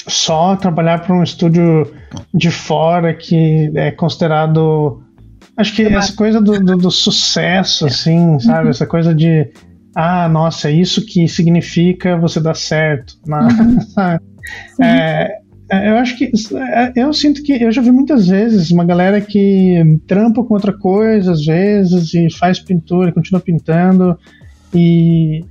só 0.07 0.55
trabalhar 0.55 0.99
para 0.99 1.15
um 1.15 1.23
estúdio 1.23 1.93
de 2.33 2.51
fora 2.51 3.13
que 3.13 3.71
é 3.75 3.91
considerado. 3.91 5.01
Acho 5.55 5.75
que 5.75 5.83
essa 5.83 6.13
coisa 6.15 6.41
do, 6.41 6.59
do, 6.59 6.77
do 6.77 6.91
sucesso, 6.91 7.85
assim, 7.85 8.39
sabe? 8.39 8.65
Uhum. 8.65 8.69
Essa 8.69 8.87
coisa 8.87 9.13
de. 9.13 9.51
Ah, 9.95 10.27
nossa, 10.27 10.69
é 10.69 10.71
isso 10.71 11.05
que 11.05 11.27
significa 11.27 12.17
você 12.17 12.39
dar 12.39 12.55
certo. 12.55 13.13
Uhum. 13.27 13.77
é, 14.83 15.37
é, 15.71 15.89
eu 15.89 15.97
acho 15.97 16.17
que. 16.17 16.31
É, 16.55 16.91
eu 16.95 17.13
sinto 17.13 17.43
que. 17.43 17.53
Eu 17.53 17.71
já 17.71 17.81
vi 17.81 17.91
muitas 17.91 18.27
vezes 18.27 18.71
uma 18.71 18.83
galera 18.83 19.21
que 19.21 19.99
trampa 20.07 20.43
com 20.43 20.53
outra 20.53 20.73
coisa, 20.73 21.31
às 21.31 21.45
vezes, 21.45 22.13
e 22.13 22.29
faz 22.31 22.59
pintura, 22.59 23.11
continua 23.11 23.41
pintando. 23.41 24.17
E, 24.73 25.45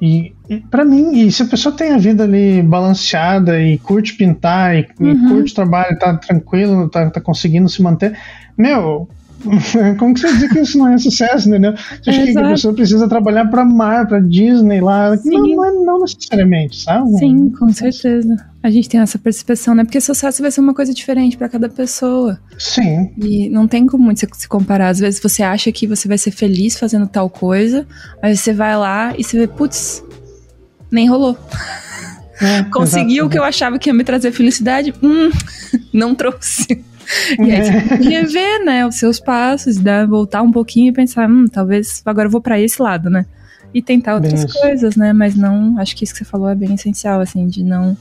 e, 0.00 0.32
e 0.48 0.58
para 0.58 0.84
mim, 0.84 1.12
e 1.20 1.32
se 1.32 1.42
a 1.42 1.46
pessoa 1.46 1.74
tem 1.74 1.92
a 1.92 1.98
vida 1.98 2.24
ali 2.24 2.62
balanceada 2.62 3.60
e 3.60 3.78
curte 3.78 4.14
pintar 4.14 4.76
e, 4.76 4.86
uhum. 5.00 5.10
e 5.10 5.28
curte 5.28 5.54
trabalho, 5.54 5.98
tá 5.98 6.16
tranquilo, 6.16 6.88
tá, 6.88 7.10
tá 7.10 7.20
conseguindo 7.20 7.68
se 7.68 7.82
manter, 7.82 8.16
meu, 8.56 9.08
como 9.98 10.14
que 10.14 10.20
você 10.20 10.36
diz 10.36 10.52
que 10.52 10.60
isso 10.60 10.78
não 10.78 10.88
é 10.88 10.98
sucesso, 10.98 11.48
entendeu? 11.48 11.72
Você 11.72 12.10
acha 12.10 12.20
é, 12.20 12.32
que 12.32 12.38
a 12.38 12.48
pessoa 12.48 12.74
precisa 12.74 13.08
trabalhar 13.08 13.46
para 13.46 13.64
Mar, 13.64 14.06
para 14.06 14.20
Disney 14.20 14.80
lá? 14.80 15.16
Não, 15.24 15.46
não, 15.46 15.64
é, 15.64 15.72
não, 15.72 16.00
necessariamente, 16.00 16.82
sabe? 16.82 17.10
Sim, 17.18 17.50
com 17.50 17.72
certeza. 17.72 18.36
A 18.62 18.70
gente 18.70 18.88
tem 18.88 19.00
essa 19.00 19.18
percepção, 19.18 19.74
né? 19.74 19.84
Porque 19.84 20.00
sucesso 20.00 20.42
vai 20.42 20.50
ser 20.50 20.60
uma 20.60 20.74
coisa 20.74 20.92
diferente 20.92 21.36
para 21.36 21.48
cada 21.48 21.68
pessoa. 21.68 22.40
Sim. 22.58 23.12
E 23.16 23.48
não 23.48 23.68
tem 23.68 23.86
como 23.86 24.04
muito 24.04 24.26
se 24.32 24.48
comparar. 24.48 24.88
Às 24.88 24.98
vezes 24.98 25.20
você 25.20 25.42
acha 25.42 25.70
que 25.70 25.86
você 25.86 26.08
vai 26.08 26.18
ser 26.18 26.32
feliz 26.32 26.78
fazendo 26.78 27.06
tal 27.06 27.30
coisa, 27.30 27.86
aí 28.20 28.36
você 28.36 28.52
vai 28.52 28.76
lá 28.76 29.14
e 29.16 29.22
você 29.22 29.38
vê, 29.38 29.46
putz, 29.46 30.02
nem 30.90 31.08
rolou. 31.08 31.38
É, 32.42 32.64
Conseguiu 32.70 33.26
o 33.26 33.28
que 33.30 33.38
eu 33.38 33.44
achava 33.44 33.78
que 33.78 33.88
ia 33.88 33.94
me 33.94 34.02
trazer 34.02 34.32
felicidade? 34.32 34.92
Hum, 35.02 35.30
não 35.94 36.14
trouxe. 36.14 36.84
E 37.38 37.52
aí 37.52 37.64
você 37.64 37.88
tem 37.88 37.98
que 37.98 38.08
rever, 38.08 38.64
né, 38.64 38.86
os 38.86 38.96
seus 38.96 39.20
passos, 39.20 39.76
dar, 39.78 40.06
voltar 40.06 40.42
um 40.42 40.50
pouquinho 40.50 40.90
e 40.90 40.92
pensar, 40.92 41.28
hum, 41.28 41.46
talvez 41.46 42.02
agora 42.04 42.26
eu 42.26 42.32
vou 42.32 42.40
para 42.40 42.60
esse 42.60 42.80
lado, 42.80 43.08
né? 43.08 43.26
E 43.72 43.82
tentar 43.82 44.14
outras 44.14 44.44
bem 44.44 44.62
coisas, 44.62 44.96
né? 44.96 45.12
Mas 45.12 45.34
não, 45.34 45.78
acho 45.78 45.94
que 45.94 46.04
isso 46.04 46.12
que 46.12 46.18
você 46.18 46.24
falou 46.24 46.48
é 46.48 46.54
bem 46.54 46.74
essencial, 46.74 47.20
assim, 47.20 47.46
de 47.46 47.62
não 47.62 47.96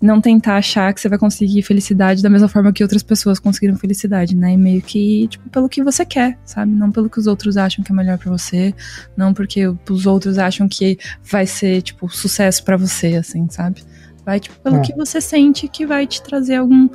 não 0.00 0.20
tentar 0.20 0.56
achar 0.56 0.92
que 0.92 1.00
você 1.00 1.08
vai 1.08 1.18
conseguir 1.18 1.62
felicidade 1.62 2.22
da 2.22 2.28
mesma 2.28 2.48
forma 2.48 2.72
que 2.72 2.82
outras 2.82 3.02
pessoas 3.02 3.38
conseguiram 3.38 3.76
felicidade, 3.76 4.36
né? 4.36 4.52
E 4.52 4.56
meio 4.56 4.82
que, 4.82 5.26
tipo, 5.28 5.48
pelo 5.48 5.68
que 5.68 5.82
você 5.82 6.04
quer, 6.04 6.38
sabe? 6.44 6.70
Não 6.70 6.92
pelo 6.92 7.08
que 7.08 7.18
os 7.18 7.26
outros 7.26 7.56
acham 7.56 7.82
que 7.82 7.92
é 7.92 7.94
melhor 7.94 8.18
para 8.18 8.30
você, 8.30 8.74
não 9.16 9.32
porque 9.32 9.66
os 9.66 10.06
outros 10.06 10.38
acham 10.38 10.68
que 10.68 10.98
vai 11.24 11.46
ser, 11.46 11.80
tipo, 11.80 12.08
sucesso 12.10 12.62
para 12.62 12.76
você, 12.76 13.16
assim, 13.16 13.48
sabe? 13.48 13.82
Vai 14.26 14.40
tipo, 14.40 14.56
pelo 14.58 14.78
é. 14.78 14.80
que 14.80 14.92
você 14.92 15.20
sente 15.20 15.68
que 15.68 15.86
vai 15.86 16.04
te 16.04 16.20
trazer 16.20 16.56
algum, 16.56 16.88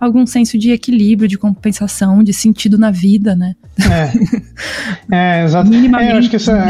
algum 0.00 0.26
senso 0.26 0.58
de 0.58 0.72
equilíbrio, 0.72 1.28
de 1.28 1.38
compensação, 1.38 2.24
de 2.24 2.32
sentido 2.32 2.76
na 2.76 2.90
vida, 2.90 3.36
né? 3.36 3.54
É, 5.12 5.40
é 5.40 5.44
exato. 5.44 5.70
É, 5.72 6.12
eu 6.12 6.16
acho 6.16 6.28
que 6.28 6.34
essa, 6.34 6.64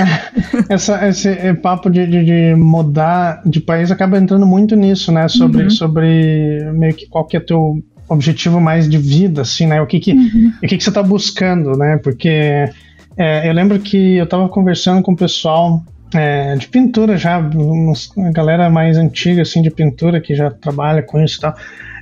essa, 0.69 1.09
esse 1.09 1.55
papo 1.55 1.89
de, 1.89 2.07
de, 2.07 2.25
de, 2.27 2.55
mudar 2.55 3.41
de 3.47 3.59
país 3.59 3.91
acaba 3.91 4.19
entrando 4.19 4.45
muito 4.47 4.77
nisso, 4.77 5.11
né? 5.11 5.27
Sobre, 5.29 5.63
uhum. 5.63 5.71
sobre 5.71 6.71
meio 6.75 6.93
que 6.93 7.07
qual 7.09 7.25
que 7.25 7.39
é 7.39 7.41
teu 7.41 7.83
objetivo 8.07 8.61
mais 8.61 8.87
de 8.91 8.99
vida, 8.99 9.41
assim, 9.41 9.67
né? 9.67 9.81
O 9.81 9.87
que 9.87 9.99
que, 9.99 10.13
uhum. 10.13 10.53
o 10.63 10.67
que, 10.67 10.77
que 10.77 10.85
você 10.85 10.91
está 10.91 11.03
buscando, 11.03 11.73
né? 11.73 11.97
Porque 11.97 12.69
é, 13.17 13.49
eu 13.49 13.53
lembro 13.55 13.79
que 13.81 14.17
eu 14.17 14.25
estava 14.25 14.47
conversando 14.47 15.03
com 15.03 15.13
o 15.13 15.17
pessoal 15.17 15.83
é, 16.15 16.55
de 16.57 16.69
pintura 16.69 17.17
já, 17.17 17.39
uma 17.39 18.31
galera 18.31 18.69
mais 18.69 18.99
antiga 18.99 19.43
assim 19.43 19.63
de 19.63 19.71
pintura 19.71 20.21
que 20.21 20.35
já 20.35 20.51
trabalha 20.51 21.03
com 21.03 21.23
isso 21.23 21.39
e 21.39 21.41
tal. 21.41 21.55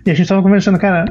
E 0.05 0.11
a 0.11 0.15
gente 0.15 0.29
tava 0.29 0.43
conversando, 0.43 0.79
cara, 0.79 1.05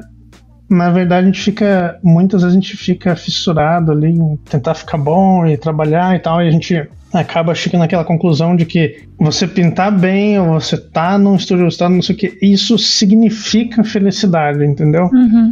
na 0.69 0.89
verdade 0.89 1.23
a 1.23 1.31
gente 1.31 1.41
fica, 1.41 1.99
muitas 2.03 2.41
vezes 2.41 2.55
a 2.55 2.59
gente 2.59 2.77
fica 2.77 3.15
fissurado 3.15 3.91
ali 3.91 4.09
em 4.09 4.35
tentar 4.49 4.75
ficar 4.75 4.97
bom 4.97 5.45
e 5.45 5.57
trabalhar 5.57 6.15
e 6.15 6.19
tal, 6.19 6.41
e 6.41 6.47
a 6.47 6.51
gente 6.51 6.87
acaba 7.13 7.55
chegando 7.55 7.81
naquela 7.81 8.05
conclusão 8.05 8.55
de 8.55 8.65
que 8.65 9.07
você 9.17 9.47
pintar 9.47 9.91
bem 9.91 10.39
ou 10.39 10.59
você 10.59 10.77
tá 10.77 11.17
num 11.17 11.35
estúdio, 11.35 11.69
você 11.69 11.77
tá 11.77 11.89
não 11.89 12.01
sei 12.01 12.15
o 12.15 12.17
que, 12.17 12.37
isso 12.41 12.77
significa 12.77 13.83
felicidade, 13.83 14.63
entendeu? 14.63 15.09
Uhum. 15.11 15.51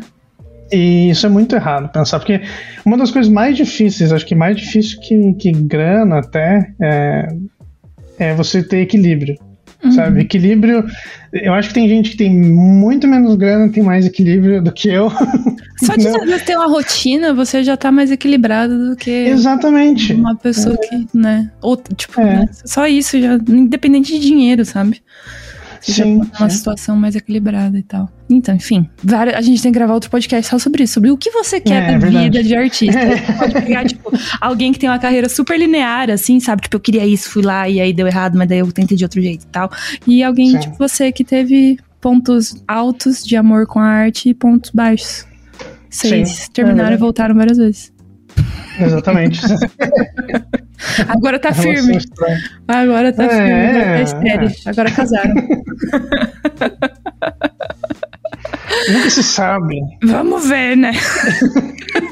E 0.71 1.09
isso 1.09 1.25
é 1.25 1.29
muito 1.29 1.55
errado 1.55 1.91
pensar, 1.91 2.19
porque 2.19 2.41
uma 2.85 2.97
das 2.97 3.11
coisas 3.11 3.31
mais 3.31 3.55
difíceis, 3.55 4.11
acho 4.11 4.25
que 4.25 4.35
mais 4.35 4.57
difícil 4.57 4.99
que, 4.99 5.33
que 5.33 5.51
grana 5.51 6.19
até, 6.19 6.73
é, 6.81 7.27
é 8.19 8.35
você 8.35 8.61
ter 8.61 8.81
equilíbrio. 8.81 9.37
Uhum. 9.83 9.91
Sabe? 9.91 10.21
Equilíbrio. 10.21 10.83
Eu 11.31 11.53
acho 11.53 11.69
que 11.69 11.75
tem 11.75 11.87
gente 11.87 12.11
que 12.11 12.17
tem 12.17 12.33
muito 12.33 13.07
menos 13.07 13.35
grana 13.35 13.71
tem 13.71 13.83
mais 13.83 14.05
equilíbrio 14.05 14.61
do 14.61 14.71
que 14.71 14.89
eu. 14.89 15.11
Só 15.77 15.95
de 15.95 16.39
ter 16.43 16.57
uma 16.57 16.67
rotina, 16.67 17.33
você 17.33 17.63
já 17.63 17.77
tá 17.77 17.91
mais 17.91 18.09
equilibrado 18.09 18.89
do 18.89 18.95
que. 18.95 19.11
Exatamente. 19.11 20.13
Uma 20.13 20.35
pessoa 20.35 20.75
é. 20.75 20.77
que, 20.77 21.07
né? 21.13 21.51
Ou, 21.61 21.77
tipo, 21.77 22.19
é. 22.19 22.39
né? 22.39 22.49
só 22.65 22.87
isso, 22.87 23.21
já, 23.21 23.35
independente 23.47 24.13
de 24.13 24.19
dinheiro, 24.19 24.65
sabe? 24.65 25.03
sim, 25.81 25.93
já 25.93 26.05
uma 26.39 26.49
sim. 26.49 26.57
situação 26.57 26.95
mais 26.95 27.15
equilibrada 27.15 27.77
e 27.77 27.83
tal. 27.83 28.09
Então, 28.29 28.55
enfim, 28.55 28.89
a 29.35 29.41
gente 29.41 29.61
tem 29.61 29.71
que 29.71 29.77
gravar 29.77 29.93
outro 29.93 30.09
podcast 30.09 30.49
só 30.49 30.59
sobre 30.59 30.83
isso, 30.83 30.95
sobre 30.95 31.11
o 31.11 31.17
que 31.17 31.31
você 31.31 31.61
quer 31.61 31.93
é, 31.93 31.97
da 31.97 32.07
é 32.07 32.09
vida 32.09 32.43
de 32.43 32.55
artista. 32.55 32.99
Você 33.07 33.33
pode 33.33 33.53
pegar, 33.53 33.85
tipo, 33.85 34.11
alguém 34.41 34.73
que 34.73 34.79
tem 34.79 34.89
uma 34.89 34.99
carreira 34.99 35.29
super 35.29 35.57
linear, 35.57 36.09
assim, 36.09 36.39
sabe? 36.39 36.63
Tipo, 36.63 36.75
eu 36.75 36.81
queria 36.81 37.05
isso, 37.05 37.29
fui 37.29 37.41
lá 37.41 37.69
e 37.69 37.79
aí 37.79 37.93
deu 37.93 38.05
errado, 38.05 38.37
mas 38.37 38.49
daí 38.49 38.59
eu 38.59 38.71
tentei 38.71 38.97
de 38.97 39.05
outro 39.05 39.21
jeito 39.21 39.43
e 39.43 39.47
tal. 39.47 39.71
E 40.05 40.23
alguém, 40.23 40.51
sim. 40.51 40.59
tipo, 40.59 40.77
você 40.77 41.11
que 41.11 41.23
teve 41.23 41.77
pontos 42.01 42.61
altos 42.67 43.25
de 43.25 43.35
amor 43.35 43.65
com 43.65 43.79
a 43.79 43.85
arte 43.85 44.29
e 44.29 44.33
pontos 44.33 44.71
baixos. 44.71 45.25
Vocês 45.89 46.49
terminaram 46.49 46.91
é 46.91 46.95
e 46.95 46.97
voltaram 46.97 47.33
várias 47.33 47.57
vezes. 47.57 47.93
Exatamente. 48.79 49.41
Agora 51.07 51.39
tá 51.39 51.51
firme. 51.53 51.97
Agora 52.67 53.11
tá 53.11 53.23
é, 53.23 53.29
firme. 53.29 53.53
Agora, 53.53 54.05
tá 54.05 54.27
é. 54.27 54.51
Agora 54.69 54.91
casaram. 54.91 55.33
Nunca 58.89 59.09
se 59.09 59.23
sabe. 59.23 59.79
Vamos 60.03 60.47
ver, 60.47 60.75
né? 60.77 60.91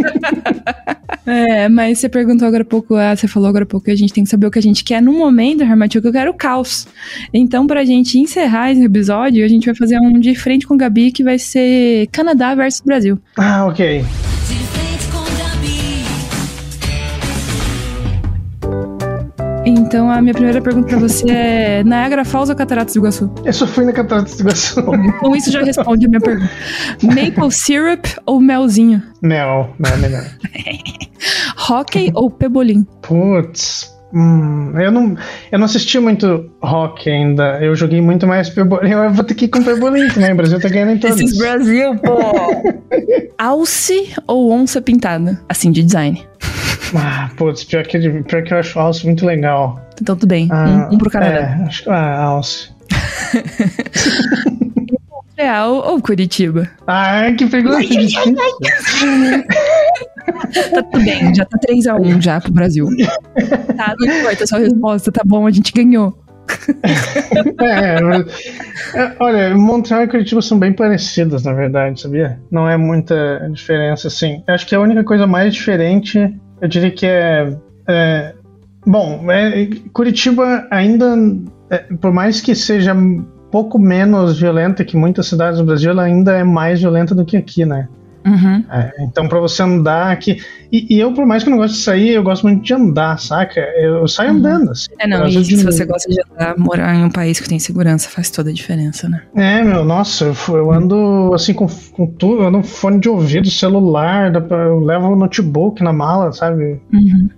é, 1.26 1.70
mas 1.70 2.00
você 2.00 2.10
perguntou 2.10 2.48
agora 2.48 2.64
há 2.64 2.66
pouco, 2.66 2.96
ah, 2.96 3.16
você 3.16 3.28
falou 3.28 3.50
agora 3.50 3.64
há 3.64 3.68
pouco 3.68 3.86
que 3.86 3.92
a 3.92 3.96
gente 3.96 4.14
tem 4.14 4.24
que 4.24 4.30
saber 4.30 4.48
o 4.48 4.52
que 4.52 4.60
a 4.60 4.62
gente 4.62 4.84
quer 4.84 5.02
no 5.02 5.14
momento, 5.14 5.64
Hermatil, 5.64 6.02
que 6.02 6.08
eu 6.08 6.14
quero 6.14 6.34
caos. 6.34 6.88
Então, 7.34 7.68
pra 7.68 7.86
gente 7.86 8.20
encerrar 8.20 8.72
esse 8.72 8.84
episódio, 8.84 9.44
a 9.44 9.48
gente 9.48 9.66
vai 9.66 9.76
fazer 9.76 10.00
um 10.00 10.20
de 10.20 10.36
frente 10.36 10.68
com 10.68 10.76
o 10.76 10.78
Gabi 10.78 11.12
que 11.12 11.24
vai 11.24 11.40
ser 11.40 12.08
Canadá 12.12 12.56
versus 12.56 12.82
Brasil. 12.82 13.20
Ah, 13.38 13.66
ok. 13.66 14.04
Então 19.66 20.10
a 20.12 20.22
minha 20.22 20.34
primeira 20.34 20.62
pergunta 20.62 20.88
pra 20.88 21.00
você 21.00 21.30
é: 21.30 21.84
Niagara 21.84 22.24
Falls 22.24 22.52
ou 22.52 22.56
Cataratas 22.56 22.94
do 22.94 23.00
Iguaçu? 23.00 23.32
Eu 23.44 23.54
só 23.54 23.66
fui 23.66 23.84
na 23.86 23.92
Cataratas 23.92 24.36
do 24.36 24.42
Iguaçu. 24.42 24.84
Com 24.84 24.96
então 24.96 25.36
isso 25.36 25.52
já 25.52 25.64
responde 25.64 26.06
a 26.06 26.10
minha 26.10 26.22
pergunta. 26.22 26.52
Maple 27.02 27.52
syrup 27.52 28.06
ou 28.26 28.40
melzinho? 28.40 29.02
Mel, 29.22 29.74
mel 29.80 29.98
melhor. 29.98 30.24
Hockey 31.70 32.12
ou 32.14 32.30
pebolim? 32.30 32.86
Putz, 33.02 33.96
Hum, 34.14 34.72
eu 34.80 34.92
não, 34.94 35.18
eu 35.52 35.60
não 35.60 35.66
assisti 35.66 36.00
muito 36.00 36.50
rock 36.62 37.10
ainda. 37.10 37.60
Eu 37.62 37.76
joguei 37.76 38.00
muito 38.00 38.26
mais 38.26 38.50
Pebolim. 38.50 38.92
Eu 38.92 39.12
vou 39.12 39.26
ter 39.26 39.34
que 39.34 39.44
ir 39.44 39.48
com 39.50 39.62
Pebolim 39.62 40.08
também. 40.08 40.32
O 40.32 40.36
Brasil 40.38 40.58
tá 40.58 40.70
ganhando 40.70 40.92
em 40.92 41.00
todos. 41.00 41.20
Esses 41.20 41.38
Brasil, 41.38 41.98
pô! 41.98 42.18
Alce 43.38 44.14
ou 44.26 44.54
onça 44.54 44.82
pintada? 44.82 45.42
Assim, 45.50 45.70
de 45.70 45.84
design. 45.84 46.26
Ah, 46.96 47.30
putz, 47.36 47.64
pior 47.64 47.86
que, 47.86 47.98
pior 48.24 48.44
que 48.44 48.54
eu 48.54 48.58
acho 48.58 48.80
Alce 48.80 49.06
muito 49.06 49.26
legal. 49.26 49.80
Então 50.02 50.16
tudo 50.16 50.28
bem. 50.28 50.48
Ah, 50.52 50.90
um, 50.92 50.96
um 50.96 50.98
pro 50.98 51.10
Canadá. 51.10 51.58
É, 51.62 51.64
acho 51.64 51.84
que 51.84 51.90
ah, 51.90 52.22
Alce. 52.22 52.70
Montreal 55.10 55.76
ou 55.76 56.02
Curitiba? 56.02 56.70
Ah, 56.88 57.32
que 57.38 57.46
pergunta 57.48 57.82
difícil. 57.82 58.36
tá 60.74 60.84
tudo 60.84 61.04
bem, 61.04 61.36
já 61.36 61.46
tá 61.46 61.58
3x1 61.58 62.22
já 62.22 62.40
pro 62.40 62.52
Brasil. 62.54 62.88
Tá, 63.76 63.94
não 64.00 64.18
importa 64.18 64.44
a 64.44 64.48
sua 64.48 64.60
resposta, 64.60 65.12
tá 65.12 65.22
bom, 65.26 65.46
a 65.46 65.52
gente 65.52 65.74
ganhou. 65.74 66.18
é, 67.60 68.02
mas, 68.02 68.26
é, 68.94 69.16
olha, 69.20 69.56
Montreal 69.56 70.04
e 70.04 70.08
Curitiba 70.08 70.42
são 70.42 70.60
bem 70.60 70.72
parecidas, 70.74 71.44
na 71.44 71.54
verdade, 71.54 72.00
sabia? 72.00 72.40
Não 72.52 72.70
é 72.70 72.78
muita 72.78 73.50
diferença, 73.52 74.08
assim. 74.08 74.44
Acho 74.48 74.66
que 74.68 74.76
a 74.76 74.80
única 74.80 75.04
coisa 75.04 75.28
mais 75.28 75.54
diferente, 75.54 76.34
eu 76.62 76.68
diria 76.68 76.92
que 76.92 77.06
é. 77.06 77.58
é 77.88 78.36
bom, 78.86 79.32
é, 79.32 79.68
Curitiba 79.94 80.68
ainda, 80.70 81.16
é, 81.70 81.78
por 82.00 82.12
mais 82.12 82.42
que 82.42 82.54
seja 82.54 82.96
pouco 83.52 83.80
menos 83.80 84.40
violenta 84.40 84.84
que 84.84 84.98
muitas 84.98 85.28
cidades 85.28 85.60
do 85.60 85.66
Brasil, 85.66 85.92
ela 85.92 86.04
ainda 86.04 86.34
é 86.34 86.44
mais 86.44 86.80
violenta 86.80 87.16
do 87.16 87.26
que 87.26 87.38
aqui, 87.38 87.66
né? 87.66 87.88
Uhum. 88.26 88.64
É, 88.72 88.92
então, 89.02 89.28
para 89.28 89.40
você 89.40 89.62
andar 89.62 90.12
aqui. 90.12 90.42
E, 90.72 90.96
e, 90.96 91.00
eu, 91.00 91.14
por 91.14 91.26
mais 91.26 91.44
que 91.44 91.50
eu 91.50 91.52
não 91.52 91.60
goste 91.60 91.78
de 91.78 91.84
sair, 91.84 92.10
eu 92.10 92.24
gosto 92.24 92.44
muito 92.44 92.64
de 92.64 92.74
andar, 92.74 93.20
saca? 93.20 93.60
Eu, 93.78 93.98
eu 93.98 94.08
saio 94.08 94.32
uhum. 94.32 94.38
andando. 94.38 94.72
Assim, 94.72 94.88
é, 95.00 95.08
não, 95.08 95.28
e 95.28 95.46
se 95.46 95.64
você 95.64 95.86
gosta 95.86 96.12
de 96.12 96.20
andar, 96.22 96.58
morar 96.58 96.96
em 96.96 97.04
um 97.04 97.10
país 97.10 97.40
que 97.40 97.48
tem 97.48 97.60
segurança 97.60 98.10
faz 98.10 98.32
toda 98.32 98.50
a 98.50 98.54
diferença, 98.54 99.08
né? 99.08 99.22
É, 99.36 99.64
meu, 99.64 99.86
nossa, 99.86 100.26
eu, 100.26 100.56
eu 100.56 100.72
ando 100.72 101.32
assim 101.36 101.54
com, 101.54 101.68
com 101.92 102.08
tudo, 102.08 102.42
eu 102.42 102.48
ando 102.48 102.64
fone 102.64 103.00
de 103.00 103.08
ouvido, 103.08 103.50
celular, 103.50 104.34
eu 104.34 104.80
levo 104.80 105.10
o 105.10 105.16
notebook 105.16 105.84
na 105.84 105.94
mala, 105.94 106.32
sabe? 106.32 106.82
Uhum. 106.92 107.30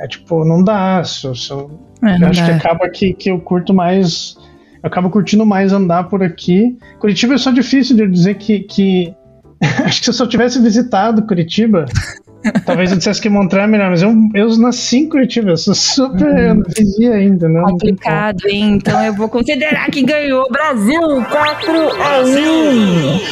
É 0.00 0.06
tipo, 0.06 0.44
não 0.44 0.62
dá. 0.62 1.02
Se, 1.02 1.34
se 1.34 1.50
eu, 1.50 1.80
é, 2.02 2.18
não 2.18 2.28
acho 2.28 2.40
dá. 2.40 2.46
que 2.46 2.52
acaba 2.52 2.88
que, 2.90 3.14
que 3.14 3.30
eu 3.30 3.40
curto 3.40 3.72
mais. 3.72 4.36
Eu 4.82 4.88
acabo 4.88 5.08
curtindo 5.08 5.46
mais 5.46 5.72
andar 5.72 6.04
por 6.04 6.22
aqui. 6.22 6.76
Curitiba 6.98 7.34
é 7.34 7.38
só 7.38 7.50
difícil 7.50 7.96
de 7.96 8.06
dizer 8.06 8.34
que, 8.34 8.60
que 8.60 9.14
Acho 9.84 9.98
que 9.98 10.04
se 10.04 10.10
eu 10.10 10.14
só 10.14 10.26
tivesse 10.26 10.60
visitado 10.60 11.26
Curitiba, 11.26 11.86
talvez 12.64 12.90
eu 12.90 12.98
dissesse 12.98 13.20
que 13.20 13.28
Montreal 13.28 13.64
é 13.64 13.70
melhor, 13.70 13.90
mas 13.90 14.02
eu, 14.02 14.14
eu 14.34 14.56
nasci 14.58 14.98
em 14.98 15.08
Curitiba, 15.08 15.50
eu 15.50 15.56
sou 15.56 15.74
super. 15.74 16.26
Uhum. 16.26 16.38
Eu 16.38 16.54
não 16.54 16.64
vivia 16.76 17.14
ainda, 17.14 17.48
né? 17.48 17.62
Complicado, 17.62 18.46
hein? 18.46 18.74
Então 18.74 19.02
eu 19.02 19.14
vou 19.14 19.28
considerar 19.28 19.90
que 19.90 20.02
ganhou 20.02 20.46
Brasil 20.50 21.00
4 21.00 21.70
a 22.02 22.20
1. 22.20 22.26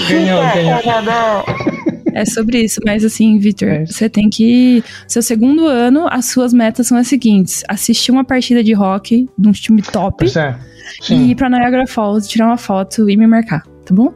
Ganhou, 0.08 0.42
ganhou. 0.54 1.84
É 2.16 2.24
sobre 2.24 2.62
isso, 2.62 2.80
mas 2.86 3.04
assim, 3.04 3.40
Victor, 3.40 3.68
é. 3.68 3.86
você 3.86 4.08
tem 4.08 4.30
que. 4.30 4.84
Seu 5.08 5.20
segundo 5.20 5.66
ano, 5.66 6.06
as 6.08 6.26
suas 6.26 6.54
metas 6.54 6.86
são 6.86 6.96
as 6.96 7.08
seguintes: 7.08 7.64
assistir 7.68 8.12
uma 8.12 8.24
partida 8.24 8.62
de 8.62 8.72
hockey 8.72 9.28
de 9.36 9.48
um 9.48 9.50
time 9.50 9.82
top. 9.82 10.24
É. 10.38 10.54
E 11.10 11.32
ir 11.32 11.34
pra 11.34 11.50
Niagara 11.50 11.88
Falls, 11.88 12.28
tirar 12.28 12.46
uma 12.46 12.56
foto 12.56 13.10
e 13.10 13.16
me 13.16 13.26
marcar, 13.26 13.64
tá 13.84 13.92
bom? 13.92 14.14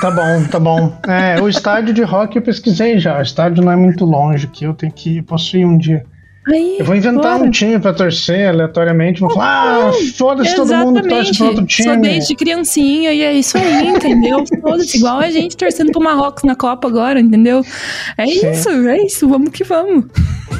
Tá 0.00 0.10
bom, 0.10 0.44
tá 0.44 0.60
bom. 0.60 0.98
É, 1.06 1.40
o 1.40 1.48
estádio 1.48 1.92
de 1.92 2.02
rock 2.02 2.36
eu 2.36 2.42
pesquisei 2.42 2.98
já. 2.98 3.18
O 3.18 3.22
estádio 3.22 3.64
não 3.64 3.72
é 3.72 3.76
muito 3.76 4.04
longe 4.04 4.46
aqui, 4.46 4.64
eu 4.64 4.74
tenho 4.74 4.92
que 4.92 5.18
ir, 5.18 5.22
posso 5.22 5.56
ir 5.56 5.64
um 5.64 5.76
dia. 5.76 6.04
Aí, 6.44 6.78
eu 6.80 6.84
vou 6.84 6.96
inventar 6.96 7.38
bora. 7.38 7.44
um 7.44 7.50
time 7.50 7.78
pra 7.78 7.92
torcer 7.92 8.48
aleatoriamente. 8.48 9.20
Vou 9.20 9.30
falar, 9.30 9.90
ah, 9.90 9.92
foda-se 10.16 10.56
todo 10.56 10.74
mundo 10.74 11.00
que 11.00 11.08
torce 11.08 11.36
pro 11.36 11.46
outro 11.46 11.64
time. 11.66 11.88
Só 11.88 11.96
desde 11.96 12.34
criancinha 12.34 13.12
e 13.12 13.22
é 13.22 13.32
isso 13.32 13.56
aí, 13.56 13.88
entendeu? 13.88 14.44
Foda-se, 14.60 14.96
igual 14.96 15.20
a 15.20 15.30
gente 15.30 15.56
torcendo 15.56 15.92
pro 15.92 16.02
Marrocos 16.02 16.42
na 16.42 16.56
Copa 16.56 16.88
agora, 16.88 17.20
entendeu? 17.20 17.62
É 18.18 18.26
Sim. 18.26 18.50
isso, 18.50 18.68
é 18.70 19.04
isso, 19.04 19.28
vamos 19.28 19.50
que 19.50 19.62
vamos. 19.62 20.06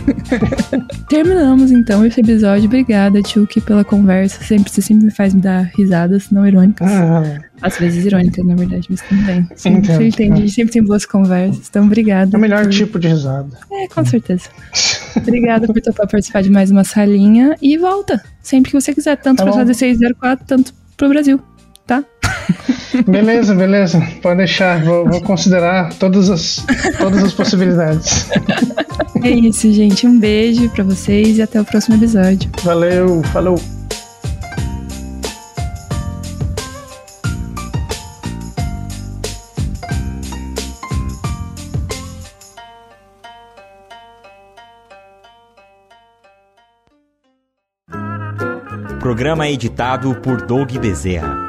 Terminamos 1.08 1.70
então 1.70 2.04
esse 2.04 2.20
episódio. 2.20 2.66
Obrigada, 2.66 3.22
Tchuki, 3.22 3.60
pela 3.60 3.84
conversa. 3.84 4.42
Sempre, 4.42 4.70
você 4.70 4.82
sempre 4.82 5.06
me 5.06 5.10
faz 5.10 5.34
me 5.34 5.40
dar 5.40 5.70
risadas 5.76 6.30
não 6.30 6.46
irônicas. 6.46 6.90
Ah. 6.90 7.40
Às 7.60 7.78
vezes 7.78 8.04
irônicas, 8.04 8.44
na 8.44 8.54
verdade, 8.54 8.86
mas 8.90 9.02
também. 9.02 9.48
Sempre, 9.54 9.86
sempre, 9.86 10.12
tem, 10.12 10.48
sempre 10.48 10.72
tem 10.72 10.82
boas 10.82 11.04
conversas. 11.04 11.68
Então, 11.68 11.84
obrigada. 11.84 12.36
É 12.36 12.38
o 12.38 12.40
melhor 12.40 12.64
por... 12.64 12.70
tipo 12.72 12.98
de 12.98 13.08
risada. 13.08 13.56
É, 13.70 13.88
com 13.88 14.04
certeza. 14.04 14.48
obrigada 15.16 15.66
por 15.66 15.80
topar 15.80 16.08
participar 16.08 16.42
de 16.42 16.50
mais 16.50 16.70
uma 16.70 16.84
salinha. 16.84 17.56
E 17.60 17.76
volta. 17.76 18.22
Sempre 18.42 18.70
que 18.70 18.80
você 18.80 18.94
quiser. 18.94 19.16
Tanto 19.16 19.38
tá 19.38 19.44
pra 19.44 19.52
fazer 19.52 19.74
604, 19.74 20.46
tanto 20.46 20.74
pro 20.96 21.08
Brasil. 21.08 21.40
Tá? 21.92 22.02
Beleza, 23.06 23.54
beleza. 23.54 24.00
Pode 24.22 24.38
deixar. 24.38 24.82
Vou, 24.82 25.06
vou 25.06 25.20
considerar 25.20 25.92
todas 25.94 26.30
as, 26.30 26.64
todas 26.96 27.22
as 27.22 27.32
possibilidades. 27.34 28.30
É 29.22 29.30
isso, 29.30 29.70
gente. 29.72 30.06
Um 30.06 30.18
beijo 30.18 30.70
para 30.70 30.84
vocês 30.84 31.36
e 31.36 31.42
até 31.42 31.60
o 31.60 31.64
próximo 31.64 31.96
episódio. 31.96 32.50
Valeu, 32.62 33.22
falou. 33.24 33.58
Programa 49.00 49.48
editado 49.48 50.14
por 50.16 50.46
Doug 50.46 50.70
Bezerra. 50.78 51.41